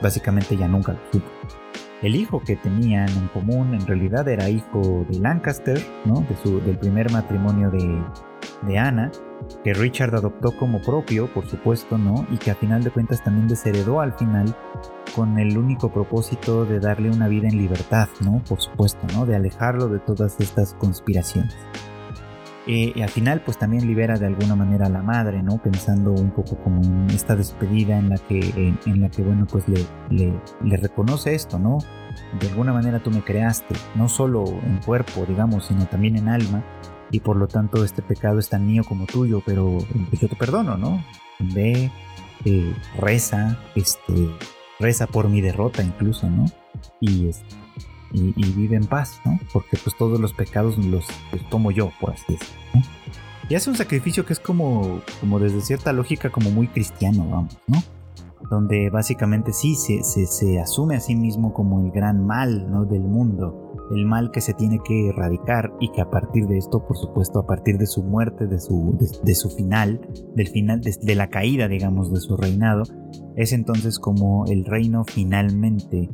básicamente 0.01 0.57
ya 0.57 0.67
nunca 0.67 0.93
lo 0.93 0.99
supo. 1.11 1.64
El 2.01 2.15
hijo 2.15 2.41
que 2.41 2.55
tenían 2.57 3.09
en 3.09 3.27
común 3.29 3.73
en 3.73 3.85
realidad 3.87 4.27
era 4.27 4.49
hijo 4.49 5.05
de 5.09 5.19
Lancaster, 5.19 5.79
¿no? 6.05 6.21
de 6.21 6.35
su, 6.43 6.59
del 6.59 6.77
primer 6.77 7.11
matrimonio 7.11 7.71
de, 7.71 8.03
de 8.63 8.77
Ana, 8.77 9.11
que 9.63 9.73
Richard 9.73 10.15
adoptó 10.15 10.55
como 10.57 10.81
propio, 10.81 11.33
por 11.33 11.47
supuesto, 11.47 11.97
¿no? 11.97 12.25
Y 12.31 12.37
que 12.37 12.51
a 12.51 12.55
final 12.55 12.83
de 12.83 12.91
cuentas 12.91 13.23
también 13.23 13.47
desheredó 13.47 14.01
al 14.01 14.13
final 14.13 14.55
con 15.15 15.39
el 15.39 15.57
único 15.57 15.91
propósito 15.91 16.65
de 16.65 16.79
darle 16.79 17.09
una 17.09 17.27
vida 17.27 17.47
en 17.47 17.57
libertad, 17.57 18.09
¿no? 18.21 18.41
Por 18.47 18.61
supuesto, 18.61 19.07
¿no? 19.13 19.25
De 19.25 19.35
alejarlo 19.35 19.87
de 19.87 19.99
todas 19.99 20.39
estas 20.39 20.73
conspiraciones. 20.75 21.55
Eh, 22.67 22.93
y 22.95 23.01
al 23.03 23.09
final 23.09 23.41
pues 23.41 23.59
también 23.59 23.85
libera 23.85 24.17
de 24.17 24.25
alguna 24.25 24.55
manera 24.55 24.87
a 24.87 24.89
la 24.89 25.03
madre, 25.03 25.43
¿no? 25.43 25.61
Pensando 25.61 26.11
un 26.11 26.31
poco 26.31 26.57
como 26.57 26.81
en 26.83 27.09
esta 27.11 27.35
despedida 27.35 27.97
en 27.97 28.09
la 28.09 28.17
que, 28.17 28.39
en, 28.85 29.01
la 29.01 29.09
que 29.09 29.21
bueno, 29.21 29.45
pues 29.45 29.65
le, 29.67 29.85
le, 30.09 30.77
reconoce 30.77 31.35
esto, 31.35 31.59
¿no? 31.59 31.77
De 32.39 32.47
alguna 32.47 32.73
manera 32.73 33.03
tú 33.03 33.11
me 33.11 33.21
creaste, 33.21 33.75
no 33.93 34.09
solo 34.09 34.45
en 34.47 34.79
cuerpo, 34.83 35.25
digamos, 35.27 35.67
sino 35.67 35.85
también 35.85 36.17
en 36.17 36.27
alma, 36.27 36.63
y 37.11 37.19
por 37.19 37.37
lo 37.37 37.47
tanto 37.47 37.83
este 37.83 38.01
pecado 38.01 38.39
es 38.39 38.49
tan 38.49 38.65
mío 38.65 38.83
como 38.83 39.05
tuyo, 39.05 39.43
pero 39.45 39.77
yo 40.19 40.27
te 40.27 40.35
perdono, 40.35 40.75
¿no? 40.75 41.03
Ve, 41.53 41.91
eh, 42.45 42.73
reza, 42.97 43.59
este, 43.75 44.29
reza 44.79 45.05
por 45.05 45.29
mi 45.29 45.41
derrota 45.41 45.83
incluso, 45.83 46.29
¿no? 46.29 46.45
Y, 46.99 47.29
y, 48.15 48.53
vive 48.53 48.75
en 48.75 48.85
paz, 48.85 49.19
¿no? 49.25 49.39
Porque 49.51 49.77
pues 49.83 49.95
todos 49.97 50.19
los 50.19 50.33
pecados 50.33 50.77
los, 50.77 51.05
tomo 51.49 51.71
yo, 51.71 51.91
por 51.99 52.11
así 52.11 52.23
decirlo. 52.29 52.55
Y 53.49 53.55
hace 53.55 53.69
un 53.69 53.75
sacrificio 53.75 54.25
que 54.25 54.33
es 54.33 54.39
como, 54.39 55.01
como 55.19 55.39
desde 55.39 55.61
cierta 55.61 55.93
lógica 55.93 56.31
como 56.31 56.49
muy 56.49 56.67
cristiano, 56.67 57.27
vamos, 57.29 57.57
¿no? 57.67 57.83
Donde 58.49 58.89
básicamente 58.89 59.53
sí 59.53 59.75
se, 59.75 60.03
se, 60.03 60.25
se 60.25 60.59
asume 60.59 60.95
a 60.95 60.99
sí 60.99 61.15
mismo 61.15 61.53
como 61.53 61.85
el 61.85 61.91
gran 61.91 62.25
mal, 62.25 62.69
¿no? 62.71 62.85
Del 62.85 63.01
mundo 63.01 63.65
el 63.91 64.05
mal 64.05 64.31
que 64.31 64.41
se 64.41 64.53
tiene 64.53 64.79
que 64.83 65.09
erradicar 65.09 65.73
y 65.79 65.91
que 65.91 66.01
a 66.01 66.09
partir 66.09 66.47
de 66.47 66.57
esto, 66.57 66.85
por 66.85 66.97
supuesto, 66.97 67.39
a 67.39 67.47
partir 67.47 67.77
de 67.77 67.85
su 67.85 68.03
muerte, 68.03 68.47
de 68.47 68.59
su, 68.59 68.97
de, 69.23 69.35
su 69.35 69.49
final, 69.49 70.01
del 70.35 70.47
final, 70.47 70.81
de, 70.81 71.15
la 71.15 71.29
caída, 71.29 71.67
digamos, 71.67 72.11
de 72.11 72.19
su 72.19 72.35
reinado, 72.35 72.83
es 73.35 73.53
entonces 73.53 73.99
como 73.99 74.45
el 74.47 74.65
reino 74.65 75.03
finalmente 75.05 76.09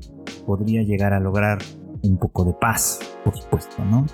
podría 0.46 0.84
llegar 0.84 1.14
a 1.14 1.20
lograr 1.20 1.60
un 2.04 2.18
poco 2.18 2.46
de 2.46 2.54
paz, 2.54 3.00
por 3.24 3.38
supuesto, 3.38 3.84
¿no? 3.86 4.06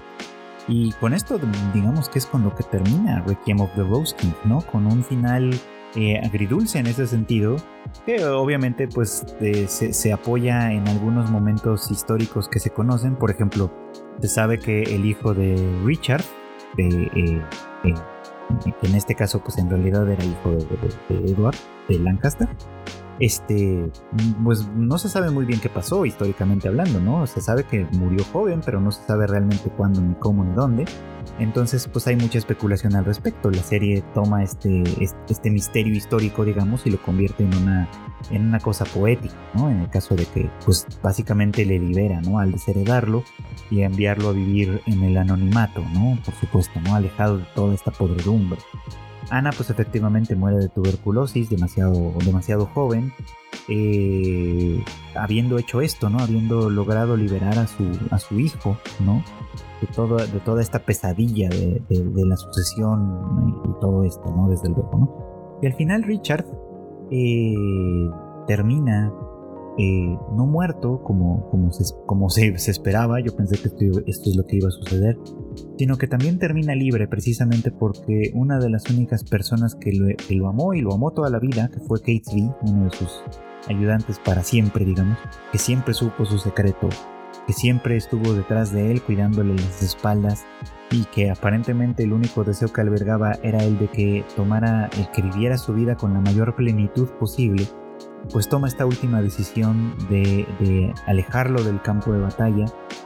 Y 0.68 0.92
con 0.94 1.14
esto, 1.14 1.40
digamos 1.74 2.10
que 2.10 2.20
es 2.20 2.26
con 2.26 2.44
lo 2.44 2.54
que 2.54 2.64
termina 2.64 3.24
Requiem 3.26 3.62
of 3.62 3.74
the 3.76 3.84
Rose 3.84 4.16
King, 4.16 4.34
¿no? 4.44 4.62
Con 4.62 4.86
un 4.86 5.04
final 5.04 5.52
eh, 5.96 6.20
agridulce 6.24 6.80
en 6.80 6.88
ese 6.88 7.08
sentido, 7.08 7.56
que 8.06 8.26
obviamente 8.26 8.88
pues 8.88 9.26
se, 9.68 10.14
apoya 10.14 10.74
en 10.74 10.88
algunos 10.90 11.32
momentos 11.32 11.90
históricos 11.90 12.50
que 12.50 12.60
se 12.60 12.72
conocen. 12.72 13.16
Por 13.16 13.32
ejemplo, 13.32 13.72
se 14.20 14.28
sabe 14.28 14.60
que 14.60 14.84
el 14.84 15.06
hijo 15.06 15.34
de 15.34 15.56
Richard, 15.86 16.24
de, 16.76 16.88
eh, 17.16 17.42
eh, 17.86 17.94
en 18.84 18.96
este 18.96 19.16
caso 19.16 19.40
pues 19.40 19.58
en 19.58 19.70
realidad 19.70 20.10
era 20.10 20.24
hijo 20.24 20.52
de 20.52 21.32
Edward 21.32 21.56
de 21.88 22.00
Lancaster, 22.00 22.48
este, 23.20 23.90
pues 24.44 24.68
no 24.76 24.98
se 25.00 25.10
sabe 25.10 25.32
muy 25.32 25.46
bien 25.46 25.60
qué 25.60 25.70
pasó 25.70 26.06
históricamente 26.06 26.68
hablando, 26.68 27.00
¿no? 27.00 27.26
Se 27.26 27.42
sabe 27.42 27.64
que 27.64 27.86
murió 27.94 28.24
joven, 28.32 28.62
pero 28.64 28.80
no 28.80 28.92
se 28.92 29.04
sabe 29.06 29.26
realmente 29.26 29.70
cuándo, 29.76 30.02
ni 30.02 30.14
cómo, 30.16 30.44
ni 30.44 30.54
dónde. 30.54 30.86
Entonces, 31.40 31.88
pues 31.92 32.08
hay 32.08 32.16
mucha 32.16 32.38
especulación 32.38 32.96
al 32.96 33.06
respecto. 33.06 33.50
La 33.50 33.64
serie 33.64 34.04
toma 34.14 34.44
este, 34.44 34.84
este 35.30 35.50
misterio 35.50 35.94
histórico, 35.94 36.46
digamos, 36.46 36.86
y 36.86 36.92
lo 36.92 37.02
convierte 37.02 37.44
en 37.44 37.56
una, 37.56 37.90
en 38.30 38.48
una 38.48 38.60
cosa 38.60 38.86
poética, 38.86 39.36
¿no? 39.54 39.70
En 39.70 39.82
el 39.82 39.90
caso 39.90 40.16
de 40.16 40.26
que, 40.26 40.50
pues 40.64 40.86
básicamente 41.02 41.66
le 41.66 41.80
libera, 41.80 42.22
¿no? 42.22 42.40
Al 42.40 42.52
desheredarlo 42.52 43.24
y 43.72 43.82
enviarlo 43.82 44.30
a 44.30 44.34
vivir 44.34 44.82
en 44.86 45.04
el 45.04 45.18
anonimato, 45.18 45.82
¿no? 45.94 46.18
Por 46.24 46.36
supuesto, 46.36 46.80
¿no? 46.82 46.96
Alejado 46.96 47.40
de 47.40 47.46
toda 47.56 47.74
esta 47.74 47.92
podredumbre. 47.92 48.60
Ana 49.30 49.52
pues 49.56 49.70
efectivamente 49.70 50.36
muere 50.36 50.58
de 50.58 50.70
tuberculosis 50.70 51.50
demasiado, 51.50 52.14
demasiado 52.26 52.66
joven, 52.66 53.12
eh, 53.68 54.84
habiendo 55.16 55.58
hecho 55.58 55.82
esto, 55.82 56.10
¿no? 56.10 56.20
Habiendo 56.20 56.70
logrado 56.70 57.18
liberar 57.18 57.60
a 57.60 57.68
su, 57.68 57.84
a 58.12 58.20
su 58.20 58.40
hijo, 58.40 58.78
¿no? 59.06 59.24
De, 59.82 59.88
todo, 59.88 60.18
de 60.18 60.40
toda 60.40 60.62
esta 60.62 60.80
pesadilla 60.80 61.50
de, 61.50 61.82
la 61.90 62.38
sucesión 62.38 63.62
y 63.66 63.80
todo 63.82 64.04
esto, 64.04 64.34
¿no? 64.36 64.50
Desde 64.50 64.70
luego, 64.70 64.98
¿no? 64.98 65.60
Y 65.62 65.68
al 65.68 65.74
final 65.74 66.04
Richard 66.04 66.46
eh, 67.12 68.10
termina 68.48 69.12
eh, 69.78 70.18
no 70.36 70.48
muerto 70.48 71.04
como, 71.04 71.50
como, 71.50 71.72
se, 71.72 71.84
como 72.06 72.30
se, 72.30 72.56
esperaba, 72.56 73.20
yo 73.20 73.36
pensé 73.36 73.58
que 73.58 73.68
esto, 73.68 74.02
es 74.08 74.36
lo 74.36 74.46
que 74.46 74.56
iba 74.56 74.70
a 74.70 74.72
suceder, 74.72 75.18
sino 75.78 75.98
que 75.98 76.08
también 76.08 76.40
termina 76.40 76.76
libre 76.76 77.08
precisamente 77.08 77.72
porque 77.72 78.32
una 78.34 78.60
de 78.60 78.70
las 78.70 78.90
únicas 78.90 79.24
personas 79.24 79.76
que 79.76 79.92
lo, 80.30 80.48
amó 80.48 80.74
y 80.74 80.82
lo 80.82 80.94
amó 80.94 81.12
toda 81.12 81.30
la 81.30 81.40
vida, 81.40 81.70
que 81.70 81.80
fue 81.80 82.00
Kate 82.00 82.34
Lee, 82.34 82.52
uno 82.62 82.86
de 82.86 82.92
sus 82.92 83.24
ayudantes 83.68 84.20
para 84.20 84.44
siempre, 84.44 84.86
digamos, 84.86 85.18
que 85.52 85.58
siempre 85.58 85.94
supo 85.94 86.26
su 86.26 86.38
secreto, 86.38 86.90
que 87.46 87.54
siempre 87.54 87.98
estuvo 87.98 88.34
detrás 88.34 88.72
de 88.72 88.92
él 88.92 89.02
cuidándole 89.02 89.56
las 89.56 89.84
espaldas 89.84 90.46
y 90.92 91.06
que 91.06 91.30
aparentemente 91.30 92.04
el 92.04 92.14
único 92.14 92.44
deseo 92.44 92.72
que 92.72 92.82
albergaba 92.82 93.34
era 93.44 93.64
el 93.64 93.78
de 93.78 93.88
que 93.90 94.26
tomara, 94.36 94.90
el 94.98 95.12
que 95.12 95.22
viviera 95.22 95.58
su 95.58 95.74
vida 95.74 95.96
con 95.96 96.14
la 96.14 96.22
mayor 96.22 96.56
plenitud 96.56 97.10
posible 97.20 97.68
pues 98.32 98.50
toma 98.50 98.68
esta 98.68 98.86
última 98.86 99.22
decisión 99.22 99.96
de, 100.10 100.94
alejarlo 101.06 101.64
del 101.64 101.82
campo 101.82 102.12
de 102.12 102.20
batalla, 102.20 102.66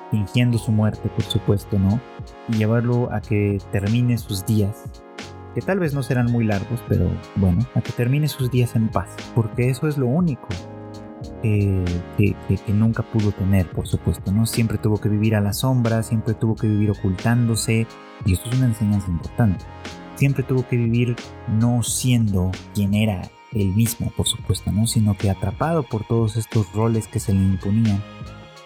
fingiendo 0.09 0.57
su 0.57 0.72
muerte, 0.72 1.09
por 1.09 1.24
supuesto, 1.24 1.78
¿no? 1.80 1.99
Y 2.49 2.57
llevarlo 2.57 3.11
a 3.13 3.22
que 3.22 3.59
termine 3.72 4.17
sus 4.17 4.45
días, 4.45 4.84
que 5.53 5.61
tal 5.61 5.80
vez 5.80 5.93
no 5.93 6.03
serán 6.03 6.32
muy 6.32 6.43
largos, 6.45 6.80
pero 6.88 7.09
bueno, 7.36 7.65
a 7.76 7.82
que 7.82 7.91
termine 7.91 8.28
sus 8.28 8.49
días 8.51 8.76
en 8.76 8.89
paz, 8.89 9.09
porque 9.36 9.69
eso 9.69 9.88
es 9.88 9.97
lo 9.97 10.07
único 10.07 10.47
que, 11.41 11.86
que, 12.17 12.74
nunca 12.74 13.03
pudo 13.03 13.32
tener, 13.32 13.69
por 13.69 13.88
supuesto, 13.88 14.32
¿no? 14.32 14.45
Siempre 14.45 14.78
tuvo 14.78 14.99
que 14.99 15.09
vivir 15.09 15.36
a 15.36 15.41
la 15.41 15.53
sombra, 15.53 16.03
siempre 16.03 16.34
tuvo 16.34 16.55
que 16.55 16.67
vivir 16.67 16.91
ocultándose, 16.91 17.88
y 18.26 18.34
eso 18.34 18.49
es 18.49 18.57
una 18.57 18.67
enseñanza 18.67 19.09
importante. 19.09 19.65
Siempre 20.15 20.43
tuvo 20.43 20.67
que 20.67 20.78
vivir 20.78 21.15
no 21.47 21.82
siendo 21.84 22.51
quien 22.76 22.93
era 22.93 23.22
él 23.54 23.74
mismo, 23.74 24.12
por 24.16 24.28
supuesto, 24.28 24.72
¿no? 24.72 24.88
Sino 24.88 25.16
que 25.18 25.30
atrapado 25.30 25.84
por 25.84 26.06
todos 26.06 26.38
estos 26.38 26.72
roles 26.74 27.08
que 27.08 27.20
se 27.20 27.34
le 27.34 27.39
imponían. 27.39 28.02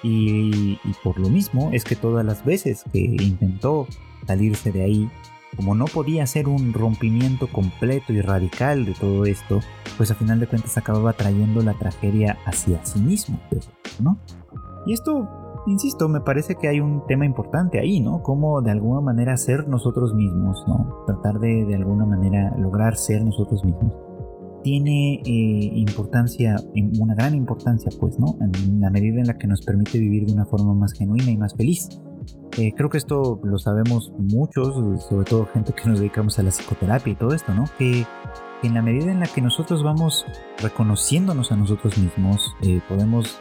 Y, 0.03 0.77
por 1.03 1.19
lo 1.19 1.29
mismo 1.29 1.71
es 1.73 1.83
que 1.83 1.95
todas 1.95 2.23
las 2.23 2.45
veces 2.45 2.83
que 2.93 2.99
intentó 2.99 3.87
salirse 4.27 4.71
de 4.71 4.83
ahí, 4.83 5.09
como 5.55 5.73
no 5.73 5.85
podía 5.85 6.23
hacer 6.23 6.47
un 6.47 6.73
rompimiento 6.73 7.47
completo 7.47 8.13
y 8.13 8.21
radical 8.21 8.85
de 8.85 8.93
todo 8.93 9.25
esto, 9.25 9.61
pues 9.97 10.11
a 10.11 10.15
final 10.15 10.39
de 10.39 10.47
cuentas 10.47 10.77
acababa 10.77 11.13
trayendo 11.13 11.63
la 11.63 11.73
tragedia 11.73 12.37
hacia 12.45 12.85
sí 12.85 12.99
mismo, 12.99 13.39
¿no? 13.99 14.19
Y 14.85 14.93
esto, 14.93 15.27
insisto, 15.65 16.07
me 16.07 16.21
parece 16.21 16.53
que 16.53 16.67
hay 16.67 16.79
un 16.79 17.03
tema 17.07 17.25
importante 17.25 17.79
ahí, 17.79 17.99
¿no? 17.99 18.21
Cómo 18.21 18.61
de 18.61 18.69
alguna 18.69 19.01
manera 19.01 19.35
ser 19.37 19.67
nosotros 19.67 20.13
mismos, 20.13 20.63
¿no? 20.67 21.03
Tratar 21.07 21.39
de 21.39 21.65
de 21.65 21.75
alguna 21.75 22.05
manera 22.05 22.55
lograr 22.59 22.95
ser 22.95 23.23
nosotros 23.23 23.65
mismos 23.65 23.91
tiene 24.65 25.21
eh, 25.23 25.71
importancia, 25.75 26.55
una 26.99 27.13
gran 27.13 27.35
importancia, 27.35 27.91
pues, 27.99 28.17
¿no? 28.17 28.35
En 28.41 28.81
la 28.81 28.89
medida 28.89 29.19
en 29.19 29.27
la 29.27 29.37
que 29.37 29.45
nos 29.45 29.61
permite 29.61 29.99
vivir 29.99 30.25
de 30.25 30.33
una 30.33 30.45
forma 30.45 30.73
más 30.73 30.93
genuina 30.93 31.29
y 31.29 31.37
más 31.37 31.53
feliz. 31.53 31.87
Eh, 32.57 32.73
creo 32.75 32.89
que 32.89 32.97
esto 32.97 33.39
lo 33.43 33.59
sabemos 33.59 34.11
muchos, 34.17 35.03
sobre 35.03 35.25
todo 35.25 35.45
gente 35.53 35.71
que 35.71 35.87
nos 35.87 35.99
dedicamos 35.99 36.39
a 36.39 36.43
la 36.43 36.49
psicoterapia 36.49 37.13
y 37.13 37.15
todo 37.15 37.35
esto, 37.35 37.53
¿no? 37.53 37.65
Que, 37.77 38.07
en 38.63 38.73
la 38.73 38.81
medida 38.81 39.11
en 39.11 39.19
la 39.19 39.27
que 39.27 39.39
nosotros 39.39 39.83
vamos 39.83 40.25
reconociéndonos 40.57 41.51
a 41.51 41.57
nosotros 41.57 41.99
mismos, 41.99 42.55
eh, 42.63 42.81
podemos 42.89 43.39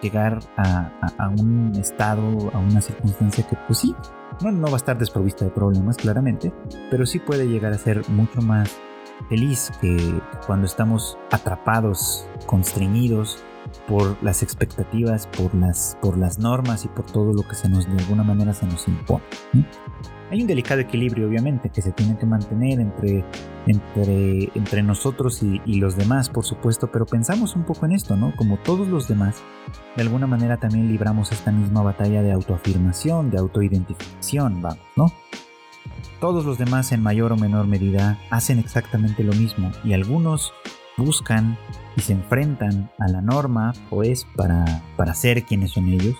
llegar 0.00 0.38
a, 0.56 1.28
un 1.38 1.72
estado, 1.78 2.50
a 2.54 2.58
una 2.58 2.80
circunstancia 2.80 3.46
que, 3.46 3.58
pues 3.66 3.80
sí, 3.80 3.94
no, 4.42 4.50
no 4.50 4.68
va 4.68 4.72
a 4.72 4.76
estar 4.76 4.96
desprovista 4.96 5.44
de 5.44 5.50
problemas, 5.50 5.98
claramente, 5.98 6.50
pero 6.90 7.04
sí 7.04 7.18
puede 7.18 7.46
llegar 7.46 7.74
a 7.74 7.78
ser 7.78 8.08
mucho 8.08 8.40
más 8.40 8.74
feliz 9.28 9.70
que 9.80 10.20
cuando 10.46 10.66
estamos 10.66 11.18
atrapados, 11.30 12.26
constreñidos 12.46 13.42
por 13.86 14.22
las 14.22 14.42
expectativas, 14.42 15.26
por 15.26 15.54
las, 15.54 15.96
por 16.00 16.18
las 16.18 16.38
normas 16.38 16.84
y 16.84 16.88
por 16.88 17.06
todo 17.06 17.32
lo 17.32 17.46
que 17.46 17.54
se 17.54 17.68
nos 17.68 17.86
de 17.86 18.02
alguna 18.02 18.22
manera 18.22 18.52
se 18.54 18.66
nos 18.66 18.86
impone. 18.88 19.24
Hay 20.30 20.40
un 20.40 20.46
delicado 20.46 20.80
equilibrio, 20.80 21.28
obviamente, 21.28 21.68
que 21.68 21.82
se 21.82 21.92
tiene 21.92 22.16
que 22.16 22.24
mantener 22.24 22.80
entre, 22.80 23.22
entre, 23.66 24.50
entre 24.54 24.82
nosotros 24.82 25.42
y, 25.42 25.60
y, 25.66 25.74
los 25.74 25.94
demás, 25.94 26.30
por 26.30 26.46
supuesto, 26.46 26.90
pero 26.90 27.04
pensamos 27.04 27.54
un 27.54 27.64
poco 27.64 27.84
en 27.84 27.92
esto, 27.92 28.16
¿no? 28.16 28.34
Como 28.34 28.56
todos 28.56 28.88
los 28.88 29.08
demás, 29.08 29.42
de 29.94 30.02
alguna 30.02 30.26
manera 30.26 30.56
también 30.56 30.88
libramos 30.88 31.32
esta 31.32 31.52
misma 31.52 31.82
batalla 31.82 32.22
de 32.22 32.32
autoafirmación, 32.32 33.30
de 33.30 33.38
autoidentificación, 33.38 34.62
vamos, 34.62 34.80
¿no? 34.96 35.12
Todos 36.20 36.44
los 36.44 36.58
demás 36.58 36.92
en 36.92 37.02
mayor 37.02 37.32
o 37.32 37.36
menor 37.36 37.66
medida 37.66 38.18
hacen 38.30 38.58
exactamente 38.58 39.24
lo 39.24 39.32
mismo 39.32 39.70
y 39.84 39.92
algunos 39.92 40.52
buscan 40.96 41.58
y 41.96 42.00
se 42.00 42.12
enfrentan 42.12 42.90
a 42.98 43.08
la 43.08 43.20
norma 43.20 43.72
pues 43.90 44.26
para, 44.36 44.82
para 44.96 45.14
ser 45.14 45.44
quienes 45.44 45.72
son 45.72 45.88
ellos. 45.88 46.16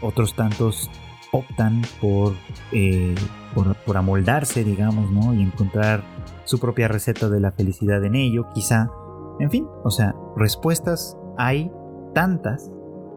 Otros 0.00 0.34
tantos 0.34 0.90
optan 1.32 1.82
por, 2.00 2.34
eh, 2.72 3.14
por, 3.54 3.76
por, 3.84 3.96
amoldarse, 3.96 4.64
digamos, 4.64 5.10
¿no? 5.12 5.32
Y 5.32 5.42
encontrar 5.42 6.02
su 6.44 6.58
propia 6.58 6.88
receta 6.88 7.28
de 7.28 7.40
la 7.40 7.52
felicidad 7.52 8.04
en 8.04 8.16
ello, 8.16 8.48
quizá. 8.52 8.90
En 9.38 9.50
fin, 9.50 9.66
o 9.84 9.90
sea, 9.90 10.14
respuestas 10.36 11.16
hay 11.38 11.70
tantas 12.14 12.70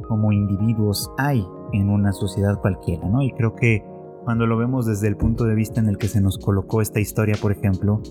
como 0.07 0.31
individuos 0.31 1.11
hay 1.17 1.45
en 1.71 1.89
una 1.89 2.13
sociedad 2.13 2.59
cualquiera, 2.61 3.07
¿no? 3.07 3.23
Y 3.23 3.31
creo 3.31 3.55
que 3.55 3.83
cuando 4.23 4.47
lo 4.47 4.57
vemos 4.57 4.85
desde 4.85 5.07
el 5.07 5.17
punto 5.17 5.43
de 5.43 5.55
vista 5.55 5.81
en 5.81 5.87
el 5.87 5.97
que 5.97 6.07
se 6.07 6.21
nos 6.21 6.37
colocó 6.37 6.81
esta 6.81 6.99
historia, 6.99 7.35
por 7.41 7.51
ejemplo, 7.51 8.01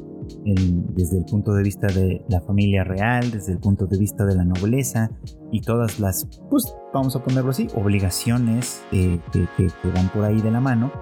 desde 0.45 1.19
el 1.19 1.25
punto 1.25 1.53
de 1.55 1.63
vista 1.63 1.87
de 1.87 2.25
la 2.29 2.41
familia 2.41 2.85
real, 2.85 3.31
desde 3.31 3.53
el 3.53 3.59
punto 3.59 3.87
de 3.87 3.99
vista 3.99 4.25
de 4.25 4.35
la 4.35 4.45
nobleza 4.45 5.11
y 5.51 5.61
todas 5.61 5.99
las, 6.01 6.27
pues 6.51 6.75
vamos 6.93 7.17
a 7.17 7.25
ponerlo 7.25 7.51
así, 7.51 7.69
obligaciones 7.75 8.83
eh, 8.93 9.19
que, 9.33 9.69
van 9.95 10.09
por 10.11 10.25
ahí 10.25 10.41
de 10.41 10.51
la 10.51 10.61
mano, 10.61 10.93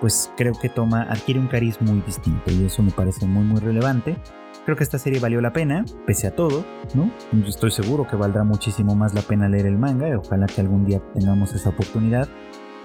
pues 0.00 0.30
creo 0.36 0.52
que 0.60 0.68
toma, 0.68 1.02
adquiere 1.02 1.40
un 1.40 1.48
cariz 1.48 1.80
muy 1.80 2.00
distinto 2.02 2.50
y 2.50 2.64
eso 2.64 2.82
me 2.82 2.90
parece 2.90 3.26
muy 3.26 3.44
muy 3.44 3.60
relevante. 3.60 4.16
Creo 4.64 4.76
que 4.76 4.82
esta 4.82 4.98
serie 4.98 5.20
valió 5.20 5.40
la 5.40 5.52
pena, 5.52 5.84
pese 6.06 6.26
a 6.26 6.34
todo, 6.34 6.64
¿no? 6.94 7.12
estoy 7.46 7.70
seguro 7.70 8.04
que 8.08 8.16
valdrá 8.16 8.42
muchísimo 8.42 8.96
más 8.96 9.14
la 9.14 9.22
pena 9.22 9.48
leer 9.48 9.66
el 9.66 9.78
manga, 9.78 10.08
ojalá 10.18 10.46
que 10.46 10.60
algún 10.60 10.84
día 10.84 11.00
tengamos 11.14 11.54
esa 11.54 11.70
oportunidad. 11.70 12.28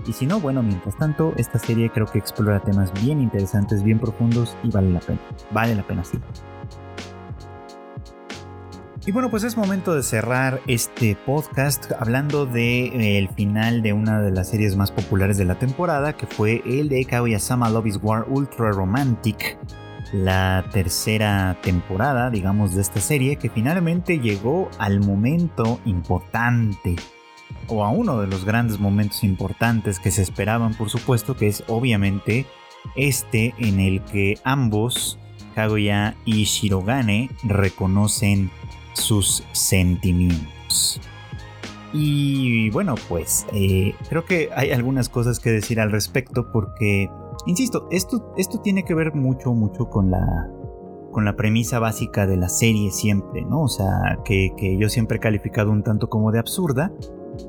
Y 0.08 0.14
si 0.14 0.26
no, 0.26 0.40
bueno, 0.40 0.64
mientras 0.64 0.98
tanto, 0.98 1.34
esta 1.38 1.60
serie 1.60 1.90
creo 1.90 2.08
que 2.08 2.18
explora 2.18 2.60
temas 2.60 2.92
bien 3.04 3.22
interesantes, 3.22 3.84
bien 3.84 4.00
profundos 4.00 4.58
y 4.64 4.70
vale 4.70 4.90
la 4.90 5.00
pena. 5.00 5.20
Vale 5.52 5.76
la 5.76 5.84
pena, 5.84 6.04
sí. 6.04 6.20
Y 9.04 9.12
bueno, 9.12 9.32
pues 9.32 9.44
es 9.44 9.58
momento 9.58 9.96
de 9.96 10.04
cerrar 10.04 10.62
este 10.68 11.18
podcast 11.26 11.92
hablando 11.98 12.46
de 12.46 13.18
eh, 13.18 13.30
final 13.36 13.82
de 13.82 13.94
una 13.94 14.22
de 14.22 14.30
las 14.30 14.50
series 14.50 14.76
más 14.76 14.92
populares 14.92 15.38
de 15.38 15.46
la 15.46 15.56
temporada, 15.56 16.14
que 16.14 16.28
fue 16.28 16.62
el 16.66 16.88
de 16.88 17.04
Kaguya-sama 17.06 17.68
Love 17.72 17.88
is 17.88 18.00
War 18.00 18.28
Ultra 18.30 18.72
Romantic, 18.72 19.58
la 20.14 20.64
tercera 20.72 21.58
temporada, 21.64 22.30
digamos, 22.30 22.76
de 22.76 22.82
esta 22.82 23.00
serie, 23.00 23.38
que 23.38 23.50
finalmente 23.50 24.20
llegó 24.20 24.70
al 24.78 25.00
momento 25.00 25.80
importante, 25.86 26.96
o 27.68 27.84
a 27.84 27.90
uno 27.90 28.20
de 28.20 28.28
los 28.28 28.46
grandes 28.46 28.80
momentos 28.80 29.24
importantes 29.24 30.00
que 30.00 30.12
se 30.12 30.22
esperaban, 30.22 30.74
por 30.76 30.90
supuesto, 30.90 31.36
que 31.36 31.48
es 31.48 31.64
obviamente 31.68 32.46
este 32.96 33.54
en 33.58 33.80
el 33.80 34.02
que 34.02 34.38
ambos, 34.44 35.20
Kaguya 35.56 36.16
y 36.26 36.44
Shirogane, 36.46 37.30
reconocen 37.44 38.52
sus 38.94 39.44
sentimientos. 39.52 41.00
Y 41.94 42.70
bueno, 42.70 42.96
pues 43.10 43.46
eh, 43.54 43.94
creo 44.10 44.24
que 44.24 44.50
hay 44.56 44.72
algunas 44.72 45.10
cosas 45.10 45.40
que 45.40 45.50
decir 45.50 45.80
al 45.80 45.92
respecto 45.92 46.52
porque 46.52 47.10
Insisto, 47.46 47.88
esto, 47.90 48.34
esto 48.38 48.60
tiene 48.60 48.84
que 48.84 48.94
ver 48.94 49.16
mucho, 49.16 49.54
mucho 49.54 49.90
con 49.90 50.12
la, 50.12 50.48
con 51.12 51.26
la 51.26 51.36
premisa 51.36 51.80
básica 51.80 52.28
de 52.28 52.38
la 52.38 52.50
serie 52.50 52.92
siempre, 52.92 53.44
¿no? 53.44 53.64
O 53.64 53.68
sea, 53.68 54.20
que, 54.24 54.78
yo 54.80 54.90
siempre 54.90 55.18
he 55.18 55.20
calificado 55.20 55.72
un 55.72 55.84
tanto 55.84 56.08
como 56.10 56.32
de 56.32 56.40
absurda. 56.40 56.92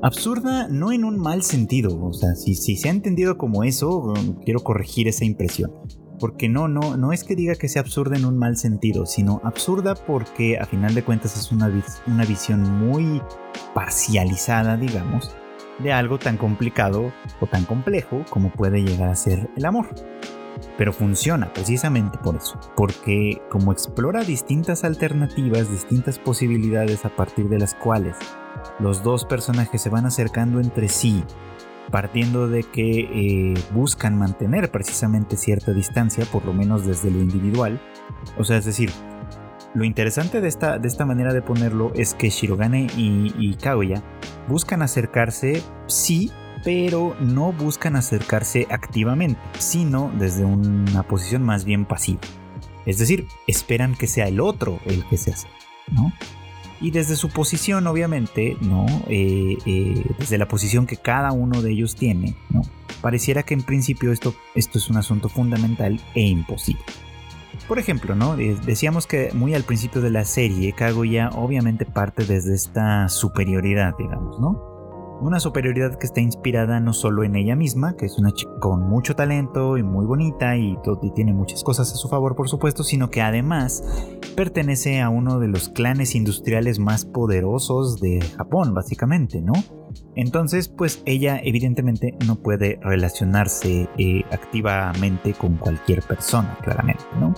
Absurda 0.01 0.67
no 0.69 0.91
en 0.91 1.05
un 1.05 1.17
mal 1.17 1.43
sentido, 1.43 2.01
o 2.03 2.13
sea, 2.13 2.35
si, 2.35 2.55
se 2.55 2.87
ha 2.87 2.91
entendido 2.91 3.37
como 3.37 3.63
eso, 3.63 4.13
quiero 4.43 4.61
corregir 4.61 5.07
esa 5.07 5.25
impresión. 5.25 5.71
Porque 6.19 6.47
no, 6.47 6.67
no, 6.67 6.95
no 6.95 7.11
es 7.11 7.23
que 7.23 7.35
diga 7.35 7.55
que 7.55 7.67
sea 7.67 7.81
absurda 7.81 8.15
en 8.15 8.25
un 8.25 8.37
mal 8.37 8.55
sentido, 8.55 9.05
sino 9.05 9.41
absurda 9.43 9.95
porque 9.95 10.57
a 10.57 10.65
final 10.65 10.93
de 10.93 11.03
cuentas 11.03 11.37
es 11.37 11.51
una, 11.51 11.71
una 12.07 12.25
visión 12.25 12.61
muy 12.61 13.21
parcializada, 13.73 14.77
digamos, 14.77 15.35
de 15.79 15.91
algo 15.91 16.19
tan 16.19 16.37
complicado 16.37 17.11
o 17.41 17.47
tan 17.47 17.65
complejo 17.65 18.23
como 18.29 18.51
puede 18.51 18.83
llegar 18.83 19.09
a 19.09 19.15
ser 19.15 19.49
el 19.57 19.65
amor. 19.65 19.87
Pero 20.77 20.93
funciona 20.93 21.51
precisamente 21.51 22.17
por 22.17 22.35
eso, 22.35 22.59
porque 22.77 23.41
como 23.49 23.71
explora 23.71 24.23
distintas 24.23 24.83
alternativas, 24.83 25.69
distintas 25.69 26.19
posibilidades 26.19 27.05
a 27.05 27.15
partir 27.15 27.49
de 27.49 27.59
las 27.59 27.73
cuales 27.73 28.15
los 28.79 29.03
dos 29.03 29.25
personajes 29.25 29.81
se 29.81 29.89
van 29.89 30.05
acercando 30.05 30.59
entre 30.59 30.89
sí, 30.89 31.23
partiendo 31.91 32.47
de 32.47 32.63
que 32.63 32.99
eh, 32.99 33.53
buscan 33.73 34.17
mantener 34.17 34.71
precisamente 34.71 35.37
cierta 35.37 35.73
distancia, 35.73 36.25
por 36.31 36.45
lo 36.45 36.53
menos 36.53 36.85
desde 36.85 37.11
lo 37.11 37.19
individual, 37.19 37.81
o 38.37 38.43
sea, 38.43 38.57
es 38.57 38.65
decir, 38.65 38.91
lo 39.73 39.83
interesante 39.83 40.39
de 40.39 40.47
esta, 40.47 40.77
de 40.77 40.87
esta 40.87 41.05
manera 41.05 41.33
de 41.33 41.41
ponerlo 41.41 41.91
es 41.95 42.13
que 42.13 42.29
Shirogane 42.29 42.87
y, 42.95 43.33
y 43.37 43.55
Kaguya 43.55 44.03
buscan 44.47 44.81
acercarse, 44.81 45.63
sí, 45.87 46.31
pero 46.63 47.15
no 47.19 47.51
buscan 47.51 47.95
acercarse 47.95 48.67
activamente, 48.69 49.39
sino 49.57 50.11
desde 50.17 50.45
una 50.45 51.03
posición 51.03 51.43
más 51.43 51.65
bien 51.65 51.85
pasiva. 51.85 52.21
Es 52.85 52.97
decir, 52.97 53.27
esperan 53.47 53.95
que 53.95 54.07
sea 54.07 54.27
el 54.27 54.39
otro 54.39 54.79
el 54.85 55.05
que 55.07 55.17
se 55.17 55.31
hace, 55.31 55.47
¿no? 55.91 56.11
Y 56.83 56.91
desde 56.91 57.15
su 57.15 57.29
posición, 57.29 57.87
obviamente, 57.87 58.57
¿no? 58.59 58.85
Eh, 59.07 59.57
eh, 59.65 60.03
desde 60.19 60.37
la 60.37 60.49
posición 60.49 60.85
que 60.85 60.97
cada 60.97 61.31
uno 61.31 61.61
de 61.61 61.71
ellos 61.71 61.95
tiene, 61.95 62.35
¿no? 62.49 62.61
Pareciera 63.01 63.43
que 63.43 63.53
en 63.53 63.63
principio 63.63 64.11
esto, 64.11 64.35
esto 64.53 64.79
es 64.79 64.89
un 64.89 64.97
asunto 64.97 65.29
fundamental 65.29 66.01
e 66.13 66.23
imposible. 66.23 66.83
Por 67.69 67.79
ejemplo, 67.79 68.15
¿no? 68.15 68.35
Decíamos 68.35 69.07
que 69.07 69.31
muy 69.33 69.55
al 69.55 69.63
principio 69.63 70.01
de 70.01 70.09
la 70.09 70.25
serie, 70.25 70.73
Kaguya 70.73 71.29
obviamente 71.29 71.85
parte 71.85 72.25
desde 72.25 72.53
esta 72.53 73.07
superioridad, 73.07 73.95
digamos, 73.97 74.37
¿no? 74.41 74.72
Una 75.23 75.39
superioridad 75.39 75.97
que 75.97 76.05
está 76.05 76.19
inspirada 76.19 76.81
no 76.81 76.91
solo 76.91 77.23
en 77.23 77.37
ella 77.37 77.55
misma, 77.55 77.95
que 77.95 78.05
es 78.05 78.17
una 78.17 78.33
chica 78.33 78.51
con 78.59 78.81
mucho 78.81 79.15
talento 79.15 79.77
y 79.77 79.81
muy 79.81 80.05
bonita 80.05 80.57
y, 80.57 80.77
tiene 81.15 81.33
muchas 81.33 81.63
cosas 81.63 81.93
a 81.93 81.95
su 81.95 82.09
favor, 82.09 82.35
por 82.35 82.49
supuesto, 82.49 82.83
sino 82.83 83.09
que 83.09 83.21
además 83.21 83.81
pertenece 84.35 84.99
a 84.99 85.07
uno 85.07 85.39
de 85.39 85.47
los 85.47 85.69
clanes 85.69 86.15
industriales 86.15 86.77
más 86.77 87.05
poderosos 87.05 88.01
de 88.01 88.19
Japón, 88.35 88.73
básicamente, 88.73 89.41
¿no? 89.41 89.53
Entonces, 90.15 90.67
pues 90.67 91.01
ella 91.05 91.39
evidentemente 91.41 92.17
no 92.27 92.35
puede 92.35 92.77
relacionarse 92.81 93.87
eh, 93.97 94.25
activamente 94.29 95.33
con 95.35 95.55
cualquier 95.55 96.01
persona, 96.01 96.57
claramente, 96.61 97.05
¿no? 97.17 97.33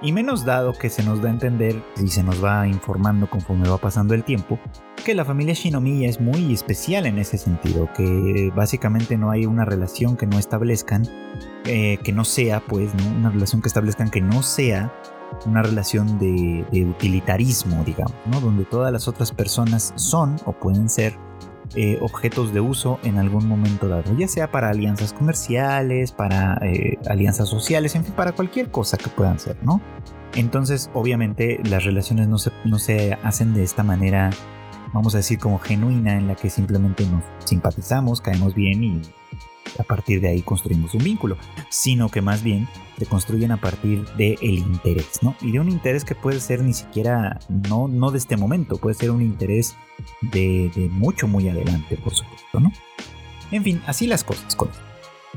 Y 0.00 0.12
menos 0.12 0.44
dado 0.44 0.72
que 0.74 0.90
se 0.90 1.02
nos 1.02 1.20
da 1.20 1.28
a 1.28 1.32
entender 1.32 1.82
y 1.96 2.06
se 2.08 2.22
nos 2.22 2.42
va 2.42 2.68
informando 2.68 3.28
conforme 3.28 3.68
va 3.68 3.78
pasando 3.78 4.14
el 4.14 4.22
tiempo, 4.22 4.58
que 5.04 5.14
la 5.14 5.24
familia 5.24 5.54
Shinomiya 5.54 6.08
es 6.08 6.20
muy 6.20 6.52
especial 6.52 7.06
en 7.06 7.18
ese 7.18 7.36
sentido, 7.36 7.90
que 7.96 8.52
básicamente 8.54 9.16
no 9.16 9.30
hay 9.30 9.44
una 9.44 9.64
relación 9.64 10.16
que 10.16 10.26
no 10.26 10.38
establezcan, 10.38 11.02
eh, 11.64 11.98
que 12.04 12.12
no 12.12 12.24
sea, 12.24 12.60
pues, 12.60 12.92
una 13.16 13.30
relación 13.30 13.60
que 13.60 13.68
establezcan 13.68 14.08
que 14.10 14.20
no 14.20 14.42
sea 14.42 14.92
una 15.46 15.62
relación 15.62 16.18
de, 16.18 16.64
de 16.70 16.84
utilitarismo, 16.84 17.82
digamos, 17.84 18.14
¿no? 18.26 18.40
Donde 18.40 18.64
todas 18.64 18.92
las 18.92 19.08
otras 19.08 19.32
personas 19.32 19.92
son 19.96 20.36
o 20.44 20.52
pueden 20.52 20.88
ser 20.88 21.18
eh, 21.74 21.98
objetos 22.00 22.52
de 22.52 22.60
uso 22.60 22.98
en 23.02 23.18
algún 23.18 23.46
momento 23.46 23.88
dado, 23.88 24.16
ya 24.16 24.28
sea 24.28 24.50
para 24.50 24.70
alianzas 24.70 25.12
comerciales, 25.12 26.12
para 26.12 26.58
eh, 26.62 26.98
alianzas 27.08 27.48
sociales, 27.48 27.94
en 27.94 28.04
fin, 28.04 28.14
para 28.14 28.32
cualquier 28.32 28.70
cosa 28.70 28.96
que 28.96 29.08
puedan 29.08 29.38
ser, 29.38 29.56
¿no? 29.62 29.80
Entonces, 30.34 30.90
obviamente, 30.94 31.60
las 31.64 31.84
relaciones 31.84 32.28
no 32.28 32.38
se, 32.38 32.52
no 32.64 32.78
se 32.78 33.14
hacen 33.22 33.54
de 33.54 33.64
esta 33.64 33.82
manera, 33.82 34.30
vamos 34.92 35.14
a 35.14 35.18
decir, 35.18 35.38
como 35.38 35.58
genuina, 35.58 36.16
en 36.16 36.26
la 36.26 36.34
que 36.34 36.50
simplemente 36.50 37.06
nos 37.06 37.22
simpatizamos, 37.44 38.20
caemos 38.20 38.54
bien 38.54 38.84
y 38.84 39.02
a 39.78 39.82
partir 39.82 40.20
de 40.20 40.28
ahí 40.28 40.42
construimos 40.42 40.94
un 40.94 41.04
vínculo, 41.04 41.36
sino 41.68 42.08
que 42.08 42.22
más 42.22 42.42
bien 42.42 42.68
se 42.98 43.06
construyen 43.06 43.52
a 43.52 43.58
partir 43.58 44.04
del 44.16 44.36
el 44.40 44.58
interés, 44.58 45.20
¿no? 45.22 45.36
Y 45.40 45.52
de 45.52 45.60
un 45.60 45.68
interés 45.68 46.04
que 46.04 46.14
puede 46.14 46.40
ser 46.40 46.62
ni 46.62 46.72
siquiera, 46.72 47.38
no, 47.48 47.88
no 47.88 48.10
de 48.10 48.18
este 48.18 48.36
momento, 48.36 48.76
puede 48.76 48.94
ser 48.94 49.10
un 49.10 49.22
interés 49.22 49.76
de, 50.20 50.70
mucho, 50.92 51.28
muy 51.28 51.48
adelante, 51.48 51.96
por 51.96 52.14
supuesto, 52.14 52.60
¿no? 52.60 52.72
En 53.50 53.62
fin, 53.62 53.82
así 53.86 54.06
las 54.06 54.24
cosas 54.24 54.54
con 54.56 54.68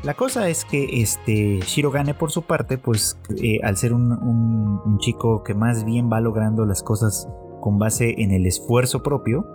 la 0.03 0.15
cosa 0.15 0.47
es 0.49 0.65
que 0.65 1.01
este 1.01 1.59
Shirogane 1.59 2.13
por 2.13 2.31
su 2.31 2.41
parte, 2.41 2.77
pues 2.77 3.19
eh, 3.41 3.59
al 3.61 3.77
ser 3.77 3.93
un, 3.93 4.11
un, 4.11 4.97
chico 4.99 5.43
que 5.43 5.53
más 5.53 5.83
bien 5.83 6.09
va 6.11 6.21
logrando 6.21 6.65
las 6.65 6.81
cosas 6.81 7.27
con 7.59 7.77
base 7.77 8.15
en 8.17 8.31
el 8.31 8.47
esfuerzo 8.47 9.03
propio, 9.03 9.45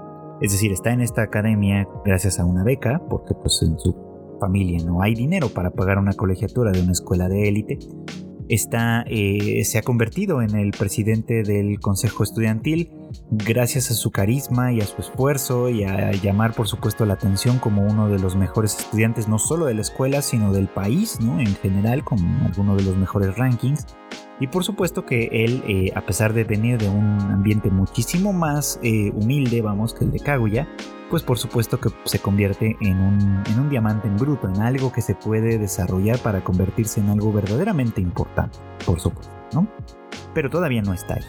es 0.41 0.53
decir, 0.53 0.70
está 0.70 0.93
en 0.93 1.01
esta 1.01 1.22
academia 1.22 1.89
gracias 2.05 2.39
a 2.39 2.45
una 2.45 2.62
beca, 2.62 3.01
porque 3.09 3.35
pues 3.35 3.61
en 3.62 3.79
su 3.79 3.95
familia 4.39 4.84
no 4.84 5.03
hay 5.03 5.14
dinero 5.14 5.49
para 5.49 5.70
pagar 5.70 5.99
una 5.99 6.12
colegiatura 6.12 6.72
de 6.72 6.80
una 6.82 6.93
escuela 6.93 7.28
de 7.28 7.49
élite, 7.49 7.78
está, 8.49 9.05
eh, 9.09 9.64
se 9.64 9.78
ha 9.78 9.82
convertido 9.82 10.43
en 10.43 10.55
el 10.55 10.70
presidente 10.70 11.43
del 11.43 11.80
consejo 11.80 12.22
estudiantil 12.22 12.91
gracias 13.30 13.91
a 13.91 13.95
su 13.95 14.11
carisma 14.11 14.72
y 14.72 14.80
a 14.80 14.84
su 14.84 15.01
esfuerzo 15.01 15.68
y 15.68 15.84
a 15.84 16.12
llamar 16.12 16.53
por 16.55 16.68
supuesto 16.68 17.07
la 17.07 17.14
atención 17.14 17.59
como 17.59 17.82
uno 17.82 18.09
de 18.09 18.18
los 18.18 18.37
mejores 18.37 18.78
estudiantes 18.78 19.26
no 19.26 19.39
solo 19.39 19.66
de 19.66 19.74
la 19.74 19.80
escuela 19.80 20.22
sino 20.22 20.53
del 20.53 20.68
país 20.68 21.18
¿no? 21.20 21.41
en 21.41 21.55
general 21.57 22.05
como 22.05 22.51
uno 22.57 22.76
de 22.76 22.84
los 22.84 22.97
mejores 22.97 23.37
rankings 23.37 23.87
y 24.39 24.49
por 24.49 24.64
supuesto 24.64 25.07
que 25.07 25.28
él 25.32 25.62
eh, 25.66 25.93
a 25.95 26.03
pesar 26.03 26.32
de 26.32 26.45
venir 26.45 26.78
de 26.78 26.89
un 26.89 27.20
ambiente 27.20 27.70
muchísimo 27.70 28.32
más 28.32 28.78
eh, 28.82 29.11
humilde 29.14 29.62
vamos 29.62 29.95
que 29.95 30.05
el 30.05 30.12
de 30.12 30.20
Kaguya 30.20 30.68
pues 31.11 31.23
por 31.23 31.39
supuesto 31.39 31.79
que 31.79 31.91
se 32.05 32.19
convierte 32.19 32.77
en 32.81 32.99
un, 32.99 33.43
en 33.47 33.61
un 33.61 33.69
diamante 33.69 34.09
en 34.09 34.17
bruto, 34.17 34.49
en 34.49 34.61
algo 34.61 34.93
que 34.93 35.03
se 35.03 35.15
puede 35.15 35.59
desarrollar 35.59 36.19
para 36.19 36.43
convertirse 36.43 37.01
en 37.01 37.11
algo 37.11 37.33
verdaderamente 37.33 38.01
importante, 38.01 38.59
por 38.85 39.01
supuesto, 39.01 39.33
¿no? 39.53 39.69
Pero 40.35 40.51
todavía 40.51 40.83
no 40.83 40.93
está 40.93 41.15
ahí. 41.15 41.25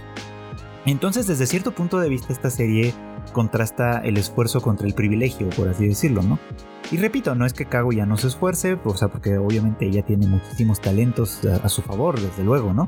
Entonces, 0.85 1.27
desde 1.27 1.45
cierto 1.45 1.71
punto 1.71 1.99
de 1.99 2.09
vista, 2.09 2.31
esta 2.31 2.49
serie 2.49 2.93
contrasta 3.33 3.99
el 3.99 4.17
esfuerzo 4.17 4.61
contra 4.61 4.87
el 4.87 4.93
privilegio, 4.93 5.49
por 5.49 5.69
así 5.69 5.87
decirlo, 5.87 6.21
¿no? 6.21 6.39
Y 6.91 6.97
repito, 6.97 7.35
no 7.35 7.45
es 7.45 7.53
que 7.53 7.65
Kaguya 7.65 8.05
no 8.05 8.15
se 8.17 8.27
esfuerce, 8.27 8.77
o 8.83 8.95
sea, 8.95 9.09
porque 9.09 9.37
obviamente 9.37 9.85
ella 9.85 10.03
tiene 10.03 10.25
muchísimos 10.25 10.79
talentos 10.79 11.43
a, 11.43 11.67
su 11.67 11.81
favor, 11.81 12.19
desde 12.19 12.43
luego, 12.43 12.73
¿no? 12.73 12.87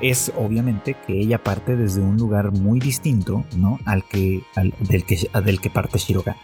Es 0.00 0.32
obviamente 0.36 0.96
que 1.06 1.20
ella 1.20 1.42
parte 1.42 1.76
desde 1.76 2.00
un 2.00 2.16
lugar 2.16 2.52
muy 2.52 2.78
distinto, 2.78 3.44
¿no? 3.56 3.78
Al 3.86 4.04
que, 4.04 4.42
del, 4.54 5.04
que 5.04 5.28
del 5.44 5.60
que 5.60 5.70
parte 5.70 5.98
Shiroga. 5.98 6.36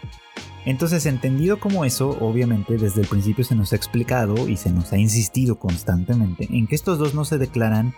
Entonces, 0.67 1.05
entendido 1.05 1.61
como 1.61 1.85
eso, 1.85 2.17
obviamente 2.19 2.77
desde 2.77 2.99
el 2.99 3.07
principio 3.07 3.45
se 3.45 3.55
nos 3.55 3.71
ha 3.71 3.77
explicado 3.77 4.49
y 4.49 4.57
se 4.57 4.69
nos 4.69 4.91
ha 4.91 4.97
insistido 4.97 5.57
constantemente 5.57 6.45
en 6.49 6.67
que 6.67 6.75
estos 6.75 6.99
dos 6.99 7.15
no 7.15 7.23
se 7.23 7.37
declaran 7.37 7.93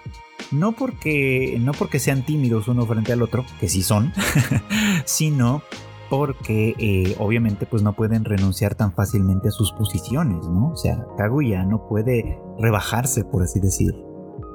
No 0.52 0.74
porque, 0.74 1.58
no 1.60 1.72
porque 1.72 1.98
sean 1.98 2.24
tímidos 2.24 2.68
uno 2.68 2.86
frente 2.86 3.12
al 3.12 3.24
otro, 3.24 3.44
que 3.60 3.70
sí 3.70 3.82
son, 3.82 4.14
sino 5.06 5.64
porque 6.12 6.76
eh, 6.78 7.16
obviamente 7.18 7.66
pues 7.66 7.82
no 7.82 7.94
pueden 7.94 8.24
renunciar 8.24 8.76
tan 8.76 8.94
fácilmente 8.94 9.48
a 9.48 9.52
sus 9.52 9.72
posiciones, 9.72 10.48
¿no? 10.48 10.70
O 10.70 10.76
sea, 10.76 11.08
Kaguya 11.18 11.64
no 11.64 11.88
puede 11.88 12.40
rebajarse, 12.60 13.24
por 13.26 13.42
así 13.42 13.60
decir, 13.60 13.96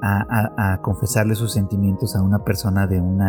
a, 0.01 0.79
confesarle 0.81 1.35
sus 1.35 1.51
sentimientos 1.51 2.15
a 2.15 2.21
una 2.21 2.45
persona 2.45 2.87
de 2.87 3.01
un 3.01 3.21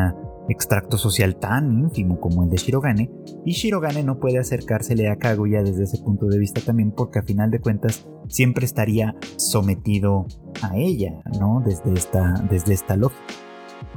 extracto 0.48 0.98
social 0.98 1.36
tan 1.36 1.72
ínfimo 1.72 2.20
como 2.20 2.44
el 2.44 2.50
de 2.50 2.56
Shirogane, 2.56 3.10
y 3.44 3.52
Shirogane 3.52 4.02
no 4.02 4.18
puede 4.18 4.38
acercársele 4.38 5.08
a 5.08 5.16
Kaguya 5.16 5.62
desde 5.62 5.84
ese 5.84 5.98
punto 5.98 6.26
de 6.26 6.38
vista 6.38 6.60
también 6.60 6.92
porque 6.92 7.18
a 7.18 7.22
final 7.22 7.50
de 7.50 7.60
cuentas 7.60 8.06
siempre 8.28 8.64
estaría 8.64 9.14
sometido 9.36 10.26
a 10.62 10.76
ella, 10.76 11.20
¿no? 11.38 11.62
Desde 11.64 11.92
esta, 11.94 12.34
desde 12.50 12.74
esta 12.74 12.96
lógica. 12.96 13.22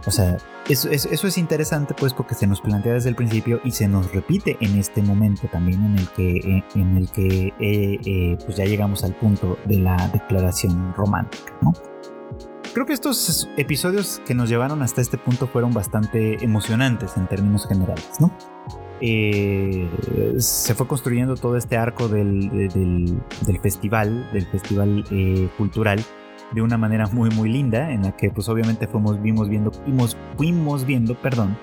O 0.06 0.12
sea, 0.12 0.38
eso, 0.70 0.90
es 0.92 1.38
interesante 1.38 1.94
pues 1.98 2.14
porque 2.14 2.36
se 2.36 2.48
nos 2.48 2.62
plantea 2.62 2.94
desde 2.94 3.10
el 3.10 3.16
principio 3.16 3.60
y 3.64 3.72
se 3.72 3.88
nos 3.88 4.14
repite 4.14 4.58
en 4.62 4.78
este 4.78 5.02
momento 5.02 5.48
también 5.52 5.84
en 5.84 5.98
el 5.98 6.08
que, 6.10 6.38
eh, 6.38 6.64
en 6.76 6.98
el 6.98 7.10
que 7.10 7.54
eh, 7.60 8.00
eh, 8.06 8.38
pues 8.46 8.58
ya 8.58 8.66
llegamos 8.66 9.04
al 9.04 9.16
punto 9.16 9.58
de 9.66 9.80
la 9.80 9.98
declaración 10.14 10.94
romántica, 10.94 11.54
¿no? 11.62 11.74
Creo 12.74 12.86
que 12.86 12.94
estos 12.94 13.50
episodios 13.58 14.22
que 14.28 14.36
nos 14.36 14.50
llevaron 14.50 14.82
hasta 14.82 15.02
este 15.02 15.18
punto 15.18 15.48
fueron 15.48 15.74
bastante 15.74 16.44
emocionantes 16.44 17.18
en 17.18 17.28
términos 17.28 17.68
generales, 17.68 18.10
¿no? 18.20 18.32
se 20.40 20.76
fue 20.76 20.86
construyendo 20.86 21.36
todo 21.36 21.56
este 21.56 21.78
arco 21.78 22.10
del, 22.10 22.50
del, 22.50 23.60
festival, 23.62 24.30
del 24.34 24.46
festival 24.48 25.06
cultural, 25.58 26.04
de 26.52 26.62
una 26.62 26.78
manera 26.78 27.08
muy 27.08 27.30
muy 27.30 27.50
linda 27.50 27.92
en 27.92 28.04
la 28.04 28.18
que 28.18 28.30
pues 28.30 28.50
obviamente 28.50 28.88
fuimos 28.88 29.22
vimos 29.22 29.48
viendo 29.48 29.72
fuimos 30.36 30.86
viendo 30.86 31.16
perdón 31.16 31.58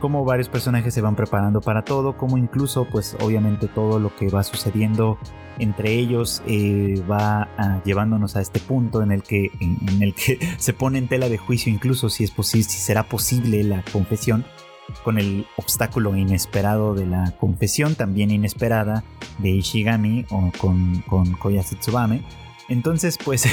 cómo 0.00 0.24
varios 0.24 0.48
personajes 0.48 0.94
se 0.94 1.00
van 1.00 1.16
preparando 1.16 1.60
para 1.60 1.82
todo 1.82 2.16
cómo 2.16 2.38
incluso 2.38 2.84
pues 2.84 3.16
obviamente 3.20 3.68
todo 3.68 3.98
lo 3.98 4.14
que 4.14 4.28
va 4.28 4.42
sucediendo 4.42 5.18
entre 5.58 5.94
ellos 5.94 6.42
eh, 6.46 7.02
va 7.10 7.48
ah, 7.58 7.80
llevándonos 7.84 8.36
a 8.36 8.40
este 8.40 8.60
punto 8.60 9.02
en 9.02 9.12
el 9.12 9.22
que 9.22 9.50
en, 9.60 10.02
el 10.02 10.14
que 10.14 10.38
se 10.58 10.72
pone 10.72 10.98
en 10.98 11.08
tela 11.08 11.28
de 11.28 11.38
juicio 11.38 11.72
incluso 11.72 12.08
si 12.10 12.24
es 12.24 12.30
posible 12.30 12.64
si 12.64 12.78
será 12.78 13.04
posible 13.04 13.62
la 13.64 13.82
confesión 13.92 14.44
con 15.04 15.18
el 15.18 15.46
obstáculo 15.56 16.16
inesperado 16.16 16.94
de 16.94 17.06
la 17.06 17.32
confesión 17.38 17.94
también 17.94 18.30
inesperada 18.30 19.04
de 19.38 19.50
Ishigami 19.50 20.24
o 20.30 20.50
con, 20.58 21.02
con 21.02 21.32
Koya 21.32 21.62
entonces, 22.68 23.18
pues 23.24 23.44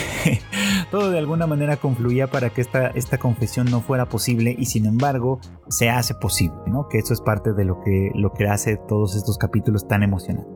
todo 0.91 1.09
de 1.09 1.19
alguna 1.19 1.47
manera 1.47 1.77
confluía 1.77 2.27
para 2.27 2.49
que 2.49 2.61
esta, 2.61 3.17
confesión 3.17 3.67
no 3.71 3.81
fuera 3.81 4.07
posible 4.07 4.55
y 4.57 4.65
sin 4.65 4.85
embargo 4.85 5.39
se 5.69 5.89
hace 5.89 6.13
posible, 6.15 6.57
¿no? 6.67 6.89
Que 6.89 6.97
eso 6.97 7.13
es 7.13 7.21
parte 7.21 7.53
de 7.53 7.63
lo 7.63 7.81
que, 7.81 8.11
lo 8.13 8.33
que 8.33 8.47
hace 8.47 8.77
todos 8.87 9.15
estos 9.15 9.37
capítulos 9.37 9.87
tan 9.87 10.03
emocionantes. 10.03 10.53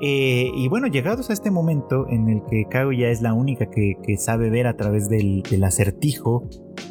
Eh, 0.00 0.52
y 0.54 0.68
bueno, 0.68 0.86
llegados 0.86 1.28
a 1.28 1.32
este 1.32 1.50
momento 1.50 2.06
en 2.08 2.28
el 2.28 2.42
que 2.48 2.66
Kaguya 2.70 3.08
es 3.08 3.20
la 3.20 3.34
única 3.34 3.66
que, 3.68 3.96
sabe 4.16 4.48
ver 4.48 4.68
a 4.68 4.76
través 4.76 5.08
del, 5.08 5.42
acertijo 5.64 6.48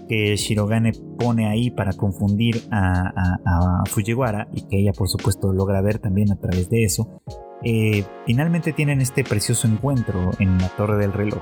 que 0.09 0.35
Shirogane 0.35 0.91
pone 1.17 1.47
ahí 1.47 1.71
para 1.71 1.93
confundir 1.93 2.63
a, 2.69 3.13
a, 3.45 3.83
Fujiwara 3.89 4.49
y 4.53 4.67
que 4.67 4.81
ella 4.81 4.91
por 4.91 5.07
supuesto 5.07 5.53
logra 5.53 5.81
ver 5.81 5.99
también 5.99 6.31
a 6.33 6.35
través 6.35 6.69
de 6.69 6.83
eso, 6.83 7.21
eh, 7.63 8.05
finalmente 8.25 8.73
tienen 8.73 9.01
este 9.01 9.23
precioso 9.23 9.67
encuentro 9.67 10.31
en 10.39 10.57
la 10.57 10.69
torre 10.69 10.97
del 10.97 11.13
reloj, 11.13 11.41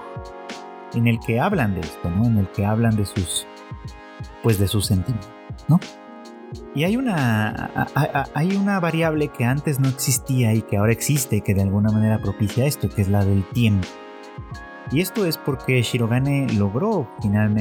en 0.93 1.07
el 1.07 1.19
que 1.19 1.39
hablan 1.39 1.73
de 1.73 1.81
esto, 1.81 2.09
¿no? 2.09 2.25
En 2.25 2.37
el 2.37 2.47
que 2.49 2.65
hablan 2.65 2.95
de 2.95 3.05
sus, 3.05 3.45
pues 4.43 4.57
de 4.57 4.67
sus 4.67 4.85
sentimientos, 4.85 5.29
¿no? 5.67 5.79
Y 6.73 6.83
hay 6.83 6.95
una, 6.95 7.69
hay 8.33 8.55
una 8.55 8.79
variable 8.79 9.29
que 9.29 9.45
antes 9.45 9.79
no 9.79 9.89
existía 9.89 10.53
y 10.53 10.61
que 10.61 10.77
ahora 10.77 10.91
existe, 10.91 11.41
que 11.41 11.53
de 11.53 11.61
alguna 11.61 11.91
manera 11.91 12.19
propicia 12.19 12.65
esto, 12.65 12.89
que 12.89 13.01
es 13.01 13.09
la 13.09 13.25
del 13.25 13.43
tiempo. 13.49 13.87
Y 14.91 15.01
esto 15.01 15.25
es 15.25 15.37
porque 15.37 15.81
Shirogane 15.81 16.47
logró 16.53 17.09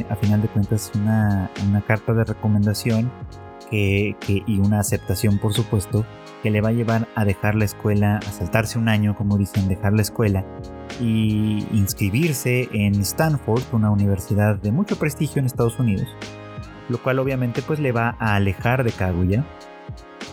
a 0.09 0.17
final 0.17 0.43
de 0.43 0.49
cuentas 0.49 0.93
una, 0.95 1.51
una 1.67 1.81
carta 1.81 2.13
de 2.13 2.25
recomendación 2.25 3.11
que, 3.71 4.15
y 4.29 4.59
una 4.61 4.81
aceptación, 4.81 5.39
por 5.39 5.55
supuesto, 5.55 6.05
que 6.45 6.51
le 6.51 6.61
va 6.61 6.69
a 6.69 6.73
llevar 6.73 7.09
a 7.15 7.25
dejar 7.25 7.55
la 7.55 7.65
escuela, 7.65 8.19
a 8.19 8.31
saltarse 8.31 8.79
un 8.79 8.91
año, 8.91 9.17
como 9.17 9.39
dicen, 9.39 9.67
dejar 9.67 9.95
la 9.95 10.03
escuela 10.03 10.45
y 11.01 11.67
inscribirse 11.73 12.69
en 12.75 13.01
Stanford, 13.01 13.63
una 13.73 13.91
universidad 13.91 14.57
de 14.57 14.71
mucho 14.71 14.99
prestigio 14.99 15.41
en 15.41 15.47
Estados 15.47 15.79
Unidos, 15.79 16.07
lo 16.91 17.03
cual 17.03 17.19
obviamente 17.19 17.63
pues 17.63 17.81
le 17.81 17.93
va 17.93 18.19
a 18.21 18.35
alejar 18.35 18.85
de 18.85 18.93
Kaguya 18.93 19.43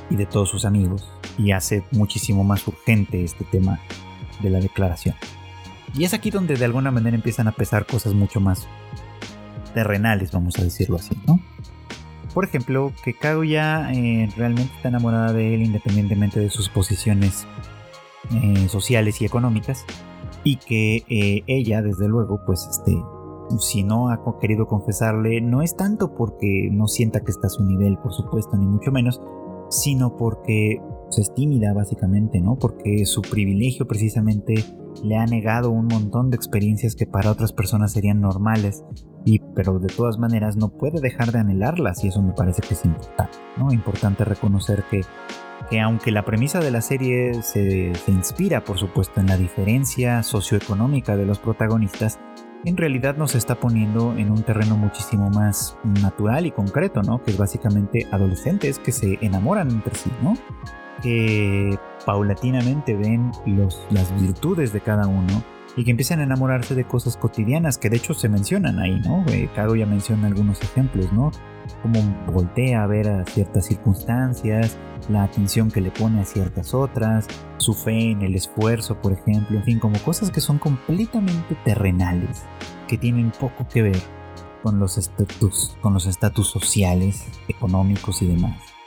y 0.10 0.18
de 0.18 0.26
todos 0.26 0.50
sus 0.50 0.66
amigos 0.66 1.10
y 1.38 1.54
hace 1.54 1.86
muchísimo 1.92 2.44
más 2.44 2.68
urgente 2.68 3.24
este 3.24 3.46
tema 3.46 3.80
de 4.42 4.50
la 4.50 4.60
declaración. 4.60 5.16
Y 5.94 6.04
es 6.04 6.14
aquí 6.14 6.30
donde 6.30 6.56
de 6.58 6.66
alguna 6.66 6.92
manera 6.92 7.16
empiezan 7.16 7.48
a 7.48 7.54
pesar 7.54 7.86
cosas 7.86 8.14
mucho 8.14 8.42
más 8.42 8.68
terrenales, 9.74 10.34
vamos 10.34 10.60
a 10.60 10.64
decirlo 10.66 10.98
así, 10.98 11.18
¿no? 11.26 11.40
Por 12.34 12.46
ejemplo, 12.46 12.94
que 13.04 13.14
Kaguya 13.14 13.92
eh, 13.92 14.30
realmente 14.38 14.74
está 14.76 14.88
enamorada 14.90 15.34
de 15.34 15.54
él 15.54 15.64
independientemente 15.64 16.40
de 16.40 16.50
sus 16.50 16.70
posiciones 16.70 17.46
eh, 18.34 18.68
sociales 18.70 19.22
y 19.22 19.26
económicas. 19.26 19.86
Y 20.44 20.56
que 20.56 21.04
eh, 21.10 21.44
ella, 21.48 21.82
desde 21.82 22.08
luego, 22.08 22.42
pues 22.46 22.68
este, 22.70 22.98
si 23.60 23.84
no 23.84 24.10
ha 24.10 24.20
querido 24.40 24.66
confesarle, 24.66 25.42
no 25.42 25.62
es 25.62 25.76
tanto 25.76 26.16
porque 26.16 26.70
no 26.72 26.88
sienta 26.88 27.22
que 27.22 27.32
está 27.32 27.48
a 27.48 27.50
su 27.50 27.64
nivel, 27.64 27.98
por 27.98 28.14
supuesto, 28.14 28.58
ni 28.58 28.66
mucho 28.66 28.92
menos, 28.92 29.22
sino 29.72 30.18
porque 30.18 30.80
es 31.18 31.34
tímida 31.34 31.74
básicamente, 31.74 32.40
¿no? 32.40 32.58
Porque 32.60 33.06
su 33.06 33.22
privilegio 33.22 33.88
precisamente 33.88 34.64
le 35.04 35.18
ha 35.18 35.26
negado 35.26 35.72
un 35.72 35.88
montón 35.88 36.30
de 36.30 36.36
experiencias 36.36 36.96
que 36.96 37.08
para 37.08 37.32
otras 37.32 37.54
personas 37.54 37.94
serían 37.94 38.22
normales 38.22 38.84
y 39.26 39.40
pero 39.56 39.80
de 39.80 39.88
todas 39.88 40.18
maneras 40.18 40.58
no 40.58 40.70
puede 40.70 41.00
dejar 41.00 41.32
de 41.32 41.40
anhelarlas 41.40 42.04
y 42.04 42.10
eso 42.10 42.22
me 42.22 42.34
parece 42.34 42.62
que 42.62 42.74
es 42.74 42.86
importante, 42.86 43.38
¿no? 43.58 43.72
Importante 43.72 44.26
reconocer 44.26 44.84
que, 44.92 45.02
que 45.70 45.80
aunque 45.80 46.12
la 46.12 46.26
premisa 46.26 46.60
de 46.60 46.72
la 46.72 46.82
serie 46.82 47.42
se, 47.42 47.96
se 47.96 48.12
inspira 48.12 48.64
por 48.64 48.78
supuesto 48.78 49.20
en 49.20 49.28
la 49.28 49.38
diferencia 49.38 50.22
socioeconómica 50.24 51.16
de 51.16 51.26
los 51.26 51.40
protagonistas, 51.40 52.20
en 52.66 52.78
realidad 52.78 53.18
nos 53.18 53.36
está 53.36 53.56
poniendo 53.56 54.14
en 54.18 54.32
un 54.32 54.44
terreno 54.44 54.78
muchísimo 54.78 55.30
más 55.30 55.78
natural 55.84 56.46
y 56.46 56.52
concreto, 56.52 57.02
¿no? 57.02 57.22
Que 57.24 57.32
es 57.32 57.38
básicamente 57.38 58.08
adolescentes 58.12 58.80
que 58.80 58.92
se 58.92 59.18
enamoran 59.22 59.72
entre 59.72 59.96
sí, 59.96 60.12
¿no? 60.22 60.34
Que 61.02 61.78
paulatinamente 62.06 62.96
ven 62.96 63.32
las 63.90 64.22
virtudes 64.22 64.74
de 64.74 64.82
cada 64.82 65.08
uno 65.08 65.44
y 65.76 65.84
que 65.84 65.92
empiezan 65.92 66.20
a 66.20 66.24
enamorarse 66.24 66.76
de 66.76 66.86
cosas 66.86 67.18
cotidianas 67.18 67.78
que 67.78 67.90
de 67.90 67.98
hecho 67.98 68.14
se 68.14 68.30
mencionan 68.30 68.80
ahí, 68.80 69.00
¿no? 69.06 69.24
Eh, 69.30 69.50
ya 69.56 69.86
menciona 69.86 70.28
algunos 70.28 70.62
ejemplos, 70.62 71.12
¿no? 71.14 71.32
Como 71.82 72.02
voltea 72.32 72.84
a 72.84 72.88
ver 72.88 73.08
a 73.08 73.26
ciertas 73.26 73.66
circunstancias, 73.66 74.78
la 75.10 75.24
atención 75.24 75.72
que 75.72 75.82
le 75.82 75.92
pone 75.92 76.22
a 76.22 76.26
ciertas 76.26 76.74
otras, 76.74 77.28
su 77.58 77.74
fe 77.74 78.12
en 78.12 78.22
el 78.22 78.36
esfuerzo, 78.36 78.96
por 79.02 79.14
ejemplo, 79.14 79.58
en 79.58 79.64
fin, 79.64 79.80
como 79.80 79.98
cosas 80.00 80.32
que 80.32 80.42
son 80.42 80.60
completamente 80.60 81.56
terrenales, 81.64 82.44
que 82.88 82.98
tienen 82.98 83.32
poco 83.32 83.68
que 83.68 83.84
ver 83.84 84.02
con 84.64 84.80
los 84.80 84.98
estatus, 84.98 85.78
con 85.82 85.94
los 85.94 86.06
estatus 86.06 86.50
sociales, 86.50 87.26
económicos 87.48 88.22
y 88.22 88.28
demás 88.28 88.81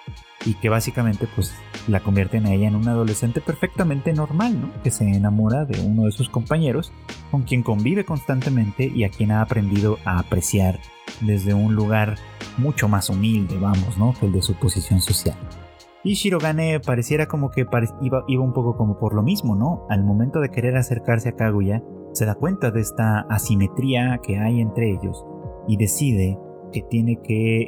y 0.45 0.55
que 0.55 0.69
básicamente 0.69 1.27
pues 1.35 1.55
la 1.89 2.01
convierten 2.01 2.47
a 2.47 2.53
ella 2.53 2.69
en 2.69 2.77
una 2.77 2.93
adolescente 2.93 3.41
perfectamente 3.41 4.13
normal, 4.13 4.61
¿no? 4.61 4.83
Que 4.83 4.91
se 4.91 5.05
enamora 5.05 5.65
de 5.65 5.81
uno 5.81 6.05
de 6.05 6.13
sus 6.13 6.29
compañeros 6.29 6.93
con 7.31 7.43
quien 7.43 7.63
convive 7.63 8.05
constantemente 8.05 8.91
y 8.95 9.05
a 9.05 9.09
quien 9.09 9.31
ha 9.31 9.41
aprendido 9.41 9.99
a 10.05 10.19
apreciar 10.19 10.81
desde 11.21 11.55
un 11.55 11.75
lugar 11.75 12.17
mucho 12.59 12.89
más 12.89 13.09
humilde, 13.09 13.59
vamos, 13.59 13.99
¿no? 13.99 14.15
Que 14.19 14.27
el 14.27 14.33
de 14.33 14.43
su 14.43 14.55
posición 14.55 15.01
social. 15.01 15.37
Y 16.03 16.15
Shirogane 16.15 16.81
pareciera 16.81 17.27
como 17.27 17.51
que 17.51 17.67
iba, 18.03 18.25
iba 18.29 18.45
un 18.45 18.53
poco 18.53 18.77
como 18.77 18.99
por 18.99 19.15
lo 19.15 19.23
mismo, 19.23 19.57
¿no? 19.57 19.87
Al 19.89 20.05
momento 20.05 20.41
de 20.41 20.51
querer 20.51 20.77
acercarse 20.77 21.31
a 21.31 21.37
Kaguya, 21.37 21.83
se 22.13 22.27
da 22.27 22.35
cuenta 22.35 22.71
de 22.71 22.81
esta 22.81 23.21
asimetría 23.31 24.21
que 24.23 24.39
hay 24.39 24.61
entre 24.61 24.91
ellos 24.91 25.25
y 25.67 25.77
decide 25.77 26.39
que 26.75 26.83
tiene 26.83 27.21
que 27.23 27.63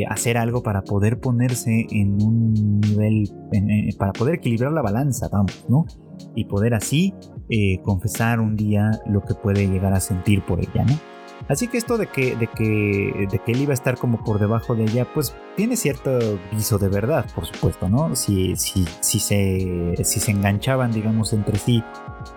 eh, 0.00 0.06
hacer 0.08 0.38
algo 0.38 0.62
para 0.62 0.82
poder 0.82 1.20
ponerse 1.20 1.86
en 1.90 2.20
un 2.22 2.80
nivel, 2.80 3.30
para 3.98 4.12
poder 4.12 4.36
equilibrar 4.36 4.72
la 4.72 4.80
balanza, 4.80 5.28
vamos, 5.30 5.66
¿no? 5.68 5.84
Y 6.34 6.46
poder 6.46 6.72
así 6.74 7.14
eh, 7.50 7.78
confesar 7.82 8.40
un 8.40 8.56
día 8.56 8.90
lo 9.06 9.20
que 9.20 9.34
puede 9.34 9.68
llegar 9.68 9.92
a 9.92 10.00
sentir 10.00 10.44
por 10.46 10.60
ella, 10.60 10.84
¿no? 10.84 10.98
Así 11.48 11.68
que 11.68 11.78
esto 11.78 11.96
de 11.96 12.06
que, 12.08 12.36
de 12.36 12.46
que, 12.46 13.26
de 13.30 13.38
que 13.38 13.52
él 13.52 13.60
iba 13.62 13.70
a 13.70 13.74
estar 13.74 13.96
como 13.96 14.22
por 14.24 14.38
debajo 14.38 14.74
de 14.74 14.84
ella, 14.84 15.06
pues 15.14 15.34
tiene 15.56 15.76
cierto 15.76 16.18
viso 16.52 16.78
de 16.78 16.88
verdad, 16.88 17.26
por 17.34 17.46
supuesto, 17.46 17.88
¿no? 17.88 18.14
Si, 18.16 18.56
si, 18.56 18.84
si, 19.00 19.18
se, 19.18 19.94
si 20.04 20.20
se 20.20 20.30
enganchaban, 20.30 20.92
digamos, 20.92 21.32
entre 21.32 21.58
sí 21.58 21.82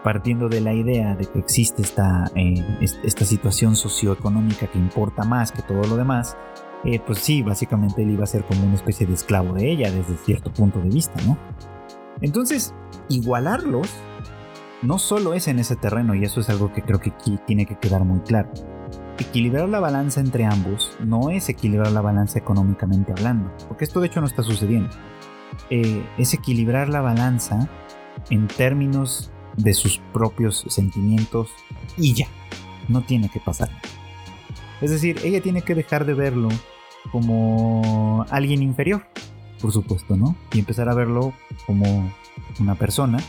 partiendo 0.04 0.50
de 0.50 0.62
la 0.62 0.74
idea 0.74 1.16
de 1.16 1.26
que 1.26 1.40
existe 1.40 1.82
esta, 1.82 2.32
eh, 2.36 2.64
esta 3.04 3.26
situación 3.26 3.76
socioeconómica 3.76 4.68
que 4.68 4.78
importa 4.78 5.24
más 5.24 5.52
que 5.52 5.62
todo 5.62 5.84
lo 5.84 5.98
demás, 5.98 6.38
eh, 6.84 7.00
pues 7.00 7.20
sí, 7.20 7.44
básicamente 7.44 8.02
él 8.02 8.12
iba 8.12 8.24
a 8.24 8.28
ser 8.28 8.44
como 8.44 8.64
una 8.64 8.76
especie 8.76 9.06
de 9.06 9.14
esclavo 9.14 9.54
de 9.54 9.70
ella 9.70 9.92
desde 9.92 10.18
cierto 10.18 10.52
punto 10.52 10.80
de 10.80 10.90
vista, 10.90 11.22
¿no? 11.26 11.38
Entonces, 12.22 12.74
igualarlos 13.10 13.90
no 14.82 14.98
solo 14.98 15.34
es 15.34 15.48
en 15.48 15.60
ese 15.60 15.76
terreno, 15.76 16.16
y 16.16 16.24
eso 16.24 16.40
es 16.40 16.50
algo 16.50 16.74
que 16.74 16.82
creo 16.82 17.00
que 17.00 17.12
tiene 17.46 17.66
que 17.66 17.78
quedar 17.78 18.04
muy 18.04 18.20
claro. 18.22 18.50
Equilibrar 19.20 19.70
la 19.70 19.80
balanza 19.80 20.22
entre 20.22 20.46
ambos 20.46 20.98
no 21.00 21.30
es 21.30 21.50
equilibrar 21.50 21.92
la 21.92 22.02
balanza 22.02 22.40
económicamente 22.40 23.12
hablando, 23.12 23.52
porque 23.68 23.86
esto 23.86 24.00
de 24.00 24.08
hecho 24.08 24.22
no 24.22 24.28
está 24.28 24.42
sucediendo. 24.42 24.90
Eh, 25.70 26.04
es 26.18 26.34
equilibrar 26.34 26.90
la 26.90 27.02
balanza 27.02 27.70
en 28.30 28.48
términos 28.48 29.31
de 29.58 29.74
sus 29.74 29.99
propios 30.14 30.66
sentimientos 30.70 31.49
y 31.97 32.14
ya, 32.14 32.28
no 32.88 33.02
tiene 33.02 33.30
que 33.30 33.39
pasar. 33.39 33.70
Es 34.82 34.91
decir, 34.91 35.20
ella 35.24 35.41
tiene 35.41 35.62
que 35.62 35.76
dejar 35.76 36.06
de 36.06 36.14
verlo 36.14 36.49
como 37.12 38.26
alguien 38.30 38.64
inferior, 38.64 39.04
por 39.62 39.72
supuesto, 39.72 40.16
¿no? 40.16 40.36
Y 40.54 40.60
empezar 40.60 40.89
a 40.89 40.93
verlo 40.93 41.34
como 41.66 42.12
una 42.60 42.76
persona. 42.76 43.20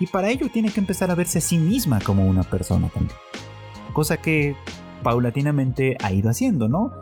Y 0.00 0.06
para 0.06 0.28
ello 0.30 0.48
tiene 0.52 0.70
que 0.70 0.80
empezar 0.80 1.10
a 1.10 1.14
verse 1.14 1.38
a 1.38 1.40
sí 1.40 1.58
misma 1.58 2.00
como 2.00 2.26
una 2.26 2.42
persona 2.42 2.88
también. 2.88 3.16
Cosa 3.92 4.16
que 4.16 4.56
paulatinamente 5.02 5.96
ha 6.02 6.12
ido 6.12 6.30
haciendo, 6.30 6.68
¿no? 6.68 6.92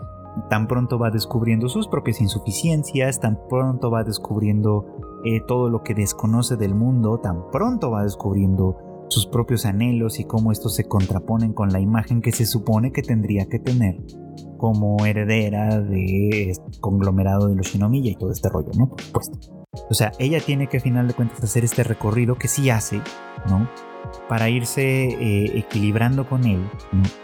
Tan 0.50 0.68
pronto 0.68 0.98
va 0.98 1.10
descubriendo 1.10 1.68
sus 1.68 1.88
propias 1.88 2.20
insuficiencias, 2.20 3.20
tan 3.20 3.38
pronto 3.48 3.90
va 3.90 4.04
descubriendo 4.04 5.15
eh, 5.26 5.42
todo 5.46 5.68
lo 5.68 5.82
que 5.82 5.94
desconoce 5.94 6.56
del 6.56 6.74
mundo, 6.74 7.18
tan 7.18 7.50
pronto 7.50 7.90
va 7.90 8.04
descubriendo 8.04 9.06
sus 9.08 9.26
propios 9.26 9.66
anhelos 9.66 10.18
y 10.20 10.24
cómo 10.24 10.52
estos 10.52 10.74
se 10.74 10.84
contraponen 10.84 11.52
con 11.52 11.70
la 11.70 11.80
imagen 11.80 12.22
que 12.22 12.32
se 12.32 12.46
supone 12.46 12.92
que 12.92 13.02
tendría 13.02 13.46
que 13.46 13.58
tener 13.58 13.96
como 14.56 15.04
heredera 15.04 15.80
de 15.80 16.50
este 16.50 16.80
conglomerado 16.80 17.48
de 17.48 17.56
los 17.56 17.66
Shinomiya 17.66 18.12
y 18.12 18.14
todo 18.16 18.30
este 18.30 18.48
rollo, 18.48 18.70
¿no? 18.76 18.88
Por 18.88 19.02
supuesto. 19.02 19.66
O 19.90 19.94
sea, 19.94 20.12
ella 20.18 20.40
tiene 20.40 20.68
que 20.68 20.78
a 20.78 20.80
final 20.80 21.08
de 21.08 21.14
cuentas 21.14 21.42
hacer 21.42 21.64
este 21.64 21.84
recorrido 21.84 22.36
que 22.36 22.48
sí 22.48 22.70
hace, 22.70 23.00
¿no? 23.48 23.68
Para 24.28 24.48
irse 24.48 24.82
eh, 24.82 25.58
equilibrando 25.58 26.28
con 26.28 26.44
él, 26.44 26.68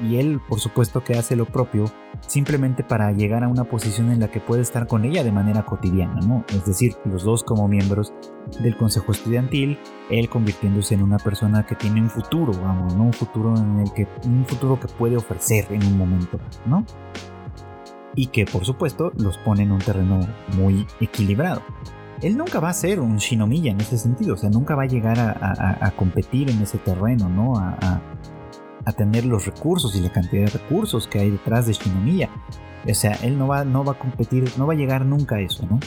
y 0.00 0.16
él 0.16 0.40
por 0.48 0.60
supuesto 0.60 1.02
que 1.02 1.14
hace 1.14 1.36
lo 1.36 1.46
propio, 1.46 1.84
simplemente 2.26 2.84
para 2.84 3.12
llegar 3.12 3.44
a 3.44 3.48
una 3.48 3.64
posición 3.64 4.10
en 4.10 4.20
la 4.20 4.28
que 4.28 4.40
puede 4.40 4.62
estar 4.62 4.86
con 4.86 5.04
ella 5.04 5.24
de 5.24 5.32
manera 5.32 5.64
cotidiana, 5.64 6.20
¿no? 6.20 6.44
Es 6.48 6.64
decir, 6.64 6.94
los 7.04 7.24
dos 7.24 7.42
como 7.44 7.68
miembros 7.68 8.12
del 8.60 8.76
consejo 8.76 9.12
estudiantil, 9.12 9.78
él 10.10 10.28
convirtiéndose 10.28 10.94
en 10.94 11.02
una 11.02 11.18
persona 11.18 11.66
que 11.66 11.74
tiene 11.74 12.00
un 12.00 12.10
futuro, 12.10 12.52
vamos. 12.52 12.94
Un 12.94 13.12
futuro 13.12 13.56
en 13.56 13.80
el 13.80 13.92
que, 13.92 14.06
un 14.24 14.44
futuro 14.46 14.78
que 14.78 14.88
puede 14.88 15.16
ofrecer 15.16 15.66
en 15.70 15.84
un 15.84 15.98
momento, 15.98 16.38
¿no? 16.66 16.84
Y 18.14 18.26
que 18.26 18.44
por 18.44 18.64
supuesto 18.64 19.10
los 19.16 19.38
pone 19.38 19.62
en 19.62 19.72
un 19.72 19.78
terreno 19.78 20.20
muy 20.54 20.86
equilibrado 21.00 21.62
él 22.22 22.36
nunca 22.36 22.60
va 22.60 22.70
a 22.70 22.72
ser 22.72 23.00
un 23.00 23.16
Shinomiya 23.16 23.72
en 23.72 23.80
ese 23.80 23.98
sentido, 23.98 24.34
o 24.34 24.36
sea, 24.36 24.48
nunca 24.48 24.76
va 24.76 24.84
a 24.84 24.86
llegar 24.86 25.18
a, 25.18 25.92
competir 25.96 26.50
en 26.50 26.62
ese 26.62 26.78
terreno, 26.78 27.28
¿no? 27.28 27.58
A, 27.58 28.00
tener 28.96 29.24
los 29.24 29.46
recursos 29.46 29.94
y 29.96 30.00
la 30.00 30.10
cantidad 30.10 30.44
de 30.44 30.58
recursos 30.58 31.06
que 31.06 31.20
hay 31.20 31.30
detrás 31.30 31.66
de 31.66 31.72
Shinomiya. 31.72 32.28
O 32.88 32.94
sea, 32.94 33.12
él 33.22 33.38
no 33.38 33.46
va, 33.46 33.64
no 33.64 33.84
va 33.84 33.92
a 33.92 33.98
competir, 33.98 34.44
no 34.56 34.66
va 34.66 34.72
a 34.72 34.76
llegar 34.76 35.06
nunca 35.06 35.36
a 35.36 35.40
eso, 35.40 35.66
¿no? 35.66 35.78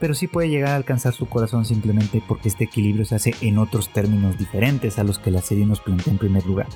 Pero 0.00 0.14
sí 0.14 0.26
puede 0.26 0.48
llegar 0.48 0.72
a 0.72 0.76
alcanzar 0.76 1.14
su 1.14 1.26
corazón 1.26 1.64
simplemente 1.64 2.22
porque 2.26 2.48
este 2.48 2.64
equilibrio 2.64 3.04
se 3.04 3.14
hace 3.14 3.34
en 3.40 3.58
otros 3.58 3.88
términos 3.92 4.36
diferentes 4.36 4.98
a 4.98 5.04
los 5.04 5.18
que 5.18 5.30
la 5.30 5.40
serie 5.40 5.64
nos 5.64 5.80
plantea 5.80 6.12
en 6.12 6.18
primer 6.18 6.44
lugar. 6.44 6.66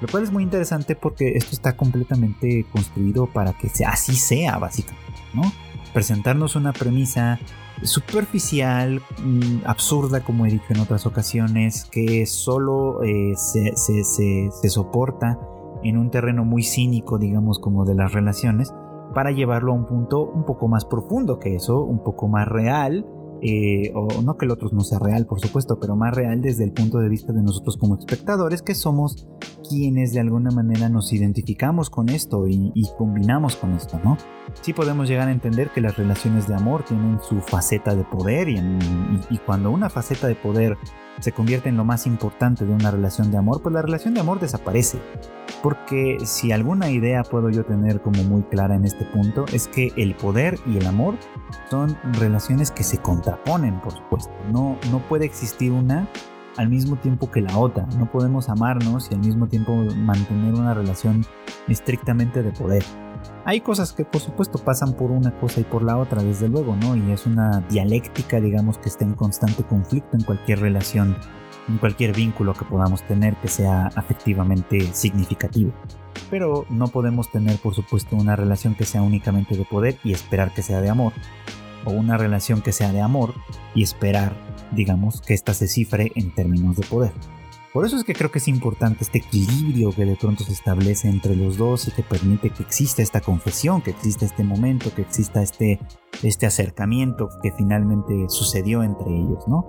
Lo 0.00 0.08
cual 0.08 0.22
es 0.22 0.32
muy 0.32 0.42
interesante 0.42 0.96
porque 0.96 1.32
esto 1.36 1.50
está 1.52 1.76
completamente 1.76 2.64
construido 2.72 3.26
para 3.26 3.52
que 3.52 3.70
así 3.84 4.14
sea, 4.14 4.58
básicamente, 4.58 5.12
¿no? 5.34 5.42
Presentarnos 5.92 6.56
una 6.56 6.72
premisa 6.72 7.38
superficial, 7.82 9.00
mm, 9.22 9.64
absurda, 9.64 10.22
como 10.22 10.46
he 10.46 10.50
dicho 10.50 10.66
en 10.70 10.80
otras 10.80 11.06
ocasiones, 11.06 11.86
que 11.90 12.26
solo 12.26 13.02
eh, 13.02 13.34
se, 13.36 13.74
se, 13.76 14.68
soporta 14.68 15.38
en 15.82 15.96
un 15.96 16.10
terreno 16.10 16.44
muy 16.44 16.62
cínico, 16.62 17.18
digamos, 17.18 17.58
como 17.58 17.84
de 17.84 17.94
las 17.94 18.12
relaciones, 18.12 18.72
para 19.14 19.32
llevarlo 19.32 19.72
a 19.72 19.76
un 19.76 19.86
punto 19.86 20.24
un 20.24 20.44
poco 20.44 20.68
más 20.68 20.84
profundo 20.84 21.38
que 21.38 21.54
eso, 21.56 21.82
un 21.82 22.02
poco 22.02 22.28
más 22.28 22.46
real, 22.46 23.06
eh, 23.42 23.92
o 23.94 24.22
no 24.22 24.36
que 24.36 24.44
el 24.44 24.50
otro 24.50 24.68
no 24.72 24.82
sea 24.82 24.98
real, 24.98 25.26
por 25.26 25.40
supuesto, 25.40 25.78
pero 25.80 25.96
más 25.96 26.14
real 26.14 26.42
desde 26.42 26.64
el 26.64 26.72
punto 26.72 26.98
de 26.98 27.08
vista 27.08 27.32
de 27.32 27.42
nosotros 27.42 27.76
como 27.76 27.98
espectadores, 27.98 28.62
que 28.62 28.74
somos 28.74 29.28
quienes 29.68 30.12
de 30.12 30.20
alguna 30.20 30.50
manera 30.50 30.88
nos 30.88 31.12
identificamos 31.12 31.90
con 31.90 32.08
esto 32.08 32.46
y, 32.48 32.72
combinamos 32.98 33.56
con 33.56 33.72
esto, 33.72 34.00
¿no? 34.02 34.18
Sí 34.62 34.72
podemos 34.72 35.08
llegar 35.08 35.28
a 35.28 35.32
entender 35.32 35.70
que 35.70 35.80
las 35.80 35.96
relaciones 35.96 36.48
de 36.48 36.54
amor 36.54 36.84
tienen 36.84 37.18
su 37.20 37.40
faceta 37.40 37.94
de 37.94 38.04
poder 38.04 38.48
y 38.48 39.38
cuando 39.46 39.70
una 39.70 39.88
faceta 39.88 40.26
de 40.26 40.34
poder 40.34 40.76
se 41.20 41.32
convierte 41.32 41.68
en 41.68 41.76
lo 41.76 41.84
más 41.84 42.06
importante 42.06 42.64
de 42.64 42.72
una 42.72 42.90
relación 42.90 43.30
de 43.30 43.38
amor, 43.38 43.62
pues 43.62 43.72
la 43.72 43.82
relación 43.82 44.14
de 44.14 44.20
amor 44.20 44.40
desaparece. 44.40 44.98
Porque 45.62 46.18
si 46.24 46.52
alguna 46.52 46.90
idea 46.90 47.22
puedo 47.22 47.50
yo 47.50 47.64
tener 47.64 48.00
como 48.00 48.22
muy 48.24 48.42
clara 48.42 48.74
en 48.74 48.84
este 48.84 49.04
punto, 49.06 49.44
es 49.52 49.68
que 49.68 49.92
el 49.96 50.14
poder 50.14 50.58
y 50.66 50.78
el 50.78 50.86
amor 50.86 51.16
son 51.70 51.96
relaciones 52.14 52.70
que 52.70 52.82
se 52.82 52.98
contraponen, 52.98 53.80
por 53.80 53.92
supuesto. 53.92 54.32
No, 54.52 54.78
no 54.90 54.98
puede 55.08 55.26
existir 55.26 55.72
una 55.72 56.08
al 56.56 56.68
mismo 56.68 56.96
tiempo 56.96 57.30
que 57.30 57.40
la 57.40 57.56
otra. 57.56 57.86
No 57.98 58.10
podemos 58.10 58.48
amarnos 58.48 59.08
y 59.10 59.14
al 59.14 59.20
mismo 59.20 59.46
tiempo 59.46 59.74
mantener 59.96 60.54
una 60.54 60.74
relación 60.74 61.24
estrictamente 61.68 62.42
de 62.42 62.52
poder. 62.52 62.84
Hay 63.44 63.60
cosas 63.60 63.92
que 63.92 64.04
por 64.04 64.20
supuesto 64.20 64.58
pasan 64.58 64.94
por 64.94 65.10
una 65.10 65.38
cosa 65.38 65.60
y 65.60 65.64
por 65.64 65.82
la 65.82 65.96
otra, 65.96 66.22
desde 66.22 66.48
luego, 66.48 66.76
¿no? 66.76 66.96
Y 66.96 67.12
es 67.12 67.26
una 67.26 67.60
dialéctica, 67.68 68.40
digamos, 68.40 68.78
que 68.78 68.88
está 68.88 69.04
en 69.04 69.14
constante 69.14 69.62
conflicto 69.64 70.16
en 70.16 70.24
cualquier 70.24 70.60
relación, 70.60 71.16
en 71.68 71.78
cualquier 71.78 72.14
vínculo 72.14 72.54
que 72.54 72.64
podamos 72.64 73.02
tener 73.02 73.36
que 73.36 73.48
sea 73.48 73.86
afectivamente 73.94 74.92
significativo. 74.92 75.72
Pero 76.28 76.66
no 76.70 76.88
podemos 76.88 77.30
tener, 77.30 77.58
por 77.58 77.74
supuesto, 77.74 78.16
una 78.16 78.36
relación 78.36 78.74
que 78.74 78.84
sea 78.84 79.02
únicamente 79.02 79.56
de 79.56 79.64
poder 79.64 79.98
y 80.04 80.12
esperar 80.12 80.52
que 80.52 80.62
sea 80.62 80.80
de 80.80 80.90
amor. 80.90 81.12
O 81.84 81.92
una 81.92 82.16
relación 82.16 82.60
que 82.60 82.72
sea 82.72 82.92
de 82.92 83.00
amor 83.00 83.34
y 83.74 83.82
esperar, 83.82 84.34
digamos, 84.72 85.20
que 85.22 85.34
ésta 85.34 85.54
se 85.54 85.66
cifre 85.66 86.12
en 86.14 86.34
términos 86.34 86.76
de 86.76 86.86
poder. 86.86 87.12
Por 87.72 87.86
eso 87.86 87.96
es 87.96 88.02
que 88.02 88.14
creo 88.14 88.32
que 88.32 88.38
es 88.38 88.48
importante 88.48 89.04
este 89.04 89.18
equilibrio 89.18 89.92
que 89.92 90.04
de 90.04 90.16
pronto 90.16 90.42
se 90.42 90.52
establece 90.52 91.08
entre 91.08 91.36
los 91.36 91.56
dos 91.56 91.86
y 91.86 91.92
que 91.92 92.02
permite 92.02 92.50
que 92.50 92.64
exista 92.64 93.00
esta 93.00 93.20
confesión, 93.20 93.80
que 93.80 93.90
exista 93.90 94.24
este 94.24 94.42
momento, 94.42 94.92
que 94.92 95.02
exista 95.02 95.40
este, 95.40 95.78
este 96.24 96.46
acercamiento 96.46 97.28
que 97.40 97.52
finalmente 97.52 98.28
sucedió 98.28 98.82
entre 98.82 99.14
ellos, 99.14 99.46
¿no? 99.46 99.64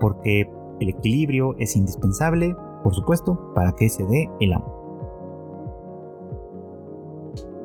Porque 0.00 0.50
el 0.80 0.88
equilibrio 0.88 1.54
es 1.58 1.76
indispensable, 1.76 2.54
por 2.82 2.94
supuesto, 2.94 3.52
para 3.54 3.72
que 3.72 3.88
se 3.88 4.04
dé 4.04 4.28
el 4.40 4.52
amor. 4.52 4.84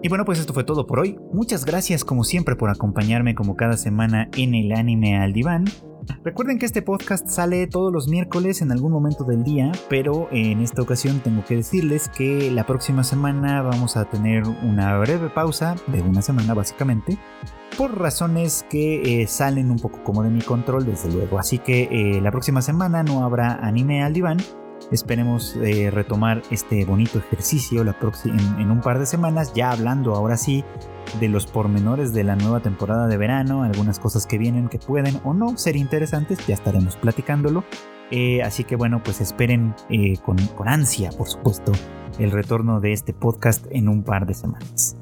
Y 0.02 0.08
bueno, 0.08 0.24
pues 0.24 0.40
esto 0.40 0.54
fue 0.54 0.64
todo 0.64 0.88
por 0.88 1.00
hoy. 1.00 1.20
Muchas 1.34 1.66
gracias 1.66 2.06
como 2.06 2.24
siempre 2.24 2.56
por 2.56 2.70
acompañarme 2.70 3.36
como 3.36 3.56
cada 3.56 3.76
semana 3.76 4.30
en 4.38 4.56
el 4.56 4.72
anime 4.72 5.18
al 5.18 5.34
diván. 5.34 5.66
Recuerden 6.24 6.60
que 6.60 6.66
este 6.66 6.82
podcast 6.82 7.28
sale 7.28 7.68
todos 7.68 7.92
los 7.92 8.08
miércoles 8.08 8.62
en 8.62 8.72
algún 8.72 8.92
momento 8.92 9.24
del 9.24 9.44
día, 9.44 9.72
pero 9.90 10.28
en 10.32 10.62
esta 10.62 10.82
ocasión 10.82 11.20
tengo 11.20 11.44
que 11.46 11.56
decirles 11.56 12.10
que 12.10 12.52
la 12.52 12.66
próxima 12.66 13.04
semana 13.04 13.62
vamos 13.62 13.98
a 13.98 14.06
tener 14.06 14.44
una 14.48 14.98
breve 14.98 15.30
pausa 15.30 15.76
de 15.88 16.02
una 16.02 16.22
semana 16.22 16.54
básicamente, 16.54 17.18
por 17.78 17.98
razones 17.98 18.66
que 18.70 19.22
eh, 19.22 19.28
salen 19.28 19.72
un 19.72 19.80
poco 19.80 20.04
como 20.04 20.24
de 20.24 20.30
mi 20.30 20.42
control 20.42 20.86
desde 20.86 21.12
luego. 21.12 21.40
Así 21.40 21.60
que 21.60 21.84
eh, 21.92 22.22
la 22.22 22.32
próxima 22.32 22.62
semana 22.62 23.04
no 23.04 23.24
habrá 23.24 23.54
anime 23.54 24.04
al 24.04 24.14
diván. 24.14 24.38
Esperemos 24.92 25.56
eh, 25.58 25.92
retomar 25.92 26.42
este 26.50 26.84
bonito 26.86 27.20
ejercicio 27.20 27.84
la 27.84 27.96
en, 28.26 28.60
en 28.60 28.72
un 28.72 28.82
par 28.82 28.98
de 29.00 29.06
semanas, 29.06 29.54
ya 29.54 29.72
hablando 29.72 30.16
ahora 30.16 30.36
sí 30.36 30.64
de 31.20 31.28
los 31.28 31.48
pormenores 31.48 32.14
de 32.14 32.24
la 32.24 32.36
nueva 32.36 32.60
temporada 32.62 33.08
de 33.08 33.18
verano, 33.18 33.64
algunas 33.64 34.00
cosas 34.00 34.26
que 34.26 34.38
vienen 34.38 34.70
que 34.70 34.80
pueden 34.80 35.20
o 35.24 35.34
no 35.34 35.58
ser 35.58 35.76
interesantes, 35.76 36.46
ya 36.48 36.56
estaremos 36.56 36.96
platicándolo. 36.98 37.64
Eh, 38.12 38.42
así 38.42 38.64
que 38.64 38.76
bueno, 38.76 39.02
pues 39.04 39.22
esperen 39.22 39.76
eh, 39.90 40.18
con, 40.26 40.38
ansia, 40.66 41.12
por 41.12 41.28
supuesto, 41.28 41.72
el 42.18 42.32
retorno 42.32 42.80
de 42.80 42.94
este 42.94 43.14
podcast 43.14 43.66
en 43.70 43.88
un 43.88 44.04
par 44.04 44.26
de 44.26 44.34
semanas. 44.34 44.98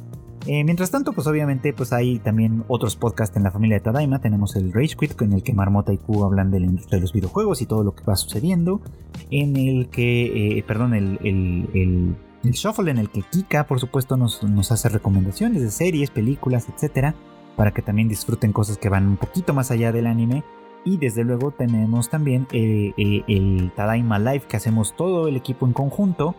Eh, 0.47 0.63
mientras 0.63 0.91
tanto, 0.91 1.13
pues 1.13 1.27
obviamente 1.27 1.73
pues 1.73 1.91
hay 1.93 2.19
también 2.19 2.63
otros 2.67 2.95
podcasts 2.95 3.35
en 3.35 3.43
la 3.43 3.51
familia 3.51 3.77
de 3.77 3.81
Tadaima. 3.81 4.19
Tenemos 4.19 4.55
el 4.55 4.71
Rage 4.73 4.95
Quit, 4.97 5.21
en 5.21 5.33
el 5.33 5.43
que 5.43 5.53
Marmota 5.53 5.93
y 5.93 5.97
Q 5.97 6.23
hablan 6.23 6.51
de 6.51 6.61
la 6.61 6.65
industria 6.65 6.97
de 6.97 7.01
los 7.01 7.13
videojuegos 7.13 7.61
y 7.61 7.65
todo 7.65 7.83
lo 7.83 7.93
que 7.93 8.03
va 8.03 8.15
sucediendo. 8.15 8.81
En 9.29 9.57
el 9.57 9.89
que, 9.89 10.63
perdón, 10.65 10.93
el, 10.93 11.19
el 11.21 12.15
el 12.43 12.53
shuffle 12.53 12.91
en 12.91 12.97
el 12.97 13.09
que 13.09 13.23
Kika, 13.23 13.65
por 13.65 13.79
supuesto, 13.79 14.15
nos, 14.15 14.71
hace 14.71 14.89
recomendaciones 14.89 15.61
de 15.61 15.71
series, 15.71 16.11
películas, 16.11 16.67
etc. 16.69 17.15
Para 17.55 17.71
que 17.71 17.81
también 17.81 18.07
disfruten 18.07 18.53
cosas 18.53 18.77
que 18.77 18.89
van 18.89 19.07
un 19.07 19.17
poquito 19.17 19.53
más 19.53 19.71
allá 19.71 19.91
del 19.91 20.07
anime. 20.07 20.43
Y 20.85 20.97
desde 20.97 21.23
luego 21.23 21.51
tenemos 21.51 22.09
también 22.09 22.47
eh, 22.51 22.93
eh, 22.97 23.23
el 23.27 23.71
Tadaima 23.75 24.19
Live 24.19 24.43
que 24.47 24.57
hacemos 24.57 24.95
todo 24.95 25.27
el 25.27 25.35
equipo 25.35 25.65
en 25.65 25.73
conjunto 25.73 26.35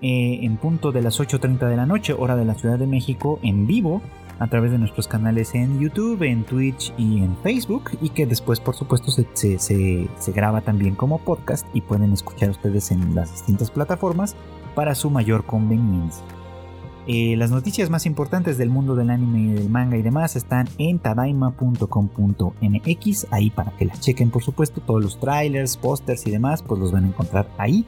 eh, 0.00 0.40
en 0.42 0.56
punto 0.56 0.92
de 0.92 1.02
las 1.02 1.20
8.30 1.20 1.68
de 1.68 1.76
la 1.76 1.86
noche, 1.86 2.12
hora 2.12 2.36
de 2.36 2.44
la 2.44 2.54
Ciudad 2.54 2.78
de 2.78 2.86
México, 2.86 3.38
en 3.42 3.66
vivo 3.66 4.02
a 4.38 4.48
través 4.48 4.72
de 4.72 4.78
nuestros 4.78 5.08
canales 5.08 5.54
en 5.54 5.80
YouTube, 5.80 6.22
en 6.22 6.44
Twitch 6.44 6.92
y 6.96 7.18
en 7.18 7.36
Facebook 7.38 7.90
y 8.00 8.10
que 8.10 8.26
después 8.26 8.60
por 8.60 8.74
supuesto 8.74 9.10
se, 9.10 9.58
se, 9.58 10.32
graba 10.32 10.60
también 10.60 10.94
como 10.94 11.18
podcast 11.18 11.66
y 11.72 11.80
pueden 11.80 12.12
escuchar 12.12 12.50
ustedes 12.50 12.90
en 12.90 13.14
las 13.14 13.32
distintas 13.32 13.70
plataformas 13.70 14.36
para 14.74 14.94
su 14.94 15.10
mayor 15.10 15.44
conveniencia. 15.44 16.24
Eh, 17.06 17.36
las 17.36 17.50
noticias 17.50 17.90
más 17.90 18.06
importantes 18.06 18.56
del 18.56 18.70
mundo 18.70 18.94
del 18.94 19.10
anime, 19.10 19.52
del 19.52 19.68
manga 19.68 19.98
y 19.98 20.02
demás 20.02 20.36
están 20.36 20.66
en 20.78 20.98
tadaima.com.mx, 20.98 23.26
ahí 23.30 23.50
para 23.50 23.72
que 23.72 23.84
las 23.84 24.00
chequen 24.00 24.30
por 24.30 24.42
supuesto, 24.42 24.80
todos 24.80 25.02
los 25.02 25.20
trailers, 25.20 25.76
pósters 25.76 26.26
y 26.26 26.30
demás, 26.30 26.62
pues 26.62 26.80
los 26.80 26.92
van 26.92 27.04
a 27.04 27.08
encontrar 27.08 27.46
ahí, 27.58 27.84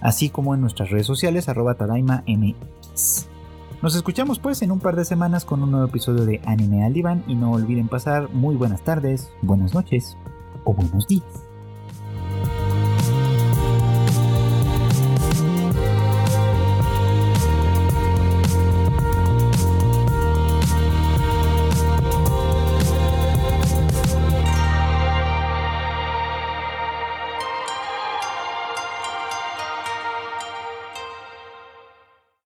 así 0.00 0.30
como 0.30 0.54
en 0.54 0.60
nuestras 0.60 0.90
redes 0.90 1.06
sociales, 1.06 1.48
arroba 1.48 1.74
tadaimamx. 1.74 3.28
Nos 3.82 3.94
escuchamos 3.94 4.38
pues 4.38 4.62
en 4.62 4.72
un 4.72 4.80
par 4.80 4.96
de 4.96 5.04
semanas 5.04 5.44
con 5.44 5.62
un 5.62 5.70
nuevo 5.70 5.86
episodio 5.86 6.24
de 6.24 6.40
Anime 6.46 6.84
al 6.84 6.94
Diván 6.94 7.22
y 7.26 7.34
no 7.34 7.52
olviden 7.52 7.88
pasar 7.88 8.30
muy 8.32 8.56
buenas 8.56 8.82
tardes, 8.82 9.30
buenas 9.42 9.74
noches 9.74 10.16
o 10.64 10.72
buenos 10.72 11.06
días. 11.06 11.43